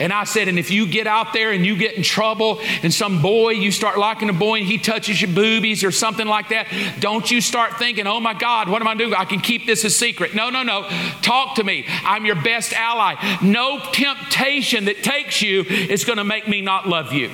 And 0.00 0.14
I 0.14 0.24
said, 0.24 0.48
and 0.48 0.58
if 0.58 0.70
you 0.70 0.86
get 0.86 1.06
out 1.06 1.34
there 1.34 1.52
and 1.52 1.64
you 1.64 1.76
get 1.76 1.94
in 1.94 2.02
trouble 2.02 2.58
and 2.82 2.92
some 2.92 3.20
boy, 3.20 3.50
you 3.50 3.70
start 3.70 3.98
liking 3.98 4.30
a 4.30 4.32
boy 4.32 4.60
and 4.60 4.66
he 4.66 4.78
touches 4.78 5.20
your 5.20 5.30
boobies 5.30 5.84
or 5.84 5.90
something 5.90 6.26
like 6.26 6.48
that, 6.48 6.68
don't 7.00 7.30
you 7.30 7.42
start 7.42 7.78
thinking, 7.78 8.06
oh 8.06 8.18
my 8.18 8.32
God, 8.32 8.70
what 8.70 8.80
am 8.80 8.88
I 8.88 8.94
doing? 8.94 9.12
I 9.12 9.26
can 9.26 9.40
keep 9.40 9.66
this 9.66 9.84
a 9.84 9.90
secret. 9.90 10.34
No, 10.34 10.48
no, 10.48 10.62
no. 10.62 10.88
Talk 11.20 11.56
to 11.56 11.64
me. 11.64 11.84
I'm 11.86 12.24
your 12.24 12.40
best 12.40 12.72
ally. 12.72 13.16
No 13.42 13.78
temptation 13.92 14.86
that 14.86 15.02
takes 15.02 15.42
you 15.42 15.64
is 15.64 16.06
going 16.06 16.18
to 16.18 16.24
make 16.24 16.48
me 16.48 16.62
not 16.62 16.88
love 16.88 17.12
you. 17.12 17.30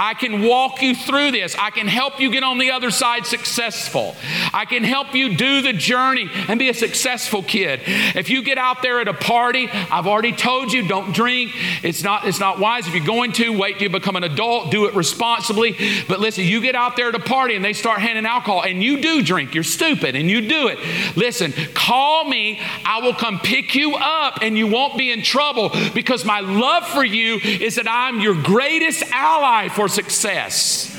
I 0.00 0.14
can 0.14 0.40
walk 0.40 0.80
you 0.80 0.94
through 0.94 1.32
this. 1.32 1.54
I 1.56 1.68
can 1.68 1.86
help 1.86 2.20
you 2.20 2.30
get 2.30 2.42
on 2.42 2.56
the 2.56 2.70
other 2.70 2.90
side 2.90 3.26
successful. 3.26 4.16
I 4.54 4.64
can 4.64 4.82
help 4.82 5.14
you 5.14 5.36
do 5.36 5.60
the 5.60 5.74
journey 5.74 6.26
and 6.48 6.58
be 6.58 6.70
a 6.70 6.74
successful 6.74 7.42
kid. 7.42 7.82
If 7.84 8.30
you 8.30 8.42
get 8.42 8.56
out 8.56 8.80
there 8.80 9.00
at 9.00 9.08
a 9.08 9.12
party, 9.12 9.68
I've 9.70 10.06
already 10.06 10.32
told 10.32 10.72
you 10.72 10.88
don't 10.88 11.12
drink. 11.14 11.50
It's 11.82 12.02
not, 12.02 12.24
it's 12.26 12.40
not 12.40 12.58
wise. 12.58 12.88
If 12.88 12.94
you're 12.94 13.04
going 13.04 13.32
to, 13.32 13.50
wait 13.50 13.74
till 13.74 13.82
you 13.82 13.88
become 13.90 14.16
an 14.16 14.24
adult, 14.24 14.70
do 14.70 14.86
it 14.86 14.94
responsibly. 14.94 15.76
But 16.08 16.18
listen, 16.18 16.44
you 16.44 16.62
get 16.62 16.74
out 16.74 16.96
there 16.96 17.10
at 17.10 17.14
a 17.14 17.20
party 17.20 17.54
and 17.54 17.62
they 17.62 17.74
start 17.74 18.00
handing 18.00 18.24
alcohol 18.24 18.62
and 18.62 18.82
you 18.82 19.02
do 19.02 19.22
drink, 19.22 19.54
you're 19.54 19.62
stupid 19.62 20.16
and 20.16 20.30
you 20.30 20.48
do 20.48 20.68
it. 20.68 20.78
Listen, 21.14 21.52
call 21.74 22.24
me. 22.24 22.58
I 22.86 23.02
will 23.02 23.12
come 23.12 23.38
pick 23.38 23.74
you 23.74 23.96
up 23.96 24.38
and 24.40 24.56
you 24.56 24.66
won't 24.66 24.96
be 24.96 25.12
in 25.12 25.20
trouble 25.20 25.70
because 25.92 26.24
my 26.24 26.40
love 26.40 26.86
for 26.88 27.04
you 27.04 27.36
is 27.36 27.74
that 27.74 27.86
I'm 27.86 28.20
your 28.20 28.40
greatest 28.40 29.02
ally 29.12 29.68
for 29.68 29.89
success. 29.90 30.96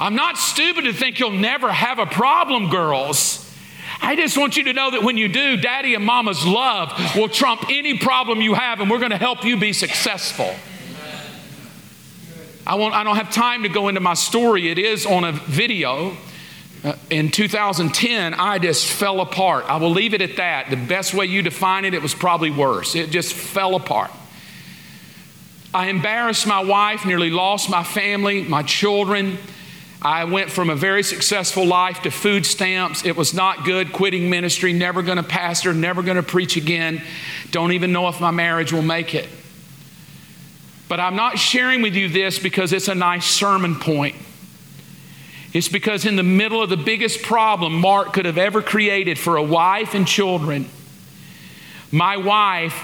I'm 0.00 0.14
not 0.14 0.36
stupid 0.38 0.84
to 0.84 0.92
think 0.92 1.18
you'll 1.18 1.30
never 1.30 1.72
have 1.72 1.98
a 1.98 2.06
problem, 2.06 2.70
girls. 2.70 3.44
I 4.00 4.14
just 4.14 4.38
want 4.38 4.56
you 4.56 4.64
to 4.64 4.72
know 4.72 4.92
that 4.92 5.02
when 5.02 5.16
you 5.16 5.28
do, 5.28 5.56
daddy 5.56 5.94
and 5.94 6.04
mama's 6.04 6.44
love 6.46 6.92
will 7.16 7.28
trump 7.28 7.64
any 7.68 7.98
problem 7.98 8.40
you 8.40 8.54
have, 8.54 8.80
and 8.80 8.90
we're 8.90 9.00
going 9.00 9.10
to 9.10 9.16
help 9.16 9.44
you 9.44 9.56
be 9.56 9.72
successful. 9.72 10.54
I, 12.66 12.74
won't, 12.74 12.94
I 12.94 13.02
don't 13.02 13.16
have 13.16 13.32
time 13.32 13.62
to 13.62 13.68
go 13.68 13.88
into 13.88 14.00
my 14.00 14.14
story. 14.14 14.68
It 14.68 14.78
is 14.78 15.06
on 15.06 15.24
a 15.24 15.32
video. 15.32 16.16
Uh, 16.84 16.94
in 17.10 17.30
2010, 17.30 18.34
I 18.34 18.58
just 18.58 18.86
fell 18.86 19.20
apart. 19.20 19.64
I 19.64 19.78
will 19.78 19.90
leave 19.90 20.14
it 20.14 20.22
at 20.22 20.36
that. 20.36 20.70
The 20.70 20.76
best 20.76 21.12
way 21.12 21.26
you 21.26 21.42
define 21.42 21.84
it, 21.84 21.94
it 21.94 22.02
was 22.02 22.14
probably 22.14 22.50
worse. 22.50 22.94
It 22.94 23.10
just 23.10 23.32
fell 23.32 23.74
apart. 23.74 24.10
I 25.78 25.90
embarrassed 25.90 26.44
my 26.44 26.58
wife, 26.58 27.06
nearly 27.06 27.30
lost 27.30 27.70
my 27.70 27.84
family, 27.84 28.42
my 28.42 28.64
children. 28.64 29.38
I 30.02 30.24
went 30.24 30.50
from 30.50 30.70
a 30.70 30.74
very 30.74 31.04
successful 31.04 31.64
life 31.64 32.02
to 32.02 32.10
food 32.10 32.44
stamps. 32.44 33.04
It 33.04 33.16
was 33.16 33.32
not 33.32 33.64
good, 33.64 33.92
quitting 33.92 34.28
ministry, 34.28 34.72
never 34.72 35.02
going 35.02 35.18
to 35.18 35.22
pastor, 35.22 35.72
never 35.72 36.02
going 36.02 36.16
to 36.16 36.24
preach 36.24 36.56
again. 36.56 37.00
Don't 37.52 37.70
even 37.70 37.92
know 37.92 38.08
if 38.08 38.20
my 38.20 38.32
marriage 38.32 38.72
will 38.72 38.82
make 38.82 39.14
it. 39.14 39.28
But 40.88 40.98
I'm 40.98 41.14
not 41.14 41.38
sharing 41.38 41.80
with 41.80 41.94
you 41.94 42.08
this 42.08 42.40
because 42.40 42.72
it's 42.72 42.88
a 42.88 42.96
nice 42.96 43.26
sermon 43.26 43.76
point. 43.76 44.16
It's 45.52 45.68
because 45.68 46.06
in 46.06 46.16
the 46.16 46.24
middle 46.24 46.60
of 46.60 46.70
the 46.70 46.76
biggest 46.76 47.22
problem 47.22 47.72
Mark 47.80 48.14
could 48.14 48.26
have 48.26 48.36
ever 48.36 48.62
created 48.62 49.16
for 49.16 49.36
a 49.36 49.44
wife 49.44 49.94
and 49.94 50.08
children, 50.08 50.68
my 51.92 52.16
wife 52.16 52.82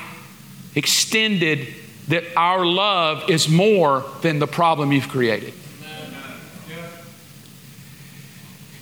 extended 0.77 1.75
that 2.09 2.25
our 2.37 2.67
love 2.67 3.31
is 3.31 3.49
more 3.49 4.05
than 4.21 4.39
the 4.39 4.47
problem 4.47 4.93
you've 4.93 5.09
created. 5.09 5.55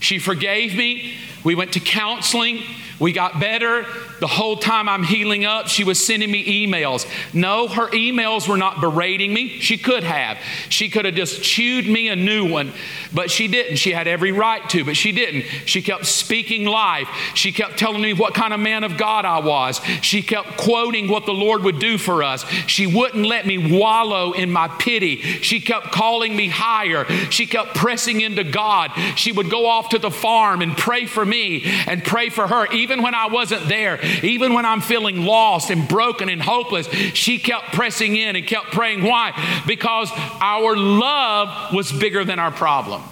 She 0.01 0.19
forgave 0.19 0.77
me. 0.77 1.15
We 1.45 1.55
went 1.55 1.75
to 1.75 1.81
counseling. 1.81 2.63
We 2.99 3.13
got 3.13 3.39
better. 3.39 3.87
The 4.23 4.29
whole 4.29 4.57
time 4.57 4.89
I'm 4.89 5.03
healing 5.03 5.45
up, 5.45 5.67
she 5.67 5.83
was 5.83 5.99
sending 5.99 6.31
me 6.31 6.65
emails. 6.65 7.09
No, 7.35 7.67
her 7.67 7.89
emails 7.89 8.47
were 8.47 8.57
not 8.57 8.81
berating 8.81 9.35
me. 9.35 9.59
She 9.59 9.77
could 9.77 10.05
have. 10.05 10.39
She 10.69 10.89
could 10.89 11.07
have 11.07 11.17
just 11.17 11.43
chewed 11.43 11.89
me 11.89 12.07
a 12.07 12.15
new 12.15 12.49
one, 12.49 12.73
but 13.13 13.33
she 13.33 13.49
didn't. 13.49 13.79
She 13.79 13.91
had 13.91 14.07
every 14.07 14.31
right 14.31 14.71
to, 14.71 14.85
but 14.85 14.97
she 14.97 15.11
didn't. 15.11 15.43
She 15.67 15.83
kept 15.83 16.07
speaking 16.07 16.67
life. 16.67 17.09
She 17.35 17.51
kept 17.51 17.81
telling 17.81 18.01
me 18.01 18.13
what 18.13 18.33
kind 18.33 18.55
of 18.55 18.61
man 18.61 18.85
of 18.85 18.97
God 18.97 19.25
I 19.25 19.41
was. 19.41 19.81
She 20.03 20.23
kept 20.23 20.57
quoting 20.57 21.09
what 21.09 21.27
the 21.27 21.35
Lord 21.35 21.65
would 21.65 21.81
do 21.81 21.99
for 21.99 22.23
us. 22.23 22.45
She 22.69 22.87
wouldn't 22.87 23.27
let 23.27 23.45
me 23.45 23.77
wallow 23.77 24.31
in 24.31 24.53
my 24.53 24.69
pity. 24.69 25.17
She 25.17 25.59
kept 25.59 25.91
calling 25.91 26.37
me 26.37 26.47
higher. 26.47 27.07
She 27.31 27.45
kept 27.47 27.75
pressing 27.75 28.21
into 28.21 28.45
God. 28.45 28.93
She 29.17 29.33
would 29.33 29.51
go 29.51 29.67
off 29.67 29.89
to 29.89 29.99
the 29.99 30.13
farm 30.13 30.63
and 30.63 30.77
pray 30.77 31.07
for 31.07 31.27
me 31.27 31.65
and 31.89 32.05
pray 32.05 32.29
for 32.29 32.47
her, 32.47 32.73
even 32.73 33.03
when 33.03 33.17
I 33.17 33.27
wasn't 33.27 33.67
there 33.67 33.99
even 34.23 34.55
when 34.55 34.65
I'm 34.65 34.81
feeling 34.81 35.25
lost 35.25 35.71
and 35.71 35.89
broken 35.89 36.29
and 36.29 36.43
hopeless, 36.43 36.87
she 36.89 37.39
kept 37.39 37.73
pressing 37.73 38.17
in 38.17 38.37
and 38.37 38.47
kept 38.47 38.67
praying. 38.67 39.03
Why? 39.03 39.33
Because 39.67 40.11
our 40.41 40.77
love 40.77 41.73
was 41.73 41.93
bigger 41.93 42.25
than 42.25 42.39
our 42.39 42.51
problem. 42.51 43.03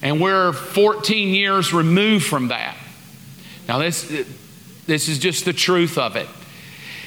And 0.00 0.20
we're 0.20 0.52
14 0.52 1.34
years 1.34 1.72
removed 1.72 2.24
from 2.24 2.48
that. 2.48 2.76
Now, 3.66 3.78
this, 3.78 4.26
this 4.86 5.08
is 5.08 5.18
just 5.18 5.44
the 5.44 5.52
truth 5.52 5.98
of 5.98 6.16
it. 6.16 6.28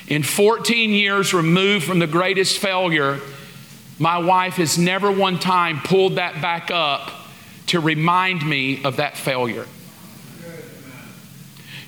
In 0.08 0.24
14 0.24 0.90
years 0.90 1.34
removed 1.34 1.86
from 1.86 2.00
the 2.00 2.08
greatest 2.08 2.60
failure, 2.60 3.20
my 3.98 4.18
wife 4.18 4.56
has 4.56 4.78
never 4.78 5.10
one 5.12 5.40
time 5.40 5.80
pulled 5.80 6.16
that 6.16 6.42
back 6.42 6.70
up 6.72 7.12
to 7.68 7.80
remind 7.80 8.46
me 8.46 8.84
of 8.84 8.98
that 8.98 9.16
failure. 9.16 9.66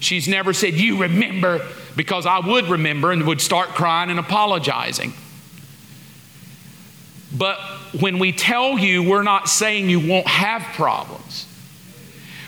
She's 0.04 0.28
never 0.28 0.54
said, 0.54 0.74
You 0.74 1.02
remember, 1.02 1.66
because 1.96 2.26
I 2.26 2.40
would 2.40 2.68
remember 2.68 3.12
and 3.12 3.26
would 3.26 3.42
start 3.42 3.70
crying 3.70 4.10
and 4.10 4.20
apologizing. 4.20 5.14
But 7.36 7.58
when 8.00 8.20
we 8.20 8.32
tell 8.32 8.78
you, 8.78 9.02
we're 9.02 9.24
not 9.24 9.50
saying 9.50 9.90
you 9.90 10.06
won't 10.06 10.28
have 10.28 10.62
problems. 10.74 11.48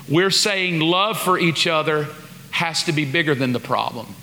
We're 0.07 0.31
saying 0.31 0.79
love 0.79 1.17
for 1.17 1.39
each 1.39 1.65
other 1.65 2.07
has 2.51 2.83
to 2.83 2.91
be 2.91 3.05
bigger 3.05 3.33
than 3.33 3.53
the 3.53 3.59
problem. 3.59 4.13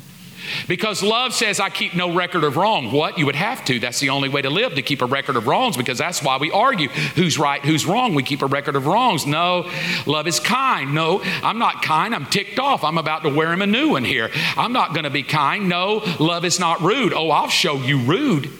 Because 0.68 1.02
love 1.02 1.34
says, 1.34 1.60
I 1.60 1.70
keep 1.70 1.94
no 1.94 2.12
record 2.12 2.44
of 2.44 2.56
wrong. 2.56 2.92
What? 2.92 3.18
You 3.18 3.26
would 3.26 3.36
have 3.36 3.64
to. 3.66 3.78
That's 3.78 4.00
the 4.00 4.10
only 4.10 4.28
way 4.28 4.42
to 4.42 4.50
live, 4.50 4.74
to 4.74 4.82
keep 4.82 5.02
a 5.02 5.06
record 5.06 5.36
of 5.36 5.46
wrongs, 5.46 5.76
because 5.76 5.98
that's 5.98 6.22
why 6.22 6.36
we 6.38 6.50
argue 6.50 6.88
who's 6.88 7.38
right, 7.38 7.62
who's 7.62 7.86
wrong. 7.86 8.14
We 8.14 8.22
keep 8.22 8.42
a 8.42 8.46
record 8.46 8.76
of 8.76 8.86
wrongs. 8.86 9.26
No, 9.26 9.70
love 10.06 10.26
is 10.26 10.40
kind. 10.40 10.94
No, 10.94 11.22
I'm 11.42 11.58
not 11.58 11.82
kind. 11.82 12.14
I'm 12.14 12.26
ticked 12.26 12.58
off. 12.58 12.84
I'm 12.84 12.98
about 12.98 13.22
to 13.24 13.28
wear 13.28 13.52
him 13.52 13.62
a 13.62 13.66
new 13.66 13.90
one 13.90 14.04
here. 14.04 14.30
I'm 14.56 14.72
not 14.72 14.94
going 14.94 15.04
to 15.04 15.10
be 15.10 15.22
kind. 15.22 15.68
No, 15.68 16.02
love 16.18 16.44
is 16.44 16.58
not 16.58 16.80
rude. 16.80 17.12
Oh, 17.12 17.30
I'll 17.30 17.48
show 17.48 17.76
you 17.76 17.98
rude. 17.98 18.50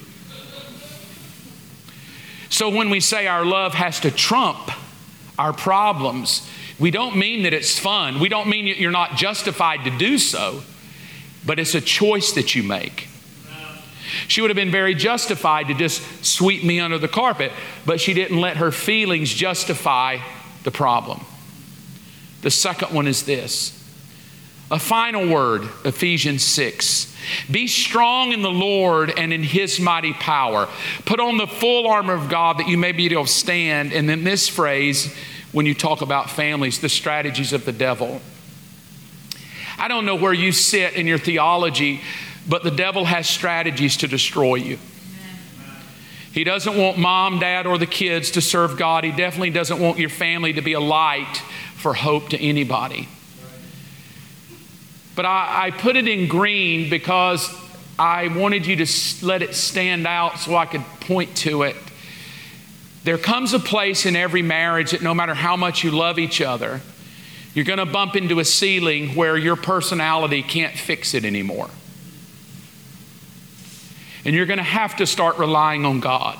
So 2.49 2.68
when 2.68 2.91
we 2.91 3.01
say 3.01 3.26
our 3.26 3.47
love 3.47 3.74
has 3.74 4.01
to 4.01 4.11
trump 4.11 4.70
our 5.39 5.55
problems, 5.55 6.47
we 6.78 6.91
don't 6.91 7.16
mean 7.16 7.45
that 7.45 7.55
it's 7.55 7.78
fun. 7.78 8.20
We 8.20 8.28
don't 8.28 8.49
mean 8.49 8.66
that 8.66 8.76
you're 8.76 8.91
not 8.91 9.16
justified 9.16 9.85
to 9.85 9.91
do 9.97 10.18
so 10.18 10.62
but 11.45 11.59
it's 11.59 11.74
a 11.74 11.80
choice 11.80 12.32
that 12.32 12.55
you 12.55 12.62
make. 12.62 13.09
She 14.28 14.40
would 14.40 14.51
have 14.51 14.57
been 14.57 14.70
very 14.70 14.95
justified 14.95 15.68
to 15.68 15.74
just 15.74 16.24
sweep 16.24 16.64
me 16.64 16.80
under 16.80 16.99
the 16.99 17.09
carpet, 17.09 17.53
but 17.86 18.01
she 18.01 18.14
didn't 18.14 18.40
let 18.40 18.59
her 18.59 18.70
feelings 18.70 19.32
justify 19.32 20.18
the 20.64 20.70
problem. 20.70 21.20
The 22.43 22.51
second 22.51 22.93
one 22.93 23.07
is 23.07 23.24
this 23.24 23.78
a 24.70 24.78
final 24.78 25.28
word, 25.28 25.68
Ephesians 25.84 26.43
6. 26.45 27.14
Be 27.51 27.66
strong 27.66 28.32
in 28.32 28.40
the 28.40 28.51
Lord 28.51 29.12
and 29.16 29.32
in 29.32 29.43
his 29.43 29.78
mighty 29.78 30.14
power. 30.14 30.66
Put 31.05 31.20
on 31.20 31.36
the 31.36 31.47
full 31.47 31.86
armor 31.86 32.14
of 32.14 32.28
God 32.28 32.59
that 32.59 32.68
you 32.68 32.78
may 32.78 32.93
be 32.93 33.07
able 33.12 33.26
to 33.26 33.30
stand. 33.30 33.93
And 33.93 34.09
then 34.09 34.24
this 34.24 34.49
phrase, 34.49 35.14
when 35.53 35.66
you 35.66 35.74
talk 35.74 36.01
about 36.01 36.30
families, 36.30 36.80
the 36.80 36.88
strategies 36.88 37.53
of 37.53 37.64
the 37.64 37.72
devil. 37.72 38.22
I 39.83 39.89
don't 39.89 40.07
know 40.07 40.14
where 40.14 40.33
you 40.33 40.53
sit 40.53 40.95
in 40.95 41.09
your 41.09 41.18
theology, 41.18 42.03
but 42.49 42.62
the 42.62 42.70
devil 42.70 43.05
has 43.05 43.28
strategies 43.28 43.97
to 43.97 44.07
destroy 44.07 44.55
you. 44.55 44.78
He 46.33 46.45
doesn't 46.45 46.76
want 46.76 46.99
mom, 46.99 47.41
dad, 47.41 47.66
or 47.66 47.78
the 47.78 47.87
kids 47.87 48.30
to 48.30 48.41
serve 48.41 48.78
God. 48.78 49.03
He 49.03 49.11
definitely 49.11 49.51
doesn't 49.51 49.80
want 49.80 49.99
your 49.99 50.09
family 50.09 50.53
to 50.53 50.61
be 50.62 50.74
a 50.74 50.80
light 50.80 51.35
for 51.74 51.95
hope 51.95 52.28
to 52.28 52.41
anybody. 52.41 53.09
But 55.16 55.24
I, 55.24 55.64
I 55.64 55.70
put 55.72 55.97
it 55.97 56.07
in 56.07 56.28
green 56.28 56.89
because 56.89 57.53
I 57.99 58.28
wanted 58.28 58.66
you 58.66 58.76
to 58.87 59.26
let 59.26 59.43
it 59.43 59.53
stand 59.57 60.07
out 60.07 60.39
so 60.39 60.55
I 60.55 60.66
could 60.66 60.85
point 61.01 61.37
to 61.39 61.64
it. 61.64 61.74
There 63.03 63.18
comes 63.18 63.53
a 63.53 63.59
place 63.59 64.07
in 64.07 64.14
every 64.14 64.43
marriage 64.43 64.93
that 64.93 65.03
no 65.03 65.12
matter 65.12 65.35
how 65.35 65.57
much 65.57 65.83
you 65.83 65.91
love 65.91 66.20
each 66.20 66.41
other, 66.41 66.83
you're 67.55 67.64
going 67.64 67.78
to 67.78 67.86
bump 67.86 68.16
into 68.16 68.38
a 68.38 68.44
ceiling 68.44 69.14
where 69.14 69.36
your 69.36 69.57
personality 69.57 70.42
can't 70.42 70.76
fix 70.76 71.14
it 71.14 71.24
anymore. 71.24 71.68
And 74.24 74.34
you're 74.34 74.46
going 74.46 74.59
to 74.59 74.62
have 74.64 74.96
to 74.96 75.07
start 75.07 75.38
relying 75.38 75.84
on 75.84 76.00
God. 76.00 76.38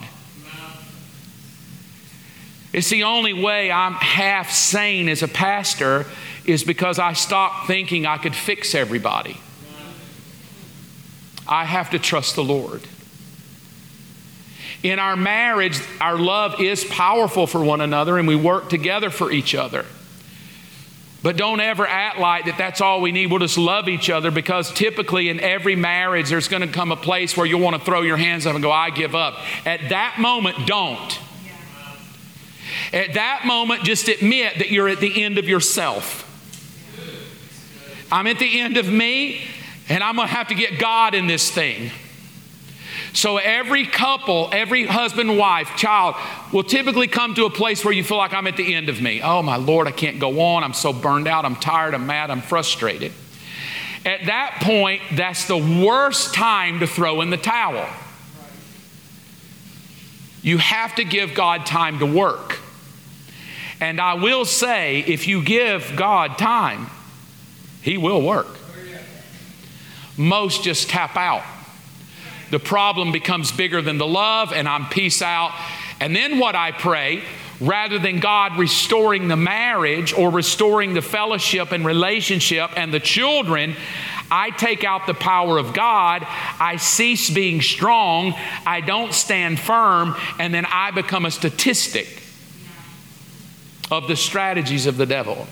It's 2.73 2.89
the 2.89 3.03
only 3.03 3.35
way 3.35 3.71
I'm 3.71 3.93
half 3.93 4.51
sane 4.51 5.09
as 5.09 5.23
a 5.23 5.29
pastor 5.29 6.07
is 6.47 6.65
because 6.65 6.99
I 6.99 7.13
stopped 7.13 7.67
thinking 7.67 8.07
I 8.07 8.17
could 8.17 8.35
fix 8.35 8.75
everybody. 8.75 9.39
I 11.47 11.67
have 11.67 11.91
to 11.91 11.99
trust 11.99 12.37
the 12.37 12.45
Lord. 12.45 12.81
In 14.83 14.99
our 14.99 15.17
marriage, 15.17 15.81
our 16.01 16.17
love 16.17 16.61
is 16.61 16.85
powerful 16.85 17.47
for 17.47 17.63
one 17.63 17.83
another 17.83 18.17
and 18.17 18.27
we 18.27 18.37
work 18.37 18.71
together 18.71 19.11
for 19.11 19.31
each 19.31 19.55
other. 19.55 19.85
But 21.23 21.37
don't 21.37 21.61
ever 21.61 21.87
act 21.87 22.19
like 22.19 22.47
that 22.47 22.59
that's 22.59 22.81
all 22.81 23.01
we 23.01 23.13
need. 23.13 23.31
We'll 23.31 23.39
just 23.39 23.59
love 23.59 23.89
each 23.89 24.11
other 24.11 24.33
because 24.33 24.73
typically 24.73 25.29
in 25.29 25.39
every 25.39 25.77
marriage, 25.77 26.29
there's 26.29 26.49
going 26.49 26.63
to 26.63 26.69
come 26.69 26.91
a 26.91 26.97
place 26.97 27.37
where 27.37 27.47
you'll 27.47 27.61
want 27.61 27.77
to 27.77 27.85
throw 27.85 28.03
your 28.03 28.17
hands 28.17 28.45
up 28.45 28.55
and 28.55 28.63
go, 28.63 28.73
I 28.73 28.91
give 28.91 29.15
up. 29.15 29.39
At 29.65 29.91
that 29.91 30.17
moment, 30.19 30.67
don't. 30.67 31.19
At 32.93 33.15
that 33.15 33.47
moment, 33.47 33.85
just 33.85 34.09
admit 34.09 34.59
that 34.59 34.71
you're 34.71 34.89
at 34.89 34.99
the 34.99 35.23
end 35.23 35.39
of 35.39 35.49
yourself. 35.49 36.29
I'm 38.11 38.27
at 38.27 38.39
the 38.39 38.61
end 38.61 38.77
of 38.77 38.89
me, 38.89 39.43
and 39.89 40.03
I'm 40.03 40.17
going 40.17 40.29
to 40.29 40.35
have 40.35 40.49
to 40.49 40.55
get 40.55 40.79
God 40.79 41.15
in 41.15 41.29
this 41.29 41.51
thing. 41.51 41.91
So 43.13 43.37
every 43.37 43.87
couple, 43.87 44.49
every 44.53 44.87
husband, 44.87 45.37
wife, 45.37 45.77
child 45.77 46.17
will 46.51 46.63
typically 46.63 47.09
come 47.09 47.35
to 47.35 47.45
a 47.45 47.51
place 47.51 47.85
where 47.85 47.93
you 47.93 48.03
feel 48.03 48.17
like 48.17 48.33
I'm 48.33 48.47
at 48.47 48.57
the 48.57 48.75
end 48.75 48.89
of 48.89 49.03
me. 49.03 49.21
Oh 49.23 49.43
my 49.43 49.57
Lord, 49.57 49.87
I 49.87 49.91
can't 49.91 50.19
go 50.19 50.41
on. 50.41 50.65
I'm 50.65 50.73
so 50.73 50.93
burned 50.93 51.29
out. 51.29 51.45
I'm 51.45 51.57
tired. 51.57 51.95
I'm 51.95 52.07
mad. 52.07 52.31
I'm 52.31 52.41
frustrated. 52.41 53.13
At 54.05 54.27
that 54.27 54.61
point, 54.63 55.03
that's 55.13 55.47
the 55.47 55.57
worst 55.57 56.35
time 56.35 56.81
to 56.81 56.87
throw 56.87 57.21
in 57.21 57.31
the 57.31 57.37
towel. 57.37 57.87
You 60.43 60.59
have 60.59 60.97
to 60.97 61.05
give 61.05 61.35
God 61.35 61.67
time 61.67 61.99
to 62.01 62.07
work. 62.07 62.59
And 63.81 64.01
I 64.01 64.15
will 64.15 64.45
say, 64.45 65.01
if 65.01 65.29
you 65.29 65.43
give 65.43 65.93
God 65.97 66.39
time, 66.39 66.89
He 67.83 67.99
will 67.99 68.23
work. 68.23 68.49
Most 70.17 70.65
just 70.65 70.89
tap 70.89 71.17
out 71.17 71.45
the 72.53 72.61
problem 72.61 73.13
becomes 73.13 73.51
bigger 73.51 73.81
than 73.81 73.97
the 73.97 74.07
love, 74.07 74.53
and 74.53 74.69
I'm 74.69 74.85
peace 74.91 75.23
out. 75.23 75.53
And 76.01 76.15
then 76.15 76.39
what 76.39 76.55
I 76.55 76.71
pray, 76.71 77.25
rather 77.63 77.99
than 77.99 78.21
God 78.21 78.59
restoring 78.59 79.27
the 79.27 79.37
marriage 79.37 80.13
or 80.13 80.29
restoring 80.29 80.93
the 80.93 81.01
fellowship 81.01 81.73
and 81.73 81.87
relationship 81.87 82.73
and 82.77 82.93
the 82.93 83.01
children, 83.01 83.75
I 84.31 84.51
take 84.51 84.85
out 84.85 85.07
the 85.07 85.15
power 85.15 85.57
of 85.57 85.73
God, 85.73 86.27
I 86.61 86.77
cease 86.77 87.31
being 87.31 87.63
strong, 87.63 88.35
I 88.67 88.83
don't 88.83 89.15
stand 89.15 89.59
firm, 89.59 90.15
and 90.39 90.53
then 90.53 90.67
I 90.67 90.91
become 90.91 91.25
a 91.25 91.31
statistic 91.31 92.23
of 93.91 94.09
the 94.09 94.17
strategies 94.17 94.85
of 94.85 94.99
the 94.99 95.07
devil. 95.07 95.47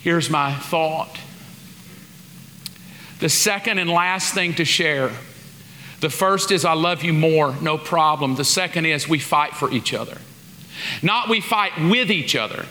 Here's 0.00 0.30
my 0.30 0.54
thought 0.54 1.18
the 3.20 3.28
second 3.28 3.78
and 3.78 3.88
last 3.90 4.34
thing 4.34 4.54
to 4.54 4.64
share 4.64 5.10
the 6.00 6.10
first 6.10 6.50
is, 6.50 6.64
I 6.64 6.74
love 6.74 7.02
you 7.02 7.12
more, 7.12 7.54
no 7.62 7.78
problem. 7.78 8.34
The 8.34 8.44
second 8.44 8.84
is, 8.84 9.08
we 9.08 9.18
fight 9.18 9.54
for 9.54 9.70
each 9.70 9.94
other. 9.94 10.18
Not 11.02 11.28
we 11.28 11.40
fight 11.40 11.72
with 11.80 12.10
each 12.10 12.36
other. 12.36 12.66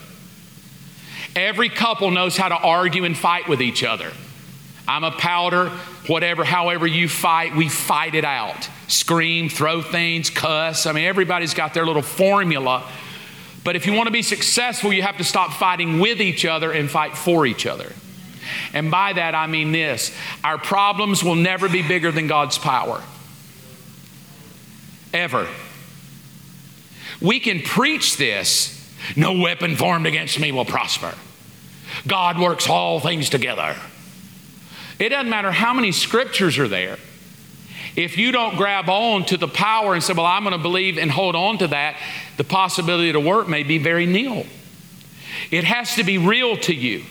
Every 1.36 1.70
couple 1.70 2.12
knows 2.12 2.38
how 2.38 2.50
to 2.50 2.56
argue 2.56 3.04
and 3.04 3.18
fight 3.18 3.50
with 3.50 3.62
each 3.62 3.84
other. 3.84 4.12
I'm 4.88 5.04
a 5.04 5.12
powder, 5.12 5.70
whatever, 6.06 6.44
however 6.44 6.86
you 6.86 7.10
fight, 7.10 7.56
we 7.56 7.68
fight 7.68 8.14
it 8.14 8.24
out. 8.24 8.70
Scream, 8.88 9.50
throw 9.50 9.82
things, 9.82 10.30
cuss. 10.30 10.86
I 10.86 10.92
mean, 10.92 11.06
everybody's 11.06 11.56
got 11.56 11.74
their 11.74 11.86
little 11.86 12.04
formula. 12.04 12.88
But 13.64 13.76
if 13.76 13.88
you 13.88 13.94
want 13.94 14.06
to 14.06 14.14
be 14.14 14.22
successful, 14.22 14.94
you 14.94 15.02
have 15.02 15.18
to 15.18 15.24
stop 15.24 15.54
fighting 15.54 16.00
with 16.00 16.22
each 16.22 16.46
other 16.46 16.72
and 16.72 16.90
fight 16.90 17.18
for 17.18 17.48
each 17.48 17.66
other. 17.66 17.92
And 18.74 18.92
by 18.92 19.14
that 19.14 19.36
I 19.36 19.48
mean 19.48 19.72
this 19.72 20.16
our 20.46 20.60
problems 20.60 21.24
will 21.24 21.34
never 21.34 21.68
be 21.68 21.82
bigger 21.82 22.12
than 22.12 22.28
God's 22.28 22.60
power. 22.60 23.02
Ever. 25.12 25.48
We 27.20 27.40
can 27.40 27.62
preach 27.62 28.18
this 28.18 28.72
no 29.16 29.40
weapon 29.40 29.76
formed 29.76 30.06
against 30.06 30.40
me 30.40 30.52
will 30.52 30.64
prosper. 30.64 31.16
God 32.06 32.40
works 32.40 32.70
all 32.70 33.00
things 33.00 33.28
together. 33.28 33.76
It 35.00 35.10
doesn't 35.10 35.32
matter 35.32 35.52
how 35.52 35.74
many 35.74 35.92
scriptures 35.92 36.60
are 36.60 36.68
there. 36.68 36.98
If 37.96 38.20
you 38.20 38.32
don't 38.32 38.56
grab 38.56 38.88
on 38.88 39.26
to 39.26 39.38
the 39.38 39.48
power 39.48 39.96
and 39.96 40.04
say, 40.04 40.14
Well, 40.14 40.28
I'm 40.28 40.44
going 40.44 40.56
to 40.56 40.62
believe 40.62 41.00
and 41.00 41.10
hold 41.10 41.36
on 41.36 41.58
to 41.58 41.68
that, 41.70 42.00
the 42.38 42.44
possibility 42.44 43.12
to 43.12 43.20
work 43.20 43.48
may 43.48 43.64
be 43.64 43.80
very 43.80 44.06
nil. 44.06 44.46
It 45.50 45.64
has 45.64 45.96
to 45.96 46.04
be 46.04 46.20
real 46.20 46.56
to 46.58 46.74
you. 46.74 47.04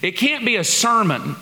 It 0.00 0.12
can't 0.12 0.46
be 0.46 0.56
a 0.56 0.64
sermon. 0.64 1.36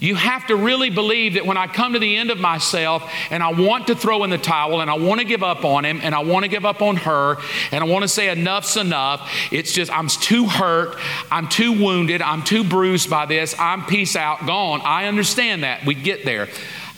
You 0.00 0.14
have 0.14 0.46
to 0.46 0.56
really 0.56 0.88
believe 0.88 1.34
that 1.34 1.44
when 1.44 1.58
I 1.58 1.66
come 1.66 1.92
to 1.92 1.98
the 1.98 2.16
end 2.16 2.30
of 2.30 2.40
myself 2.40 3.08
and 3.30 3.42
I 3.42 3.52
want 3.52 3.88
to 3.88 3.94
throw 3.94 4.24
in 4.24 4.30
the 4.30 4.38
towel 4.38 4.80
and 4.80 4.90
I 4.90 4.94
want 4.94 5.20
to 5.20 5.26
give 5.26 5.42
up 5.42 5.62
on 5.62 5.84
him 5.84 6.00
and 6.02 6.14
I 6.14 6.20
want 6.20 6.44
to 6.44 6.48
give 6.48 6.64
up 6.64 6.80
on 6.80 6.96
her 6.96 7.36
and 7.70 7.84
I 7.84 7.86
want 7.86 8.02
to 8.02 8.08
say 8.08 8.30
enough's 8.30 8.78
enough, 8.78 9.30
it's 9.52 9.72
just 9.72 9.92
I'm 9.92 10.08
too 10.08 10.46
hurt, 10.46 10.96
I'm 11.30 11.48
too 11.48 11.72
wounded, 11.72 12.22
I'm 12.22 12.42
too 12.42 12.64
bruised 12.64 13.10
by 13.10 13.26
this, 13.26 13.54
I'm 13.58 13.84
peace 13.84 14.16
out, 14.16 14.46
gone. 14.46 14.80
I 14.82 15.04
understand 15.04 15.64
that. 15.64 15.84
We 15.84 15.94
get 15.94 16.24
there. 16.24 16.48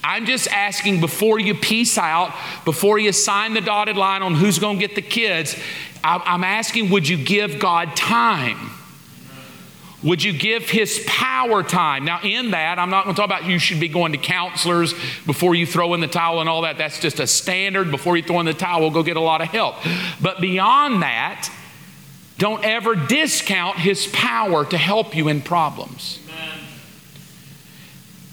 I'm 0.05 0.25
just 0.25 0.49
asking 0.49 1.01
before 1.01 1.41
you 1.41 1.55
peace 1.55 1.99
out, 1.99 2.35
before 2.65 2.99
you 2.99 3.13
sign 3.13 3.55
the 3.55 3.61
dotted 3.61 3.97
line 3.97 4.23
on 4.23 4.35
who's 4.35 4.61
going 4.61 4.79
to 4.79 4.87
get 4.87 4.95
the 4.95 5.03
kids, 5.03 5.57
I'm 6.05 6.43
asking, 6.43 6.91
would 6.91 7.09
you 7.09 7.17
give 7.17 7.59
God 7.59 7.97
time? 7.97 8.71
Would 10.03 10.23
you 10.25 10.33
give 10.33 10.69
his 10.69 11.05
power 11.07 11.63
time? 11.63 12.05
Now, 12.05 12.21
in 12.23 12.51
that, 12.51 12.79
I'm 12.79 12.91
not 12.91 13.05
going 13.05 13.15
to 13.15 13.21
talk 13.21 13.29
about 13.29 13.45
you 13.45 13.59
should 13.59 13.79
be 13.79 13.89
going 13.89 14.13
to 14.13 14.19
counselors 14.19 14.95
before 15.27 15.55
you 15.55 15.65
throw 15.65 15.95
in 15.95 16.01
the 16.01 16.09
towel 16.09 16.41
and 16.41 16.49
all 16.49 16.63
that. 16.63 16.77
That's 16.77 16.99
just 16.99 17.21
a 17.21 17.27
standard. 17.27 17.91
Before 17.91 18.17
you 18.17 18.23
throw 18.23 18.41
in 18.41 18.47
the 18.47 18.55
towel, 18.55 18.91
go 18.91 19.05
get 19.05 19.17
a 19.17 19.21
lot 19.21 19.41
of 19.41 19.49
help. 19.49 19.77
But 20.21 20.41
beyond 20.41 21.03
that, 21.03 21.49
don't 22.39 22.65
ever 22.65 22.97
discount 22.97 23.79
his 23.79 24.09
power 24.09 24.65
to 24.65 24.77
help 24.77 25.15
you 25.15 25.29
in 25.29 25.41
problems. 25.41 26.19
Amen. 26.29 26.59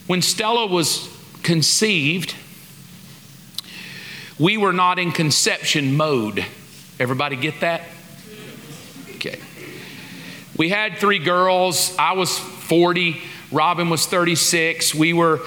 When 0.07 0.22
Stella 0.24 0.65
was 0.65 1.07
conceived, 1.43 2.34
we 4.39 4.57
were 4.57 4.74
not 4.74 4.97
in 4.97 5.11
conception 5.11 5.95
mode. 5.95 6.43
Everybody 6.99 7.36
get 7.36 7.59
that? 7.59 7.84
We 10.60 10.68
had 10.68 10.97
three 10.97 11.20
girls. 11.20 11.95
I 11.97 12.12
was 12.12 12.38
40, 12.38 13.22
Robin 13.49 13.89
was 13.89 14.05
36. 14.05 14.93
We 14.93 15.14
were 15.14 15.39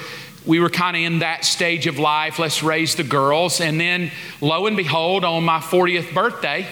we 0.43 0.59
were 0.59 0.71
kind 0.71 0.97
of 0.97 1.03
in 1.03 1.19
that 1.19 1.45
stage 1.45 1.85
of 1.85 1.99
life. 1.99 2.39
Let's 2.39 2.63
raise 2.63 2.95
the 2.95 3.03
girls. 3.03 3.61
And 3.61 3.79
then, 3.79 4.11
lo 4.41 4.65
and 4.65 4.75
behold, 4.75 5.23
on 5.23 5.43
my 5.45 5.59
40th 5.59 6.15
birthday, 6.15 6.67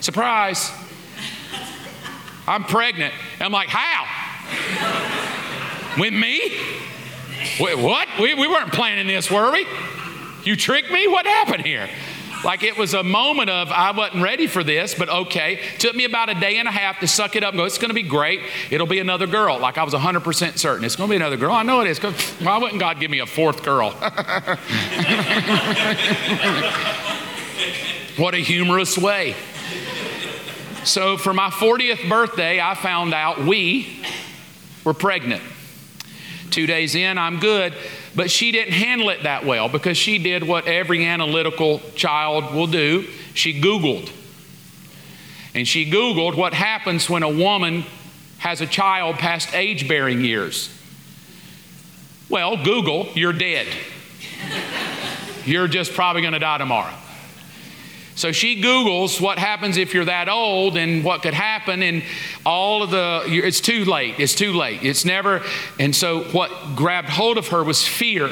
surprise, 0.00 0.70
I'm 2.46 2.62
pregnant. 2.62 3.12
I'm 3.40 3.50
like, 3.50 3.68
how? 3.68 4.06
With 6.00 6.14
me? 6.14 6.56
Wait, 7.58 7.78
what? 7.78 8.06
We, 8.20 8.34
we 8.34 8.46
weren't 8.46 8.72
planning 8.72 9.08
this, 9.08 9.28
were 9.28 9.50
we? 9.50 9.66
You 10.44 10.54
tricked 10.54 10.92
me? 10.92 11.08
What 11.08 11.26
happened 11.26 11.66
here? 11.66 11.90
Like 12.44 12.62
it 12.62 12.76
was 12.76 12.94
a 12.94 13.02
moment 13.02 13.50
of, 13.50 13.70
I 13.70 13.90
wasn't 13.92 14.22
ready 14.22 14.46
for 14.46 14.62
this, 14.62 14.94
but 14.94 15.08
okay. 15.08 15.60
Took 15.78 15.96
me 15.96 16.04
about 16.04 16.28
a 16.28 16.34
day 16.34 16.58
and 16.58 16.68
a 16.68 16.70
half 16.70 17.00
to 17.00 17.08
suck 17.08 17.34
it 17.36 17.42
up 17.42 17.50
and 17.50 17.58
go, 17.58 17.64
it's 17.64 17.78
going 17.78 17.90
to 17.90 17.94
be 17.94 18.02
great. 18.02 18.40
It'll 18.70 18.86
be 18.86 18.98
another 18.98 19.26
girl. 19.26 19.58
Like 19.58 19.78
I 19.78 19.84
was 19.84 19.94
100% 19.94 20.58
certain. 20.58 20.84
It's 20.84 20.96
going 20.96 21.08
to 21.08 21.12
be 21.12 21.16
another 21.16 21.36
girl. 21.36 21.52
I 21.52 21.62
know 21.62 21.80
it 21.80 21.88
is. 21.88 21.98
Why 22.40 22.58
wouldn't 22.58 22.80
God 22.80 23.00
give 23.00 23.10
me 23.10 23.20
a 23.20 23.26
fourth 23.26 23.62
girl? 23.62 23.90
what 28.16 28.34
a 28.34 28.38
humorous 28.38 28.96
way. 28.98 29.34
So 30.84 31.16
for 31.16 31.34
my 31.34 31.50
40th 31.50 32.08
birthday, 32.08 32.60
I 32.60 32.74
found 32.74 33.12
out 33.12 33.44
we 33.44 34.04
were 34.84 34.94
pregnant. 34.94 35.42
Two 36.50 36.66
days 36.66 36.94
in, 36.94 37.18
I'm 37.18 37.40
good. 37.40 37.74
But 38.16 38.30
she 38.30 38.50
didn't 38.50 38.72
handle 38.72 39.10
it 39.10 39.24
that 39.24 39.44
well 39.44 39.68
because 39.68 39.98
she 39.98 40.18
did 40.18 40.42
what 40.42 40.66
every 40.66 41.04
analytical 41.04 41.80
child 41.94 42.54
will 42.54 42.66
do 42.66 43.06
she 43.34 43.60
Googled. 43.60 44.10
And 45.54 45.68
she 45.68 45.90
Googled 45.90 46.34
what 46.34 46.54
happens 46.54 47.08
when 47.08 47.22
a 47.22 47.28
woman 47.28 47.84
has 48.38 48.60
a 48.60 48.66
child 48.66 49.16
past 49.16 49.54
age 49.54 49.86
bearing 49.86 50.22
years. 50.22 50.70
Well, 52.28 52.62
Google, 52.62 53.08
you're 53.14 53.32
dead. 53.32 53.66
you're 55.44 55.68
just 55.68 55.92
probably 55.92 56.22
going 56.22 56.34
to 56.34 56.38
die 56.38 56.58
tomorrow. 56.58 56.94
So 58.16 58.32
she 58.32 58.62
Googles 58.62 59.20
what 59.20 59.38
happens 59.38 59.76
if 59.76 59.92
you're 59.92 60.06
that 60.06 60.30
old 60.30 60.78
and 60.78 61.04
what 61.04 61.22
could 61.22 61.34
happen, 61.34 61.82
and 61.82 62.02
all 62.46 62.82
of 62.82 62.90
the, 62.90 63.22
it's 63.26 63.60
too 63.60 63.84
late. 63.84 64.14
It's 64.18 64.34
too 64.34 64.54
late. 64.54 64.82
It's 64.82 65.04
never, 65.04 65.42
and 65.78 65.94
so 65.94 66.24
what 66.24 66.50
grabbed 66.74 67.10
hold 67.10 67.36
of 67.36 67.48
her 67.48 67.62
was 67.62 67.86
fear. 67.86 68.30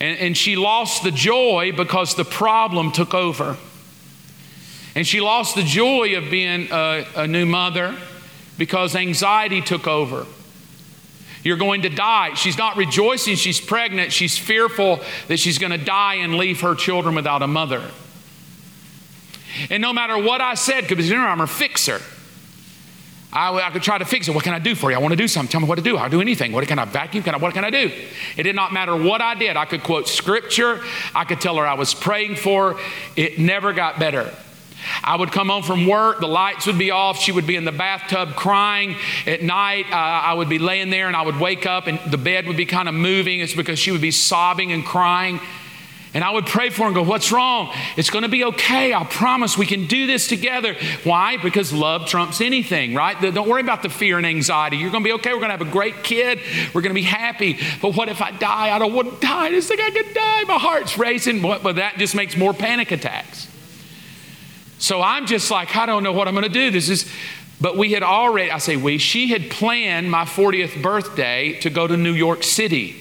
And, 0.00 0.18
and 0.18 0.36
she 0.36 0.56
lost 0.56 1.04
the 1.04 1.12
joy 1.12 1.72
because 1.76 2.16
the 2.16 2.24
problem 2.24 2.90
took 2.90 3.14
over. 3.14 3.56
And 4.96 5.06
she 5.06 5.20
lost 5.20 5.54
the 5.54 5.62
joy 5.62 6.16
of 6.16 6.30
being 6.30 6.66
a, 6.72 7.06
a 7.14 7.26
new 7.28 7.46
mother 7.46 7.96
because 8.58 8.96
anxiety 8.96 9.60
took 9.60 9.86
over. 9.86 10.26
You're 11.44 11.56
going 11.56 11.82
to 11.82 11.88
die. 11.88 12.34
She's 12.34 12.58
not 12.58 12.76
rejoicing 12.76 13.36
she's 13.36 13.60
pregnant. 13.60 14.12
She's 14.12 14.36
fearful 14.36 15.00
that 15.28 15.38
she's 15.38 15.58
going 15.58 15.72
to 15.72 15.78
die 15.78 16.14
and 16.14 16.36
leave 16.36 16.60
her 16.62 16.74
children 16.74 17.14
without 17.14 17.42
a 17.42 17.46
mother. 17.46 17.82
And 19.70 19.80
no 19.80 19.92
matter 19.92 20.18
what 20.18 20.40
I 20.40 20.54
said, 20.54 20.86
because 20.86 21.10
I'm 21.10 21.40
a 21.40 21.46
fixer, 21.46 22.00
I, 23.32 23.52
I, 23.52 23.70
could 23.70 23.82
try 23.82 23.98
to 23.98 24.04
fix 24.04 24.26
it. 24.28 24.34
What 24.34 24.44
can 24.44 24.54
I 24.54 24.58
do 24.58 24.74
for 24.74 24.90
you? 24.90 24.96
I 24.96 25.00
want 25.00 25.12
to 25.12 25.16
do 25.16 25.28
something. 25.28 25.50
Tell 25.50 25.60
me 25.60 25.66
what 25.66 25.76
to 25.76 25.82
do. 25.82 25.96
I'll 25.96 26.08
do 26.08 26.20
anything. 26.20 26.52
What 26.52 26.66
can 26.66 26.78
I 26.78 26.86
vacuum? 26.86 27.22
Can 27.22 27.34
I, 27.34 27.38
what 27.38 27.52
can 27.52 27.64
I 27.64 27.70
do? 27.70 27.90
It 28.36 28.42
did 28.42 28.56
not 28.56 28.72
matter 28.72 28.96
what 28.96 29.20
I 29.20 29.34
did. 29.34 29.56
I 29.56 29.66
could 29.66 29.82
quote 29.82 30.08
scripture. 30.08 30.80
I 31.14 31.24
could 31.24 31.40
tell 31.40 31.56
her 31.56 31.66
I 31.66 31.74
was 31.74 31.92
praying 31.92 32.36
for. 32.36 32.74
Her. 32.74 32.80
It 33.16 33.38
never 33.38 33.72
got 33.72 33.98
better. 33.98 34.32
I 35.02 35.16
would 35.16 35.32
come 35.32 35.48
home 35.48 35.62
from 35.62 35.86
work, 35.86 36.20
the 36.20 36.28
lights 36.28 36.66
would 36.66 36.78
be 36.78 36.90
off, 36.90 37.18
she 37.18 37.32
would 37.32 37.46
be 37.46 37.56
in 37.56 37.64
the 37.64 37.72
bathtub 37.72 38.34
crying. 38.34 38.96
At 39.26 39.42
night, 39.42 39.86
uh, 39.90 39.94
I 39.94 40.34
would 40.34 40.48
be 40.48 40.58
laying 40.58 40.90
there 40.90 41.06
and 41.06 41.16
I 41.16 41.22
would 41.22 41.38
wake 41.38 41.66
up 41.66 41.86
and 41.86 41.98
the 42.10 42.18
bed 42.18 42.46
would 42.46 42.56
be 42.56 42.66
kind 42.66 42.88
of 42.88 42.94
moving. 42.94 43.40
It's 43.40 43.54
because 43.54 43.78
she 43.78 43.90
would 43.90 44.00
be 44.00 44.10
sobbing 44.10 44.72
and 44.72 44.84
crying. 44.84 45.40
And 46.14 46.24
I 46.24 46.30
would 46.30 46.46
pray 46.46 46.70
for 46.70 46.82
her 46.82 46.86
and 46.86 46.94
go, 46.94 47.02
What's 47.02 47.30
wrong? 47.30 47.72
It's 47.96 48.10
going 48.10 48.22
to 48.22 48.28
be 48.28 48.44
okay. 48.44 48.94
I 48.94 49.04
promise 49.04 49.58
we 49.58 49.66
can 49.66 49.86
do 49.86 50.06
this 50.06 50.26
together. 50.26 50.74
Why? 51.04 51.36
Because 51.36 51.72
love 51.72 52.06
trumps 52.06 52.40
anything, 52.40 52.94
right? 52.94 53.20
Don't 53.20 53.48
worry 53.48 53.60
about 53.60 53.82
the 53.82 53.90
fear 53.90 54.16
and 54.16 54.26
anxiety. 54.26 54.78
You're 54.78 54.90
going 54.90 55.04
to 55.04 55.08
be 55.08 55.12
okay. 55.14 55.32
We're 55.32 55.40
going 55.40 55.50
to 55.50 55.58
have 55.58 55.66
a 55.66 55.70
great 55.70 56.02
kid. 56.02 56.40
We're 56.72 56.80
going 56.80 56.90
to 56.90 57.00
be 57.00 57.02
happy. 57.02 57.58
But 57.82 57.94
what 57.94 58.08
if 58.08 58.22
I 58.22 58.30
die? 58.32 58.74
I 58.74 58.78
don't 58.78 58.94
want 58.94 59.20
to 59.20 59.26
die. 59.26 59.46
I 59.46 59.50
just 59.50 59.68
think 59.68 59.80
I 59.80 59.90
could 59.90 60.14
die. 60.14 60.44
My 60.44 60.58
heart's 60.58 60.96
racing. 60.96 61.42
But 61.42 61.76
that 61.76 61.98
just 61.98 62.14
makes 62.14 62.36
more 62.36 62.54
panic 62.54 62.90
attacks. 62.90 63.48
So 64.78 65.02
I'm 65.02 65.26
just 65.26 65.50
like, 65.50 65.76
I 65.76 65.86
don't 65.86 66.02
know 66.02 66.12
what 66.12 66.28
I'm 66.28 66.34
going 66.34 66.44
to 66.44 66.50
do. 66.50 66.70
This 66.70 66.88
is, 66.88 67.10
but 67.60 67.76
we 67.76 67.92
had 67.92 68.02
already, 68.02 68.50
I 68.50 68.58
say 68.58 68.76
we, 68.76 68.98
she 68.98 69.28
had 69.28 69.50
planned 69.50 70.10
my 70.10 70.24
40th 70.24 70.80
birthday 70.80 71.58
to 71.60 71.70
go 71.70 71.86
to 71.86 71.96
New 71.96 72.12
York 72.12 72.44
City. 72.44 72.96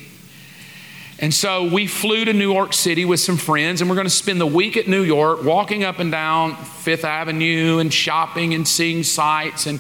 And 1.19 1.34
so 1.34 1.67
we 1.67 1.88
flew 1.88 2.25
to 2.25 2.34
New 2.34 2.51
York 2.51 2.73
City 2.73 3.03
with 3.03 3.19
some 3.19 3.38
friends, 3.38 3.82
and 3.82 3.89
we're 3.89 3.95
going 3.95 4.05
to 4.05 4.11
spend 4.11 4.39
the 4.39 4.45
week 4.45 4.78
at 4.78 4.88
New 4.88 5.01
York 5.01 5.43
walking 5.43 5.84
up 5.84 5.97
and 5.97 6.11
down 6.11 6.55
Fifth 6.55 7.03
Avenue 7.03 7.80
and 7.80 7.91
shopping 7.91 8.53
and 8.53 8.67
seeing 8.67 9.01
sights. 9.01 9.65
And 9.65 9.80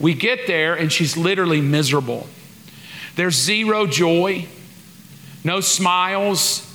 we 0.00 0.14
get 0.14 0.46
there, 0.46 0.74
and 0.74 0.90
she's 0.90 1.16
literally 1.16 1.60
miserable. 1.60 2.26
There's 3.16 3.34
zero 3.34 3.86
joy, 3.86 4.46
no 5.44 5.60
smiles. 5.60 6.65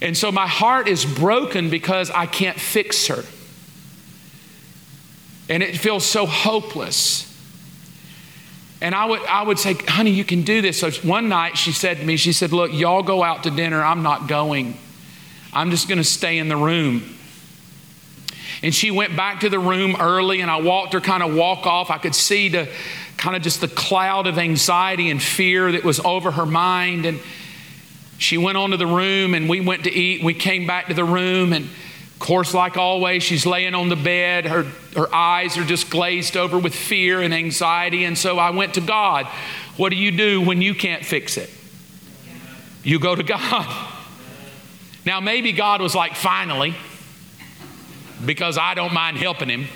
And 0.00 0.16
so 0.16 0.30
my 0.30 0.46
heart 0.46 0.88
is 0.88 1.04
broken 1.04 1.70
because 1.70 2.10
I 2.10 2.26
can't 2.26 2.58
fix 2.58 3.08
her. 3.08 3.24
And 5.48 5.62
it 5.62 5.76
feels 5.76 6.04
so 6.04 6.26
hopeless. 6.26 7.24
And 8.80 8.94
I 8.94 9.06
would, 9.06 9.20
I 9.22 9.42
would 9.42 9.58
say, 9.58 9.74
honey, 9.74 10.10
you 10.10 10.24
can 10.24 10.42
do 10.42 10.62
this. 10.62 10.78
So 10.80 10.90
one 11.06 11.28
night 11.28 11.56
she 11.56 11.72
said 11.72 11.96
to 11.96 12.04
me, 12.04 12.16
she 12.16 12.32
said, 12.32 12.52
look, 12.52 12.72
y'all 12.72 13.02
go 13.02 13.24
out 13.24 13.42
to 13.42 13.50
dinner. 13.50 13.82
I'm 13.82 14.02
not 14.02 14.28
going. 14.28 14.76
I'm 15.52 15.70
just 15.70 15.88
going 15.88 15.98
to 15.98 16.04
stay 16.04 16.38
in 16.38 16.48
the 16.48 16.56
room. 16.56 17.16
And 18.62 18.74
she 18.74 18.90
went 18.90 19.16
back 19.16 19.40
to 19.40 19.48
the 19.48 19.58
room 19.58 19.96
early, 19.98 20.40
and 20.40 20.50
I 20.50 20.60
watched 20.60 20.92
her 20.92 21.00
kind 21.00 21.22
of 21.22 21.34
walk 21.34 21.66
off. 21.66 21.90
I 21.90 21.98
could 21.98 22.14
see 22.14 22.48
the 22.48 22.68
kind 23.16 23.36
of 23.36 23.42
just 23.42 23.60
the 23.60 23.68
cloud 23.68 24.26
of 24.26 24.38
anxiety 24.38 25.10
and 25.10 25.22
fear 25.22 25.72
that 25.72 25.84
was 25.84 26.00
over 26.00 26.30
her 26.32 26.46
mind. 26.46 27.06
And 27.06 27.20
she 28.18 28.36
went 28.36 28.58
on 28.58 28.70
to 28.70 28.76
the 28.76 28.86
room, 28.86 29.34
and 29.34 29.48
we 29.48 29.60
went 29.60 29.84
to 29.84 29.92
eat. 29.92 30.22
We 30.22 30.34
came 30.34 30.66
back 30.66 30.88
to 30.88 30.94
the 30.94 31.04
room, 31.04 31.52
and 31.52 31.64
of 31.66 32.26
course, 32.26 32.52
like 32.52 32.76
always, 32.76 33.22
she's 33.22 33.46
laying 33.46 33.74
on 33.74 33.88
the 33.88 33.96
bed. 33.96 34.44
Her, 34.44 34.64
her 34.96 35.14
eyes 35.14 35.56
are 35.56 35.64
just 35.64 35.88
glazed 35.88 36.36
over 36.36 36.58
with 36.58 36.74
fear 36.74 37.20
and 37.20 37.32
anxiety. 37.32 38.02
And 38.04 38.18
so 38.18 38.40
I 38.40 38.50
went 38.50 38.74
to 38.74 38.80
God. 38.80 39.26
What 39.76 39.90
do 39.90 39.96
you 39.96 40.10
do 40.10 40.40
when 40.40 40.60
you 40.60 40.74
can't 40.74 41.04
fix 41.04 41.36
it? 41.36 41.48
You 42.82 42.98
go 42.98 43.14
to 43.14 43.22
God. 43.22 43.86
Now, 45.06 45.20
maybe 45.20 45.52
God 45.52 45.80
was 45.80 45.94
like, 45.94 46.16
finally, 46.16 46.74
because 48.26 48.58
I 48.58 48.74
don't 48.74 48.92
mind 48.92 49.16
helping 49.16 49.48
him. 49.48 49.68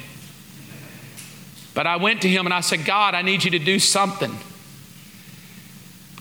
But 1.74 1.86
I 1.86 1.94
went 1.94 2.22
to 2.22 2.28
him 2.28 2.44
and 2.44 2.52
I 2.52 2.60
said, 2.60 2.84
God, 2.84 3.14
I 3.14 3.22
need 3.22 3.44
you 3.44 3.52
to 3.52 3.60
do 3.60 3.78
something. 3.78 4.36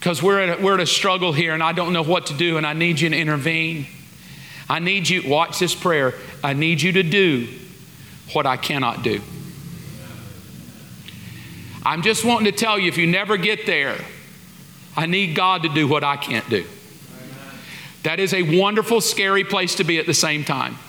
Because 0.02 0.24
we're 0.24 0.40
at 0.40 0.60
a, 0.60 0.64
we're 0.64 0.74
at 0.74 0.80
a 0.80 0.88
struggle 0.88 1.32
here 1.32 1.54
and 1.54 1.62
I 1.62 1.74
don't 1.74 1.94
know 1.94 2.02
what 2.02 2.26
to 2.26 2.34
do 2.34 2.58
and 2.58 2.66
I 2.66 2.74
need 2.74 3.00
you 3.00 3.10
to 3.10 3.16
intervene. 3.16 3.86
I 4.68 4.80
need 4.80 5.08
you, 5.08 5.30
watch 5.30 5.60
this 5.60 5.76
prayer. 5.76 6.16
I 6.44 6.54
need 6.54 6.82
you 6.82 6.94
to 6.94 7.04
do 7.04 7.48
what 8.34 8.48
I 8.48 8.58
cannot 8.58 9.04
do. 9.04 9.22
I'm 11.84 12.02
just 12.02 12.26
wanting 12.26 12.52
to 12.52 12.58
tell 12.58 12.80
you 12.80 12.88
if 12.88 12.98
you 12.98 13.06
never 13.06 13.38
get 13.38 13.68
there, 13.68 14.04
I 14.98 15.06
need 15.06 15.36
God 15.36 15.62
to 15.64 15.70
do 15.70 15.88
what 15.88 16.04
I 16.04 16.18
can't 16.18 16.50
do. 16.50 16.66
That 18.02 18.20
is 18.20 18.34
a 18.34 18.58
wonderful, 18.58 19.02
scary 19.02 19.44
place 19.44 19.76
to 19.76 19.84
be 19.84 20.00
at 20.00 20.08
the 20.08 20.16
same 20.16 20.44
time. 20.44 20.80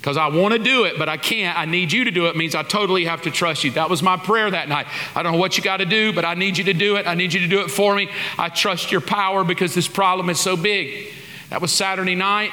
Because 0.00 0.16
I 0.16 0.28
want 0.28 0.54
to 0.54 0.58
do 0.58 0.84
it, 0.84 0.96
but 0.96 1.10
I 1.10 1.18
can't. 1.18 1.58
I 1.58 1.66
need 1.66 1.92
you 1.92 2.04
to 2.04 2.10
do 2.10 2.26
it 2.28 2.34
means 2.34 2.54
I 2.54 2.62
totally 2.62 3.04
have 3.04 3.20
to 3.22 3.30
trust 3.30 3.64
you. 3.64 3.72
That 3.72 3.90
was 3.90 4.02
my 4.02 4.16
prayer 4.16 4.50
that 4.50 4.66
night. 4.66 4.86
I 5.14 5.22
don't 5.22 5.32
know 5.32 5.38
what 5.38 5.58
you 5.58 5.62
got 5.62 5.76
to 5.76 5.84
do, 5.84 6.10
but 6.14 6.24
I 6.24 6.32
need 6.32 6.56
you 6.56 6.64
to 6.64 6.72
do 6.72 6.96
it. 6.96 7.06
I 7.06 7.14
need 7.14 7.34
you 7.34 7.40
to 7.40 7.46
do 7.46 7.60
it 7.60 7.70
for 7.70 7.94
me. 7.94 8.08
I 8.38 8.48
trust 8.48 8.90
your 8.90 9.02
power 9.02 9.44
because 9.44 9.74
this 9.74 9.88
problem 9.88 10.30
is 10.30 10.40
so 10.40 10.56
big. 10.56 11.12
That 11.50 11.60
was 11.60 11.70
Saturday 11.70 12.14
night. 12.14 12.50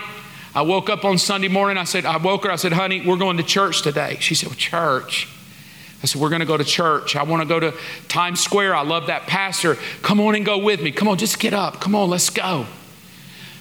I 0.53 0.63
woke 0.63 0.89
up 0.89 1.05
on 1.05 1.17
Sunday 1.17 1.47
morning. 1.47 1.77
I 1.77 1.85
said, 1.85 2.05
I 2.05 2.17
woke 2.17 2.43
her. 2.43 2.51
I 2.51 2.57
said, 2.57 2.73
honey, 2.73 2.99
we're 3.07 3.15
going 3.15 3.37
to 3.37 3.43
church 3.43 3.81
today. 3.81 4.17
She 4.19 4.35
said, 4.35 4.49
well, 4.49 4.57
church. 4.57 5.29
I 6.03 6.05
said, 6.05 6.21
we're 6.21 6.29
going 6.29 6.41
to 6.41 6.45
go 6.45 6.57
to 6.57 6.65
church. 6.65 7.15
I 7.15 7.23
want 7.23 7.43
to 7.43 7.47
go 7.47 7.61
to 7.61 7.73
Times 8.09 8.41
Square. 8.41 8.75
I 8.75 8.83
love 8.83 9.07
that 9.07 9.21
pastor. 9.23 9.75
Come 10.01 10.19
on 10.19 10.35
and 10.35 10.45
go 10.45 10.57
with 10.57 10.81
me. 10.81 10.91
Come 10.91 11.07
on, 11.07 11.17
just 11.17 11.39
get 11.39 11.53
up. 11.53 11.79
Come 11.79 11.95
on, 11.95 12.09
let's 12.09 12.29
go. 12.29 12.65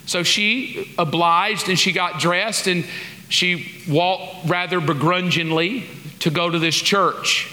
So 0.06 0.24
she 0.24 0.92
obliged 0.98 1.68
and 1.68 1.78
she 1.78 1.92
got 1.92 2.18
dressed 2.18 2.66
and 2.66 2.84
she 3.28 3.82
walked 3.88 4.48
rather 4.48 4.80
begrudgingly 4.80 5.86
to 6.20 6.30
go 6.30 6.48
to 6.48 6.58
this 6.58 6.76
church. 6.76 7.52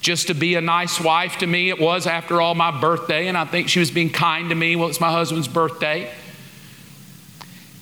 Just 0.00 0.28
to 0.28 0.34
be 0.34 0.54
a 0.54 0.60
nice 0.60 1.00
wife 1.00 1.38
to 1.38 1.46
me. 1.46 1.68
It 1.68 1.80
was, 1.80 2.06
after 2.06 2.40
all, 2.40 2.54
my 2.54 2.80
birthday, 2.80 3.26
and 3.26 3.36
I 3.36 3.44
think 3.44 3.68
she 3.68 3.80
was 3.80 3.90
being 3.90 4.10
kind 4.10 4.50
to 4.50 4.54
me. 4.54 4.76
Well, 4.76 4.88
it's 4.88 5.00
my 5.00 5.10
husband's 5.10 5.48
birthday. 5.48 6.12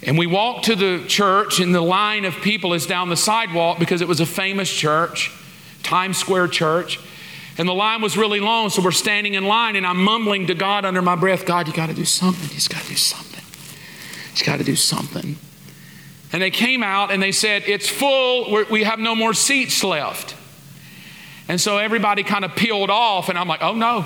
And 0.03 0.19
we 0.19 0.27
walked 0.27 0.67
to 0.67 0.77
the 0.77 1.05
church, 1.07 1.61
and 1.61 1.75
the 1.75 1.81
line 1.81 2.25
of 2.25 2.35
people 2.37 2.73
is 2.73 2.87
down 2.87 3.09
the 3.09 3.17
sidewalk 3.17 3.79
because 3.79 4.01
it 4.01 4.09
was 4.09 4.21
a 4.21 4.27
famous 4.27 4.71
church, 4.71 5.33
Times 5.83 6.17
Square 6.17 6.49
Church. 6.49 6.99
And 7.57 7.69
the 7.69 7.75
line 7.75 8.03
was 8.03 8.17
really 8.17 8.41
long, 8.41 8.71
so 8.71 8.83
we're 8.83 8.91
standing 8.91 9.35
in 9.35 9.45
line, 9.45 9.77
and 9.77 9.87
I'm 9.87 10.03
mumbling 10.03 10.47
to 10.49 10.55
God 10.55 10.85
under 10.85 11.03
my 11.03 11.17
breath, 11.17 11.47
God, 11.47 11.69
you 11.69 11.73
got 11.73 11.89
to 11.89 11.95
do 11.95 12.05
something. 12.05 12.49
He's 12.49 12.69
got 12.69 12.83
to 12.83 12.89
do 12.89 12.97
something. 12.97 13.45
He's 14.33 14.43
got 14.43 14.59
to 14.59 14.65
do 14.65 14.77
something. 14.77 15.37
And 16.35 16.43
they 16.43 16.51
came 16.51 16.83
out 16.83 17.13
and 17.13 17.23
they 17.23 17.31
said, 17.31 17.63
It's 17.69 17.89
full. 17.89 18.51
We're, 18.51 18.65
we 18.69 18.83
have 18.83 18.99
no 18.99 19.15
more 19.15 19.35
seats 19.35 19.85
left. 19.85 20.35
And 21.47 21.61
so 21.61 21.79
everybody 21.79 22.25
kind 22.25 22.45
of 22.45 22.57
peeled 22.57 22.91
off, 22.91 23.29
and 23.29 23.39
I'm 23.39 23.47
like, 23.47 23.63
Oh 23.63 23.75
no, 23.75 24.05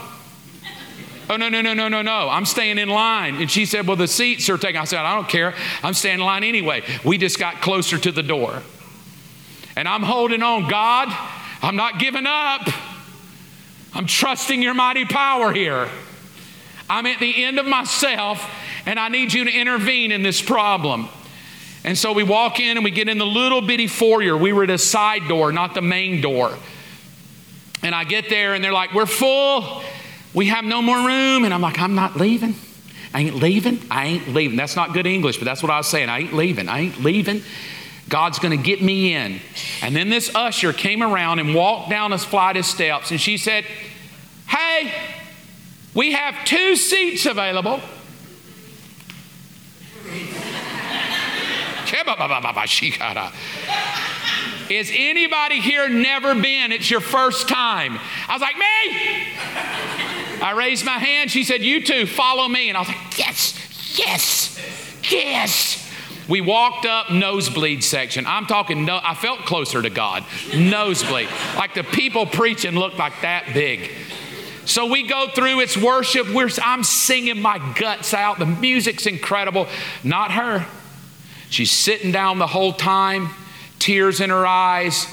Oh, 1.31 1.37
no, 1.37 1.49
no, 1.49 1.63
no, 1.63 1.73
no, 1.73 1.89
no, 1.89 2.03
no. 2.03 2.29
I'm 2.29 2.45
staying 2.45 2.77
in 2.77 2.91
line. 2.91 3.37
And 3.37 3.51
she 3.51 3.65
said, 3.65 3.87
Well, 3.87 3.97
the 3.97 4.07
seats 4.07 4.51
are 4.51 4.59
taken. 4.59 4.79
I 4.79 4.85
said, 4.85 5.01
I 5.01 5.15
don't 5.15 5.29
care. 5.29 5.55
I'm 5.83 5.95
staying 5.95 6.21
in 6.21 6.27
line 6.27 6.45
anyway. 6.45 6.83
We 7.03 7.17
just 7.17 7.39
got 7.39 7.63
closer 7.63 7.97
to 7.97 8.13
the 8.13 8.23
door. 8.23 8.63
And 9.75 9.89
I'm 9.89 10.03
holding 10.03 10.43
on. 10.43 10.69
God, 10.69 11.09
I'm 11.63 11.77
not 11.77 11.99
giving 11.99 12.27
up. 12.27 12.69
I'm 13.95 14.05
trusting 14.05 14.61
your 14.61 14.75
mighty 14.75 15.07
power 15.07 15.51
here. 15.51 15.89
I'm 16.91 17.07
at 17.07 17.21
the 17.21 17.43
end 17.43 17.59
of 17.59 17.65
myself, 17.65 18.47
and 18.85 19.01
I 19.01 19.09
need 19.09 19.33
you 19.33 19.45
to 19.45 19.51
intervene 19.51 20.13
in 20.13 20.23
this 20.23 20.43
problem. 20.43 21.09
And 21.89 21.97
so 21.97 22.13
we 22.13 22.23
walk 22.23 22.61
in 22.61 22.77
and 22.77 22.85
we 22.85 22.91
get 22.91 23.09
in 23.09 23.17
the 23.17 23.25
little 23.25 23.63
bitty 23.63 23.87
foyer. 23.87 24.37
We 24.37 24.53
were 24.53 24.65
at 24.65 24.69
a 24.69 24.77
side 24.77 25.27
door, 25.27 25.53
not 25.53 25.73
the 25.73 25.81
main 25.81 26.21
door. 26.21 26.55
And 27.83 27.95
I 27.95 28.05
get 28.05 28.29
there, 28.29 28.53
and 28.53 28.63
they're 28.63 28.75
like, 28.75 28.93
We're 28.93 29.07
full. 29.07 29.83
We 30.35 30.49
have 30.49 30.67
no 30.67 30.83
more 30.83 30.99
room. 30.99 31.45
And 31.45 31.55
I'm 31.55 31.63
like, 31.63 31.79
I'm 31.79 31.95
not 31.95 32.15
leaving. 32.15 32.57
I 33.15 33.23
ain't 33.23 33.37
leaving. 33.37 33.81
I 33.91 34.05
ain't 34.05 34.29
leaving. 34.29 34.59
That's 34.59 34.77
not 34.77 34.93
good 34.93 35.07
English, 35.07 35.39
but 35.39 35.47
that's 35.47 35.63
what 35.63 35.73
I 35.73 35.79
was 35.79 35.87
saying. 35.87 36.11
I 36.11 36.19
ain't 36.19 36.35
leaving. 36.35 36.69
I 36.69 36.81
ain't 36.81 37.03
leaving. 37.03 37.41
God's 38.11 38.39
going 38.39 38.55
to 38.55 38.63
get 38.63 38.83
me 38.83 39.15
in. 39.15 39.41
And 39.81 39.97
then 39.97 40.11
this 40.11 40.31
usher 40.35 40.75
came 40.75 41.03
around 41.03 41.39
and 41.39 41.55
walked 41.55 41.89
down 41.89 42.13
a 42.13 42.19
flight 42.19 42.59
of 42.59 42.67
steps, 42.67 43.13
and 43.13 43.19
she 43.19 43.39
said, 43.39 43.65
Hey, 44.47 44.93
we 45.95 46.13
have 46.13 46.45
two 46.45 46.77
seats 46.77 47.25
available. 47.25 47.81
Is 54.71 54.91
anybody 54.95 55.61
here 55.61 55.89
never 55.89 56.35
been? 56.35 56.73
It's 56.73 56.91
your 56.91 57.01
first 57.01 57.49
time. 57.49 57.99
I 58.29 58.35
was 58.35 58.43
like, 58.43 58.57
Me! 58.57 60.43
I 60.43 60.53
raised 60.57 60.85
my 60.85 60.99
hand. 60.99 61.31
She 61.31 61.45
said, 61.45 61.63
You 61.63 61.83
too, 61.83 62.07
follow 62.07 62.47
me. 62.49 62.69
And 62.69 62.77
I 62.77 62.81
was 62.81 62.89
like, 62.89 63.19
Yes, 63.19 63.99
yes, 63.99 64.61
yes. 65.11 65.85
We 66.29 66.43
walked 66.43 66.85
up 66.85 67.11
nosebleed 67.11 67.83
section. 67.83 68.27
I'm 68.27 68.45
talking, 68.45 68.85
no, 68.85 69.01
I 69.03 69.15
felt 69.15 69.41
closer 69.41 69.81
to 69.81 69.89
God. 69.89 70.25
Nosebleed. 70.55 71.29
like 71.57 71.73
the 71.73 71.85
people 71.85 72.27
preaching 72.27 72.75
looked 72.75 72.99
like 72.99 73.15
that 73.23 73.55
big. 73.55 73.91
So 74.67 74.85
we 74.85 75.09
go 75.09 75.29
through 75.35 75.61
its 75.61 75.79
worship. 75.79 76.29
We're, 76.31 76.51
I'm 76.63 76.85
singing 76.85 77.41
my 77.41 77.59
guts 77.75 78.13
out. 78.13 78.39
The 78.39 78.45
music's 78.45 79.07
incredible. 79.07 79.67
Not 80.05 80.33
her. 80.33 80.67
She's 81.51 81.71
sitting 81.71 82.13
down 82.13 82.39
the 82.39 82.47
whole 82.47 82.73
time, 82.73 83.31
tears 83.79 84.21
in 84.21 84.31
her 84.31 84.47
eyes, 84.47 85.07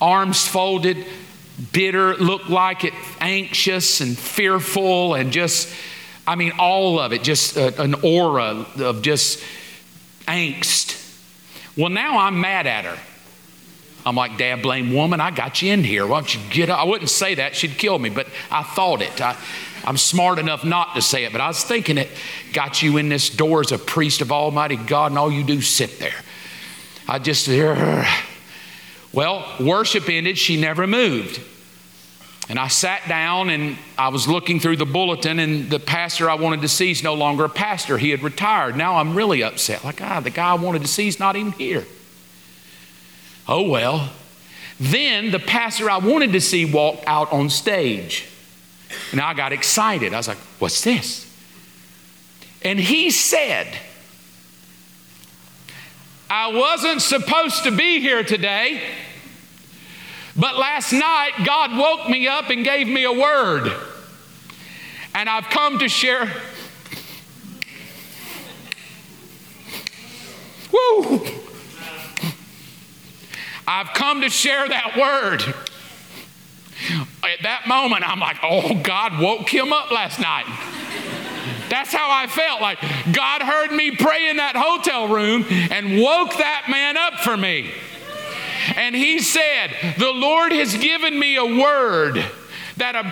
arms 0.00 0.46
folded, 0.46 1.04
bitter, 1.72 2.16
looked 2.16 2.50
like 2.50 2.84
it, 2.84 2.92
anxious 3.20 4.00
and 4.00 4.16
fearful, 4.16 5.14
and 5.14 5.32
just, 5.32 5.72
I 6.26 6.36
mean, 6.36 6.52
all 6.58 7.00
of 7.00 7.12
it, 7.12 7.22
just 7.22 7.56
a, 7.56 7.82
an 7.82 7.94
aura 8.02 8.66
of 8.78 9.02
just 9.02 9.42
angst. 10.26 11.04
Well, 11.76 11.90
now 11.90 12.18
I'm 12.18 12.40
mad 12.40 12.66
at 12.66 12.84
her. 12.84 12.98
I'm 14.06 14.14
like, 14.14 14.38
Dad, 14.38 14.62
blame 14.62 14.92
woman, 14.92 15.20
I 15.20 15.30
got 15.30 15.60
you 15.60 15.72
in 15.72 15.84
here. 15.84 16.06
Why 16.06 16.20
don't 16.20 16.34
you 16.34 16.40
get 16.50 16.70
up? 16.70 16.78
I 16.78 16.84
wouldn't 16.84 17.10
say 17.10 17.34
that, 17.36 17.54
she'd 17.56 17.76
kill 17.78 17.98
me, 17.98 18.08
but 18.10 18.26
I 18.50 18.62
thought 18.62 19.02
it. 19.02 19.20
I, 19.20 19.36
I'm 19.88 19.96
smart 19.96 20.38
enough 20.38 20.66
not 20.66 20.96
to 20.96 21.00
say 21.00 21.24
it, 21.24 21.32
but 21.32 21.40
I 21.40 21.48
was 21.48 21.64
thinking 21.64 21.96
it. 21.96 22.10
Got 22.52 22.82
you 22.82 22.98
in 22.98 23.08
this 23.08 23.30
door 23.30 23.60
as 23.60 23.72
a 23.72 23.78
priest 23.78 24.20
of 24.20 24.30
Almighty 24.30 24.76
God, 24.76 25.12
and 25.12 25.18
all 25.18 25.32
you 25.32 25.42
do 25.42 25.62
sit 25.62 25.98
there. 25.98 26.12
I 27.08 27.18
just, 27.18 27.48
well, 29.14 29.56
worship 29.58 30.10
ended, 30.10 30.36
she 30.36 30.60
never 30.60 30.86
moved. 30.86 31.40
And 32.50 32.58
I 32.58 32.68
sat 32.68 33.08
down 33.08 33.48
and 33.48 33.78
I 33.96 34.08
was 34.08 34.28
looking 34.28 34.60
through 34.60 34.76
the 34.76 34.84
bulletin, 34.84 35.38
and 35.38 35.70
the 35.70 35.80
pastor 35.80 36.28
I 36.28 36.34
wanted 36.34 36.60
to 36.60 36.68
see 36.68 36.90
is 36.90 37.02
no 37.02 37.14
longer 37.14 37.44
a 37.44 37.48
pastor. 37.48 37.96
He 37.96 38.10
had 38.10 38.22
retired. 38.22 38.76
Now 38.76 38.96
I'm 38.96 39.14
really 39.14 39.42
upset. 39.42 39.86
Like, 39.86 40.02
ah, 40.02 40.20
the 40.20 40.28
guy 40.28 40.50
I 40.50 40.54
wanted 40.56 40.82
to 40.82 40.88
see 40.88 41.08
is 41.08 41.18
not 41.18 41.34
even 41.34 41.52
here. 41.52 41.86
Oh, 43.48 43.66
well. 43.66 44.10
Then 44.78 45.30
the 45.30 45.38
pastor 45.38 45.88
I 45.88 45.96
wanted 45.96 46.34
to 46.34 46.42
see 46.42 46.70
walked 46.70 47.04
out 47.06 47.32
on 47.32 47.48
stage. 47.48 48.26
And 49.12 49.20
I 49.20 49.34
got 49.34 49.52
excited. 49.52 50.14
I 50.14 50.16
was 50.16 50.28
like, 50.28 50.38
what's 50.58 50.82
this? 50.82 51.24
And 52.62 52.78
he 52.78 53.10
said, 53.10 53.66
I 56.30 56.48
wasn't 56.48 57.00
supposed 57.00 57.64
to 57.64 57.70
be 57.70 58.00
here 58.00 58.22
today. 58.22 58.82
But 60.36 60.56
last 60.56 60.92
night, 60.92 61.32
God 61.44 61.76
woke 61.76 62.08
me 62.08 62.28
up 62.28 62.50
and 62.50 62.64
gave 62.64 62.86
me 62.86 63.04
a 63.04 63.12
word. 63.12 63.72
And 65.14 65.28
I've 65.28 65.48
come 65.50 65.78
to 65.80 65.88
share. 65.88 66.30
Woo! 70.70 71.26
I've 73.66 73.88
come 73.94 74.20
to 74.20 74.30
share 74.30 74.68
that 74.68 74.96
word. 74.96 75.54
At 77.28 77.42
that 77.42 77.68
moment, 77.68 78.08
I'm 78.08 78.20
like, 78.20 78.38
oh, 78.42 78.74
God 78.82 79.20
woke 79.20 79.52
him 79.52 79.72
up 79.72 79.90
last 79.90 80.18
night. 80.18 80.46
That's 81.68 81.92
how 81.92 82.08
I 82.10 82.26
felt. 82.26 82.62
Like 82.62 82.80
God 83.12 83.42
heard 83.42 83.70
me 83.72 83.90
pray 83.90 84.30
in 84.30 84.38
that 84.38 84.56
hotel 84.56 85.08
room 85.08 85.44
and 85.50 86.00
woke 86.00 86.32
that 86.38 86.66
man 86.70 86.96
up 86.96 87.20
for 87.20 87.36
me. 87.36 87.70
And 88.76 88.94
he 88.94 89.18
said, 89.18 89.70
The 89.98 90.10
Lord 90.10 90.52
has 90.52 90.76
given 90.76 91.18
me 91.18 91.36
a 91.36 91.44
word 91.44 92.24
that 92.78 92.96
a, 92.96 93.02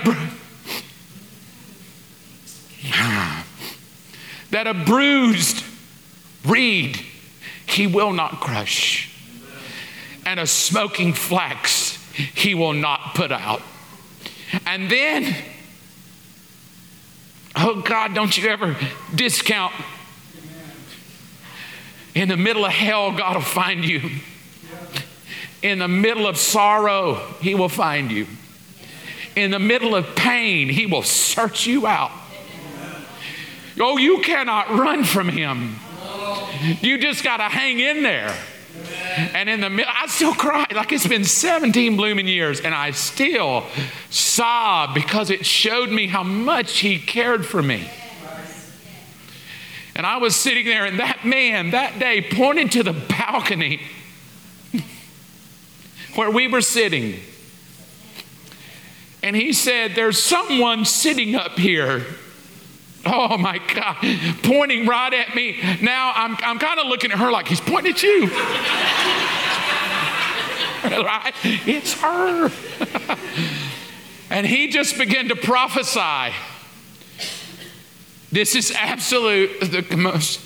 that 4.50 4.66
a 4.66 4.74
bruised 4.74 5.62
reed 6.44 7.00
he 7.66 7.86
will 7.86 8.12
not 8.12 8.40
crush, 8.40 9.12
and 10.24 10.40
a 10.40 10.46
smoking 10.46 11.12
flax 11.12 11.98
he 12.34 12.54
will 12.54 12.72
not 12.72 13.14
put 13.14 13.32
out. 13.32 13.60
And 14.64 14.90
then, 14.90 15.34
oh 17.56 17.82
God, 17.82 18.14
don't 18.14 18.36
you 18.36 18.48
ever 18.48 18.76
discount. 19.14 19.74
In 22.14 22.28
the 22.28 22.36
middle 22.36 22.64
of 22.64 22.72
hell, 22.72 23.12
God 23.12 23.36
will 23.36 23.42
find 23.42 23.84
you. 23.84 24.10
In 25.62 25.80
the 25.80 25.88
middle 25.88 26.26
of 26.26 26.38
sorrow, 26.38 27.16
He 27.40 27.54
will 27.54 27.68
find 27.68 28.10
you. 28.10 28.26
In 29.34 29.50
the 29.50 29.58
middle 29.58 29.94
of 29.94 30.16
pain, 30.16 30.68
He 30.68 30.86
will 30.86 31.02
search 31.02 31.66
you 31.66 31.86
out. 31.86 32.12
Oh, 33.78 33.98
you 33.98 34.22
cannot 34.22 34.70
run 34.70 35.04
from 35.04 35.28
Him. 35.28 35.76
You 36.80 36.98
just 36.98 37.22
got 37.22 37.36
to 37.38 37.44
hang 37.44 37.80
in 37.80 38.02
there. 38.02 38.34
And 39.34 39.48
in 39.48 39.60
the 39.60 39.70
middle, 39.70 39.92
I 39.94 40.06
still 40.06 40.34
cry 40.34 40.66
like 40.74 40.92
it's 40.92 41.06
been 41.06 41.24
17 41.24 41.96
blooming 41.96 42.28
years, 42.28 42.60
and 42.60 42.74
I 42.74 42.90
still 42.90 43.64
sob 44.10 44.94
because 44.94 45.30
it 45.30 45.46
showed 45.46 45.90
me 45.90 46.06
how 46.06 46.22
much 46.22 46.78
He 46.78 46.98
cared 46.98 47.46
for 47.46 47.62
me. 47.62 47.88
And 49.94 50.04
I 50.04 50.18
was 50.18 50.36
sitting 50.36 50.66
there, 50.66 50.84
and 50.84 50.98
that 50.98 51.24
man 51.24 51.70
that 51.70 51.98
day 51.98 52.20
pointed 52.20 52.72
to 52.72 52.82
the 52.82 52.92
balcony 52.92 53.80
where 56.14 56.30
we 56.30 56.48
were 56.48 56.60
sitting. 56.60 57.18
And 59.22 59.34
he 59.34 59.52
said, 59.54 59.94
There's 59.94 60.22
someone 60.22 60.84
sitting 60.84 61.34
up 61.34 61.58
here. 61.58 62.04
Oh 63.06 63.38
my 63.38 63.58
God, 63.58 63.96
pointing 64.42 64.86
right 64.86 65.14
at 65.14 65.34
me. 65.34 65.58
Now 65.80 66.12
I'm, 66.14 66.36
I'm 66.40 66.58
kind 66.58 66.80
of 66.80 66.86
looking 66.86 67.12
at 67.12 67.18
her 67.18 67.30
like 67.30 67.46
he's 67.46 67.60
pointing 67.60 67.92
at 67.92 68.02
you. 68.02 68.26
right? 71.04 71.32
It's 71.44 72.00
her. 72.00 72.50
and 74.30 74.46
he 74.46 74.68
just 74.68 74.98
began 74.98 75.28
to 75.28 75.36
prophesy. 75.36 76.34
This 78.32 78.56
is 78.56 78.72
absolute, 78.72 79.60
the 79.60 79.96
most 79.96 80.40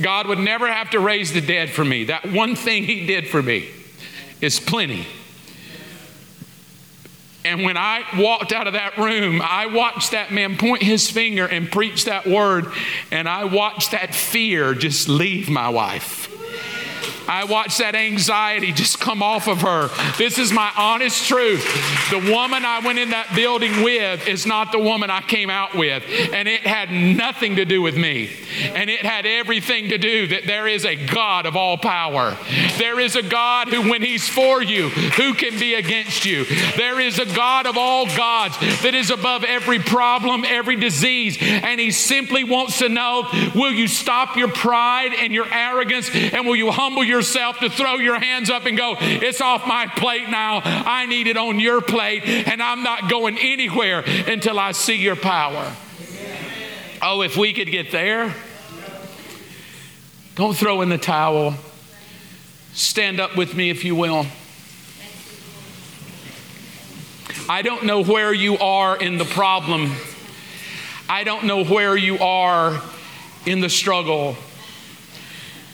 God 0.00 0.26
would 0.26 0.38
never 0.38 0.70
have 0.70 0.90
to 0.90 1.00
raise 1.00 1.32
the 1.32 1.40
dead 1.40 1.70
for 1.70 1.84
me. 1.84 2.04
That 2.04 2.30
one 2.30 2.56
thing 2.56 2.84
He 2.84 3.06
did 3.06 3.28
for 3.28 3.42
me 3.42 3.68
is 4.40 4.60
plenty. 4.60 5.06
And 7.54 7.62
when 7.62 7.76
I 7.76 8.02
walked 8.18 8.52
out 8.52 8.66
of 8.66 8.72
that 8.72 8.98
room, 8.98 9.40
I 9.40 9.66
watched 9.66 10.10
that 10.10 10.32
man 10.32 10.56
point 10.56 10.82
his 10.82 11.08
finger 11.08 11.46
and 11.46 11.70
preach 11.70 12.06
that 12.06 12.26
word, 12.26 12.66
and 13.12 13.28
I 13.28 13.44
watched 13.44 13.92
that 13.92 14.12
fear 14.12 14.74
just 14.74 15.08
leave 15.08 15.48
my 15.48 15.68
wife. 15.68 16.33
I 17.28 17.44
watched 17.44 17.78
that 17.78 17.94
anxiety 17.94 18.72
just 18.72 19.00
come 19.00 19.22
off 19.22 19.48
of 19.48 19.62
her. 19.62 19.88
This 20.18 20.38
is 20.38 20.52
my 20.52 20.70
honest 20.76 21.26
truth. 21.26 21.64
The 22.10 22.18
woman 22.32 22.64
I 22.64 22.80
went 22.80 22.98
in 22.98 23.10
that 23.10 23.34
building 23.34 23.82
with 23.82 24.26
is 24.28 24.46
not 24.46 24.72
the 24.72 24.78
woman 24.78 25.10
I 25.10 25.20
came 25.20 25.50
out 25.50 25.74
with. 25.74 26.02
And 26.32 26.48
it 26.48 26.60
had 26.60 26.90
nothing 26.90 27.56
to 27.56 27.64
do 27.64 27.82
with 27.82 27.96
me. 27.96 28.30
And 28.74 28.90
it 28.90 29.00
had 29.00 29.26
everything 29.26 29.88
to 29.88 29.98
do 29.98 30.28
that 30.28 30.46
there 30.46 30.66
is 30.66 30.84
a 30.84 30.96
God 30.96 31.46
of 31.46 31.56
all 31.56 31.76
power. 31.76 32.36
There 32.78 33.00
is 33.00 33.16
a 33.16 33.22
God 33.22 33.68
who, 33.68 33.90
when 33.90 34.02
He's 34.02 34.28
for 34.28 34.62
you, 34.62 34.88
who 34.90 35.34
can 35.34 35.58
be 35.58 35.74
against 35.74 36.24
you? 36.24 36.44
There 36.76 37.00
is 37.00 37.18
a 37.18 37.26
God 37.26 37.66
of 37.66 37.76
all 37.76 38.06
gods 38.06 38.58
that 38.82 38.94
is 38.94 39.10
above 39.10 39.44
every 39.44 39.78
problem, 39.78 40.44
every 40.44 40.76
disease. 40.76 41.36
And 41.40 41.80
He 41.80 41.90
simply 41.90 42.44
wants 42.44 42.78
to 42.78 42.88
know 42.88 43.28
will 43.54 43.72
you 43.72 43.88
stop 43.88 44.36
your 44.36 44.48
pride 44.48 45.12
and 45.14 45.32
your 45.32 45.52
arrogance 45.52 46.10
and 46.14 46.46
will 46.46 46.56
you 46.56 46.70
humble 46.70 47.04
your 47.04 47.13
yourself 47.14 47.60
to 47.60 47.70
throw 47.70 47.94
your 47.94 48.18
hands 48.18 48.50
up 48.50 48.66
and 48.66 48.76
go, 48.76 48.96
It's 48.98 49.40
off 49.40 49.66
my 49.66 49.86
plate 49.86 50.28
now. 50.28 50.60
I 50.64 51.06
need 51.06 51.28
it 51.28 51.36
on 51.36 51.60
your 51.60 51.80
plate, 51.80 52.24
and 52.24 52.60
I'm 52.60 52.82
not 52.82 53.08
going 53.08 53.38
anywhere 53.38 54.00
until 54.00 54.58
I 54.58 54.72
see 54.72 54.96
your 54.96 55.16
power. 55.16 55.72
Oh, 57.00 57.22
if 57.22 57.36
we 57.36 57.52
could 57.52 57.70
get 57.70 57.92
there. 57.92 58.34
Don't 60.34 60.56
throw 60.56 60.82
in 60.82 60.88
the 60.88 60.98
towel. 60.98 61.54
Stand 62.72 63.20
up 63.20 63.36
with 63.36 63.54
me, 63.54 63.70
if 63.70 63.84
you 63.84 63.94
will. 63.94 64.26
I 67.48 67.62
don't 67.62 67.84
know 67.84 68.02
where 68.02 68.32
you 68.32 68.58
are 68.58 68.96
in 68.96 69.18
the 69.18 69.24
problem. 69.24 69.92
I 71.08 71.22
don't 71.22 71.44
know 71.44 71.62
where 71.62 71.96
you 71.96 72.18
are 72.18 72.82
in 73.46 73.60
the 73.60 73.68
struggle. 73.68 74.36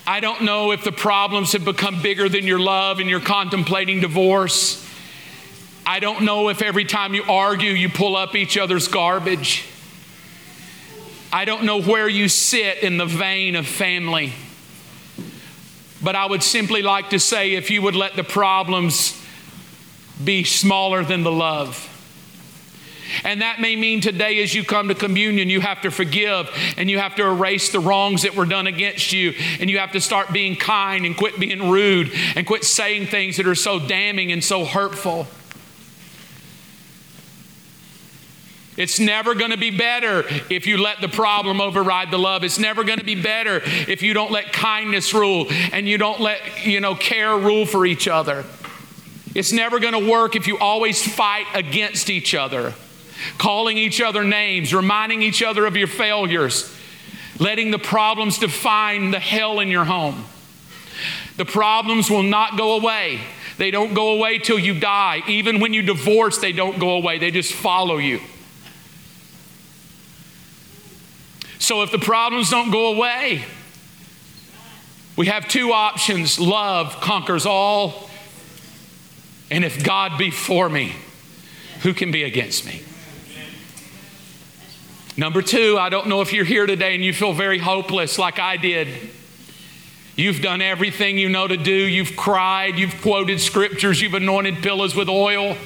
I 0.06 0.20
don't 0.20 0.42
know 0.42 0.72
if 0.72 0.82
the 0.84 0.92
problems 0.92 1.52
have 1.52 1.64
become 1.64 2.02
bigger 2.02 2.28
than 2.28 2.46
your 2.46 2.58
love 2.58 3.00
and 3.00 3.08
you're 3.08 3.20
contemplating 3.20 4.00
divorce. 4.00 4.86
I 5.86 6.00
don't 6.00 6.24
know 6.24 6.48
if 6.48 6.62
every 6.62 6.84
time 6.84 7.14
you 7.14 7.24
argue, 7.24 7.72
you 7.72 7.88
pull 7.88 8.16
up 8.16 8.34
each 8.34 8.56
other's 8.56 8.88
garbage. 8.88 9.64
I 11.32 11.44
don't 11.44 11.64
know 11.64 11.80
where 11.80 12.08
you 12.08 12.28
sit 12.28 12.78
in 12.78 12.96
the 12.96 13.06
vein 13.06 13.56
of 13.56 13.66
family. 13.66 14.32
But 16.02 16.16
I 16.16 16.26
would 16.26 16.42
simply 16.42 16.82
like 16.82 17.10
to 17.10 17.18
say 17.18 17.52
if 17.52 17.70
you 17.70 17.82
would 17.82 17.94
let 17.94 18.16
the 18.16 18.24
problems 18.24 19.20
be 20.22 20.44
smaller 20.44 21.04
than 21.04 21.22
the 21.22 21.32
love. 21.32 21.89
And 23.24 23.42
that 23.42 23.60
may 23.60 23.76
mean 23.76 24.00
today, 24.00 24.42
as 24.42 24.54
you 24.54 24.64
come 24.64 24.88
to 24.88 24.94
communion, 24.94 25.50
you 25.50 25.60
have 25.60 25.82
to 25.82 25.90
forgive 25.90 26.50
and 26.76 26.90
you 26.90 26.98
have 26.98 27.14
to 27.16 27.24
erase 27.24 27.72
the 27.72 27.80
wrongs 27.80 28.22
that 28.22 28.34
were 28.34 28.46
done 28.46 28.66
against 28.66 29.12
you. 29.12 29.34
And 29.58 29.70
you 29.70 29.78
have 29.78 29.92
to 29.92 30.00
start 30.00 30.32
being 30.32 30.56
kind 30.56 31.06
and 31.06 31.16
quit 31.16 31.38
being 31.38 31.70
rude 31.70 32.10
and 32.36 32.46
quit 32.46 32.64
saying 32.64 33.06
things 33.06 33.36
that 33.36 33.46
are 33.46 33.54
so 33.54 33.78
damning 33.78 34.32
and 34.32 34.42
so 34.42 34.64
hurtful. 34.64 35.26
It's 38.76 38.98
never 38.98 39.34
going 39.34 39.50
to 39.50 39.58
be 39.58 39.70
better 39.70 40.24
if 40.48 40.66
you 40.66 40.78
let 40.78 41.02
the 41.02 41.08
problem 41.08 41.60
override 41.60 42.10
the 42.10 42.18
love. 42.18 42.44
It's 42.44 42.58
never 42.58 42.82
going 42.82 42.98
to 42.98 43.04
be 43.04 43.20
better 43.20 43.60
if 43.64 44.00
you 44.00 44.14
don't 44.14 44.30
let 44.30 44.54
kindness 44.54 45.12
rule 45.12 45.48
and 45.72 45.86
you 45.86 45.98
don't 45.98 46.18
let, 46.18 46.64
you 46.64 46.80
know, 46.80 46.94
care 46.94 47.36
rule 47.36 47.66
for 47.66 47.84
each 47.84 48.08
other. 48.08 48.44
It's 49.34 49.52
never 49.52 49.80
going 49.80 49.92
to 49.92 50.10
work 50.10 50.34
if 50.34 50.46
you 50.46 50.56
always 50.58 51.06
fight 51.06 51.46
against 51.52 52.08
each 52.08 52.34
other, 52.34 52.74
calling 53.38 53.78
each 53.78 54.00
other 54.00 54.24
names, 54.24 54.74
reminding 54.74 55.22
each 55.22 55.42
other 55.42 55.66
of 55.66 55.76
your 55.76 55.86
failures, 55.86 56.74
letting 57.38 57.70
the 57.70 57.78
problems 57.78 58.38
define 58.38 59.10
the 59.10 59.18
hell 59.18 59.60
in 59.60 59.68
your 59.68 59.84
home. 59.84 60.24
The 61.36 61.44
problems 61.44 62.10
will 62.10 62.22
not 62.22 62.56
go 62.56 62.76
away. 62.76 63.20
They 63.56 63.70
don't 63.70 63.94
go 63.94 64.12
away 64.12 64.38
till 64.38 64.58
you 64.58 64.78
die. 64.78 65.22
Even 65.26 65.60
when 65.60 65.72
you 65.72 65.82
divorce, 65.82 66.38
they 66.38 66.52
don't 66.52 66.78
go 66.78 66.90
away, 66.96 67.18
they 67.18 67.30
just 67.30 67.52
follow 67.52 67.96
you. 67.98 68.20
So 71.58 71.82
if 71.82 71.92
the 71.92 71.98
problems 71.98 72.50
don't 72.50 72.70
go 72.70 72.94
away, 72.94 73.44
we 75.16 75.26
have 75.26 75.46
two 75.48 75.72
options 75.72 76.38
love 76.40 77.00
conquers 77.00 77.44
all 77.44 78.10
and 79.50 79.64
if 79.64 79.82
God 79.82 80.16
be 80.16 80.30
for 80.30 80.68
me, 80.68 80.94
who 81.82 81.92
can 81.92 82.12
be 82.12 82.22
against 82.22 82.64
me? 82.64 82.82
Number 85.20 85.42
two, 85.42 85.76
I 85.78 85.90
don't 85.90 86.06
know 86.06 86.22
if 86.22 86.32
you're 86.32 86.46
here 86.46 86.64
today 86.64 86.94
and 86.94 87.04
you 87.04 87.12
feel 87.12 87.34
very 87.34 87.58
hopeless 87.58 88.18
like 88.18 88.38
I 88.38 88.56
did. 88.56 88.88
You've 90.16 90.40
done 90.40 90.62
everything 90.62 91.18
you 91.18 91.28
know 91.28 91.46
to 91.46 91.58
do. 91.58 91.74
You've 91.74 92.16
cried. 92.16 92.78
You've 92.78 93.02
quoted 93.02 93.38
scriptures. 93.38 94.00
You've 94.00 94.14
anointed 94.14 94.62
pillows 94.62 94.96
with 94.96 95.10
oil. 95.10 95.58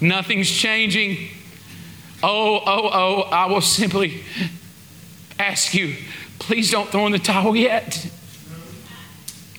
Nothing's 0.00 0.50
changing. 0.50 1.28
Oh, 2.20 2.56
oh, 2.66 2.90
oh, 2.92 3.20
I 3.30 3.46
will 3.46 3.60
simply 3.60 4.24
ask 5.38 5.72
you 5.72 5.94
please 6.40 6.72
don't 6.72 6.88
throw 6.88 7.06
in 7.06 7.12
the 7.12 7.20
towel 7.20 7.54
yet. 7.54 8.10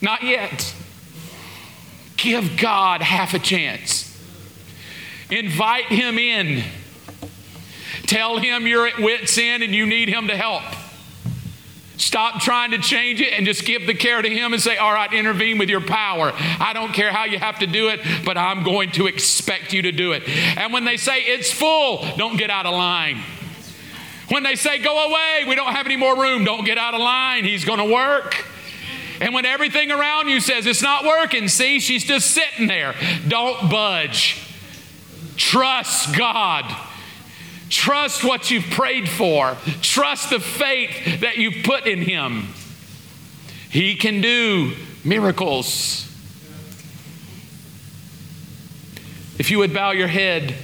Not 0.02 0.24
yet. 0.24 0.74
Give 2.18 2.58
God 2.58 3.00
half 3.00 3.32
a 3.32 3.38
chance. 3.38 4.14
Invite 5.30 5.86
Him 5.86 6.18
in. 6.18 6.64
Tell 8.08 8.38
Him 8.38 8.66
you're 8.66 8.86
at 8.86 8.98
wit's 8.98 9.36
end 9.36 9.62
and 9.62 9.74
you 9.74 9.86
need 9.86 10.08
Him 10.08 10.28
to 10.28 10.36
help. 10.36 10.62
Stop 11.98 12.40
trying 12.40 12.70
to 12.70 12.78
change 12.78 13.20
it 13.20 13.34
and 13.34 13.44
just 13.44 13.66
give 13.66 13.86
the 13.86 13.92
care 13.92 14.22
to 14.22 14.30
Him 14.30 14.54
and 14.54 14.62
say, 14.62 14.78
All 14.78 14.94
right, 14.94 15.12
intervene 15.12 15.58
with 15.58 15.68
your 15.68 15.82
power. 15.82 16.32
I 16.34 16.72
don't 16.72 16.94
care 16.94 17.12
how 17.12 17.26
you 17.26 17.38
have 17.38 17.58
to 17.58 17.66
do 17.66 17.88
it, 17.88 18.00
but 18.24 18.38
I'm 18.38 18.64
going 18.64 18.92
to 18.92 19.06
expect 19.08 19.74
you 19.74 19.82
to 19.82 19.92
do 19.92 20.12
it. 20.12 20.26
And 20.26 20.72
when 20.72 20.86
they 20.86 20.96
say 20.96 21.20
it's 21.20 21.52
full, 21.52 22.02
don't 22.16 22.38
get 22.38 22.48
out 22.48 22.64
of 22.64 22.72
line. 22.72 23.18
When 24.30 24.42
they 24.42 24.54
say 24.54 24.78
go 24.78 25.06
away, 25.06 25.44
we 25.46 25.54
don't 25.54 25.74
have 25.74 25.84
any 25.84 25.96
more 25.96 26.18
room, 26.18 26.44
don't 26.44 26.64
get 26.64 26.78
out 26.78 26.94
of 26.94 27.00
line. 27.00 27.44
He's 27.44 27.66
going 27.66 27.78
to 27.78 27.92
work. 27.92 28.42
And 29.20 29.34
when 29.34 29.44
everything 29.44 29.90
around 29.90 30.28
you 30.28 30.40
says 30.40 30.64
it's 30.64 30.82
not 30.82 31.04
working, 31.04 31.48
see, 31.48 31.78
she's 31.78 32.04
just 32.04 32.30
sitting 32.30 32.68
there. 32.68 32.94
Don't 33.26 33.70
budge. 33.70 34.40
Trust 35.36 36.16
God. 36.16 36.87
Trust 37.68 38.24
what 38.24 38.50
you've 38.50 38.70
prayed 38.70 39.08
for. 39.08 39.56
Trust 39.82 40.30
the 40.30 40.40
faith 40.40 41.20
that 41.20 41.36
you've 41.36 41.64
put 41.64 41.86
in 41.86 42.02
Him. 42.02 42.48
He 43.70 43.96
can 43.96 44.20
do 44.20 44.74
miracles. 45.04 46.04
If 49.38 49.50
you 49.50 49.58
would 49.58 49.74
bow 49.74 49.90
your 49.90 50.08
head, 50.08 50.54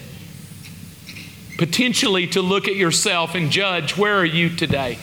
potentially 1.58 2.26
to 2.28 2.42
look 2.42 2.66
at 2.66 2.76
yourself 2.76 3.34
and 3.34 3.50
judge 3.50 3.96
where 3.96 4.16
are 4.18 4.24
you 4.24 4.48
today? 4.48 4.98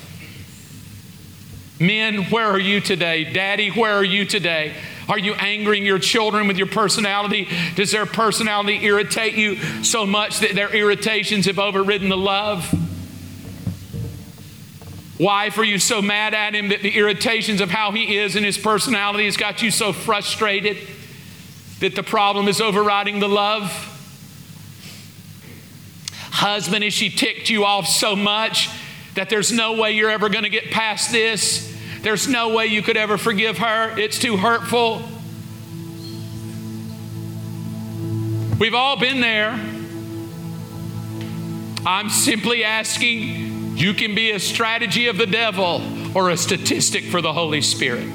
Men, 1.80 2.26
where 2.26 2.47
are 2.47 2.60
you 2.60 2.80
today? 2.80 3.24
Daddy, 3.24 3.70
where 3.70 3.93
are 3.93 4.04
you 4.04 4.26
today? 4.26 4.76
Are 5.10 5.20
you 5.20 5.34
angering 5.34 5.86
your 5.86 5.99
children 5.99 6.47
with 6.47 6.58
your 6.58 6.68
personality? 6.68 7.47
Does 7.76 7.91
their 7.91 8.06
personality 8.06 8.86
irritate 8.86 9.34
you 9.34 9.58
so 9.84 10.06
much 10.06 10.39
that 10.39 10.56
their 10.56 10.74
irritations 10.74 11.45
have 11.45 11.60
overridden 11.60 12.10
the 12.10 12.18
love? 12.18 12.72
Wife, 15.20 15.58
are 15.60 15.64
you 15.64 15.78
so 15.78 16.02
mad 16.02 16.34
at 16.34 16.56
him 16.56 16.70
that 16.70 16.82
the 16.82 16.97
irritations 16.97 17.62
of 17.62 17.70
how 17.70 17.91
he 17.91 18.18
is 18.18 18.36
and 18.36 18.43
his 18.43 18.58
personality 18.58 19.26
has 19.26 19.38
got 19.38 19.62
you 19.62 19.70
so 19.70 19.93
frustrated 19.93 20.78
that 21.80 21.95
the 21.95 22.04
problem 22.04 22.47
is 22.47 22.60
overriding 22.60 23.20
the 23.20 23.30
love? 23.30 23.70
Husband, 26.32 26.84
is 26.84 26.93
she 26.93 27.10
ticked 27.10 27.52
you 27.52 27.66
off 27.66 27.88
so 27.88 28.16
much 28.16 28.70
that 29.14 29.30
there's 29.30 29.52
no 29.52 29.74
way 29.74 29.91
you're 29.91 30.10
ever 30.10 30.28
going 30.28 30.43
to 30.43 30.49
get 30.49 30.72
past 30.72 31.12
this? 31.12 31.71
There's 32.02 32.28
no 32.28 32.49
way 32.49 32.66
you 32.66 32.82
could 32.82 32.97
ever 32.97 33.18
forgive 33.18 33.60
her. 33.60 33.97
It's 33.97 34.18
too 34.18 34.38
hurtful. 34.38 35.04
We've 38.60 38.74
all 38.74 38.99
been 38.99 39.22
there. 39.22 39.52
I'm 41.86 42.10
simply 42.10 42.64
asking 42.64 43.78
you 43.78 43.93
can 43.93 44.14
be 44.14 44.32
a 44.32 44.39
strategy 44.39 45.08
of 45.08 45.18
the 45.18 45.26
devil 45.26 45.82
or 46.16 46.30
a 46.30 46.38
statistic 46.38 47.06
for 47.06 47.22
the 47.22 47.34
Holy 47.34 47.62
Spirit. 47.62 48.08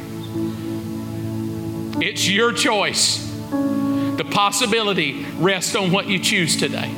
It's 2.00 2.28
your 2.28 2.52
choice. 2.52 3.24
The 3.50 4.28
possibility 4.30 5.24
rests 5.38 5.74
on 5.74 5.92
what 5.92 6.06
you 6.06 6.18
choose 6.18 6.56
today. 6.56 6.94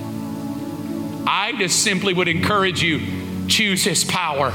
I 1.27 1.55
just 1.59 1.83
simply 1.83 2.15
would 2.15 2.29
encourage 2.29 2.83
you 2.83 3.47
choose 3.47 3.85
His 3.85 4.05
power. 4.05 4.53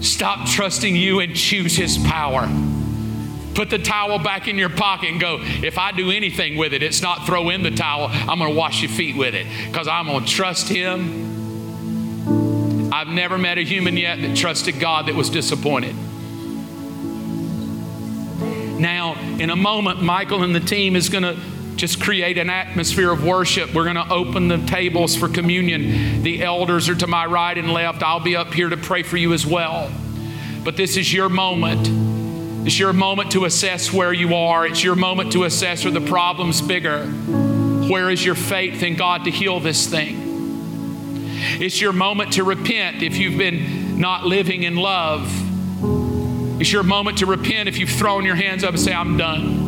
Stop 0.00 0.48
trusting 0.48 0.96
you 0.96 1.20
and 1.20 1.34
choose 1.34 1.76
His 1.76 1.98
power. 1.98 2.48
Put 3.54 3.68
the 3.68 3.78
towel 3.78 4.18
back 4.18 4.48
in 4.48 4.56
your 4.56 4.70
pocket 4.70 5.10
and 5.10 5.20
go, 5.20 5.38
if 5.40 5.76
I 5.76 5.92
do 5.92 6.10
anything 6.10 6.56
with 6.56 6.72
it, 6.72 6.82
it's 6.82 7.02
not 7.02 7.26
throw 7.26 7.50
in 7.50 7.62
the 7.62 7.70
towel. 7.70 8.06
I'm 8.10 8.38
going 8.38 8.50
to 8.50 8.56
wash 8.56 8.80
your 8.82 8.90
feet 8.90 9.16
with 9.16 9.34
it 9.34 9.46
because 9.66 9.88
I'm 9.88 10.06
going 10.06 10.24
to 10.24 10.30
trust 10.30 10.68
Him. 10.68 11.28
I've 12.92 13.08
never 13.08 13.38
met 13.38 13.58
a 13.58 13.62
human 13.62 13.96
yet 13.96 14.20
that 14.20 14.36
trusted 14.36 14.78
God 14.80 15.06
that 15.06 15.14
was 15.14 15.30
disappointed. 15.30 15.94
Now, 18.78 19.14
in 19.38 19.50
a 19.50 19.56
moment, 19.56 20.02
Michael 20.02 20.42
and 20.42 20.54
the 20.54 20.60
team 20.60 20.96
is 20.96 21.08
going 21.08 21.24
to 21.24 21.36
just 21.80 21.98
create 21.98 22.36
an 22.36 22.50
atmosphere 22.50 23.10
of 23.10 23.24
worship. 23.24 23.72
We're 23.72 23.84
going 23.84 23.96
to 23.96 24.12
open 24.12 24.48
the 24.48 24.58
tables 24.66 25.16
for 25.16 25.30
communion. 25.30 26.22
The 26.22 26.42
elders 26.42 26.90
are 26.90 26.94
to 26.94 27.06
my 27.06 27.24
right 27.24 27.56
and 27.56 27.72
left. 27.72 28.02
I'll 28.02 28.20
be 28.20 28.36
up 28.36 28.52
here 28.52 28.68
to 28.68 28.76
pray 28.76 29.02
for 29.02 29.16
you 29.16 29.32
as 29.32 29.46
well. 29.46 29.90
But 30.62 30.76
this 30.76 30.98
is 30.98 31.10
your 31.10 31.30
moment. 31.30 31.88
It's 32.66 32.78
your 32.78 32.92
moment 32.92 33.32
to 33.32 33.46
assess 33.46 33.90
where 33.90 34.12
you 34.12 34.34
are. 34.34 34.66
It's 34.66 34.84
your 34.84 34.94
moment 34.94 35.32
to 35.32 35.44
assess 35.44 35.86
are 35.86 35.90
the 35.90 36.02
problems 36.02 36.60
bigger? 36.60 37.06
Where 37.06 38.10
is 38.10 38.22
your 38.22 38.34
faith 38.34 38.82
in 38.82 38.96
God 38.96 39.24
to 39.24 39.30
heal 39.30 39.58
this 39.58 39.86
thing? 39.86 40.18
It's 41.62 41.80
your 41.80 41.94
moment 41.94 42.34
to 42.34 42.44
repent 42.44 43.02
if 43.02 43.16
you've 43.16 43.38
been 43.38 43.98
not 43.98 44.26
living 44.26 44.64
in 44.64 44.76
love. 44.76 45.32
It's 46.60 46.70
your 46.70 46.82
moment 46.82 47.18
to 47.18 47.26
repent 47.26 47.70
if 47.70 47.78
you've 47.78 47.88
thrown 47.88 48.26
your 48.26 48.34
hands 48.34 48.64
up 48.64 48.72
and 48.72 48.80
say, 48.80 48.92
I'm 48.92 49.16
done. 49.16 49.59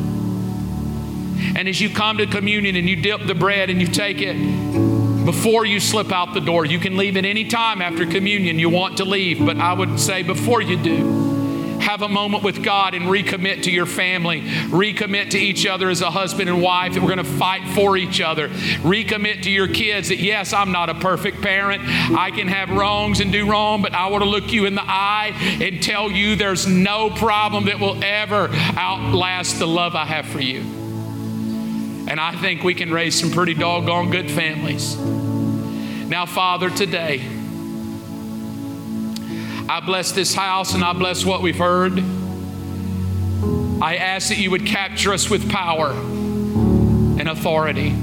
And 1.55 1.69
as 1.69 1.81
you 1.81 1.91
come 1.91 2.19
to 2.19 2.27
communion 2.27 2.77
and 2.77 2.89
you 2.89 2.97
dip 2.97 3.27
the 3.27 3.35
bread 3.35 3.71
and 3.71 3.81
you 3.81 3.87
take 3.87 4.21
it, 4.21 4.37
before 5.25 5.65
you 5.65 5.79
slip 5.79 6.11
out 6.11 6.35
the 6.35 6.41
door, 6.41 6.65
you 6.65 6.79
can 6.79 6.97
leave 6.97 7.17
at 7.17 7.25
any 7.25 7.45
time 7.45 7.81
after 7.81 8.07
communion 8.07 8.59
you 8.59 8.69
want 8.69 8.97
to 8.97 9.05
leave, 9.05 9.45
but 9.45 9.57
I 9.59 9.73
would 9.73 10.01
say 10.01 10.23
before 10.23 10.61
you 10.61 10.77
do, 10.77 11.33
have 11.83 12.03
a 12.03 12.09
moment 12.09 12.45
with 12.45 12.63
God 12.63 12.95
and 12.95 13.07
recommit 13.07 13.65
to 13.65 13.71
your 13.71 13.87
family. 13.87 14.43
Recommit 14.43 15.31
to 15.31 15.39
each 15.39 15.67
other 15.67 15.91
as 15.91 16.01
a 16.01 16.11
husband 16.11 16.49
and 16.49 16.63
wife 16.63 16.95
that 16.95 17.01
we're 17.01 17.15
going 17.15 17.19
to 17.19 17.39
fight 17.39 17.67
for 17.75 17.97
each 17.97 18.21
other. 18.21 18.49
Recommit 18.49 19.43
to 19.43 19.51
your 19.51 19.69
kids 19.69 20.09
that, 20.09 20.19
yes, 20.19 20.53
I'm 20.53 20.71
not 20.71 20.91
a 20.91 20.95
perfect 20.95 21.43
parent. 21.43 21.83
I 21.85 22.31
can 22.31 22.49
have 22.49 22.71
wrongs 22.71 23.21
and 23.21 23.33
do 23.33 23.51
wrong, 23.51 23.83
but 23.83 23.95
I 23.95 24.07
want 24.09 24.23
to 24.23 24.31
look 24.31 24.53
you 24.53 24.67
in 24.67 24.75
the 24.75 24.85
eye 24.85 25.33
and 25.61 25.83
tell 25.83 26.11
you 26.11 26.37
there's 26.37 26.67
no 26.67 27.11
problem 27.11 27.67
that 27.67 27.81
will 27.81 28.03
ever 28.03 28.49
outlast 28.77 29.59
the 29.59 29.67
love 29.67 29.97
I 29.97 30.05
have 30.05 30.27
for 30.27 30.41
you. 30.41 30.82
And 32.13 32.21
I 32.21 32.33
think 32.37 32.63
we 32.63 32.75
can 32.75 32.93
raise 32.93 33.19
some 33.19 33.31
pretty 33.31 33.55
doggone 33.55 34.11
good 34.11 34.31
families. 34.31 34.99
Now, 34.99 36.27
Father, 36.27 36.69
today, 36.69 37.27
I 39.67 39.81
bless 39.81 40.13
this 40.13 40.35
house 40.35 40.75
and 40.75 40.85
I 40.85 40.93
bless 40.93 41.25
what 41.25 41.41
we've 41.41 41.57
heard. 41.57 41.99
I 43.81 43.97
ask 43.97 44.29
that 44.29 44.37
you 44.37 44.51
would 44.51 44.67
capture 44.67 45.15
us 45.15 45.31
with 45.31 45.51
power 45.51 45.93
and 45.93 47.31
authority. 47.31 47.97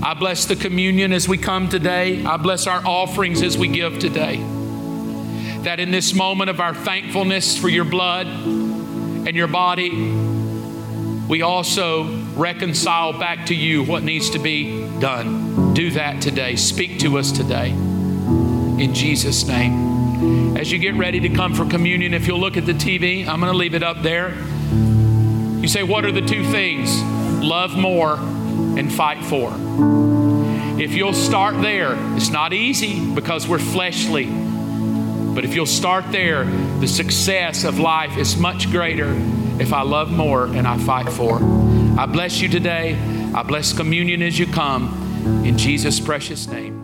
I 0.00 0.14
bless 0.14 0.44
the 0.44 0.54
communion 0.54 1.12
as 1.12 1.28
we 1.28 1.38
come 1.38 1.68
today. 1.68 2.24
I 2.24 2.36
bless 2.36 2.68
our 2.68 2.86
offerings 2.86 3.42
as 3.42 3.58
we 3.58 3.66
give 3.66 3.98
today. 3.98 4.36
That 5.62 5.80
in 5.80 5.90
this 5.90 6.14
moment 6.14 6.50
of 6.50 6.60
our 6.60 6.72
thankfulness 6.72 7.58
for 7.58 7.68
your 7.68 7.84
blood 7.84 8.28
and 8.28 9.34
your 9.34 9.48
body, 9.48 9.90
we 11.26 11.42
also 11.42 12.21
reconcile 12.34 13.12
back 13.12 13.46
to 13.46 13.54
you 13.54 13.82
what 13.82 14.02
needs 14.02 14.30
to 14.30 14.38
be 14.38 14.86
done. 14.98 15.74
Do 15.74 15.90
that 15.92 16.22
today. 16.22 16.56
Speak 16.56 16.98
to 17.00 17.18
us 17.18 17.32
today. 17.32 17.70
In 17.70 18.94
Jesus' 18.94 19.46
name. 19.46 20.56
As 20.56 20.70
you 20.70 20.78
get 20.78 20.94
ready 20.94 21.20
to 21.20 21.28
come 21.28 21.54
for 21.54 21.68
communion, 21.68 22.14
if 22.14 22.26
you'll 22.26 22.40
look 22.40 22.56
at 22.56 22.64
the 22.64 22.72
TV, 22.72 23.26
I'm 23.26 23.40
going 23.40 23.52
to 23.52 23.58
leave 23.58 23.74
it 23.74 23.82
up 23.82 24.02
there. 24.02 24.34
You 25.60 25.68
say, 25.68 25.82
What 25.82 26.04
are 26.04 26.12
the 26.12 26.22
two 26.22 26.44
things? 26.50 27.02
Love 27.42 27.76
more 27.76 28.14
and 28.16 28.92
fight 28.92 29.24
for. 29.24 29.52
If 30.80 30.94
you'll 30.94 31.12
start 31.12 31.60
there, 31.60 31.96
it's 32.16 32.30
not 32.30 32.52
easy 32.52 33.14
because 33.14 33.46
we're 33.46 33.58
fleshly. 33.58 34.26
But 34.26 35.44
if 35.44 35.54
you'll 35.54 35.66
start 35.66 36.10
there, 36.12 36.44
the 36.44 36.88
success 36.88 37.64
of 37.64 37.78
life 37.78 38.16
is 38.16 38.36
much 38.36 38.70
greater 38.70 39.14
if 39.60 39.72
I 39.72 39.82
love 39.82 40.10
more 40.10 40.46
and 40.46 40.66
I 40.66 40.78
fight 40.78 41.08
for. 41.08 41.38
I 41.98 42.06
bless 42.06 42.40
you 42.40 42.48
today. 42.48 42.94
I 43.34 43.42
bless 43.42 43.72
communion 43.72 44.22
as 44.22 44.38
you 44.38 44.46
come. 44.46 45.44
In 45.44 45.58
Jesus' 45.58 46.00
precious 46.00 46.48
name. 46.48 46.81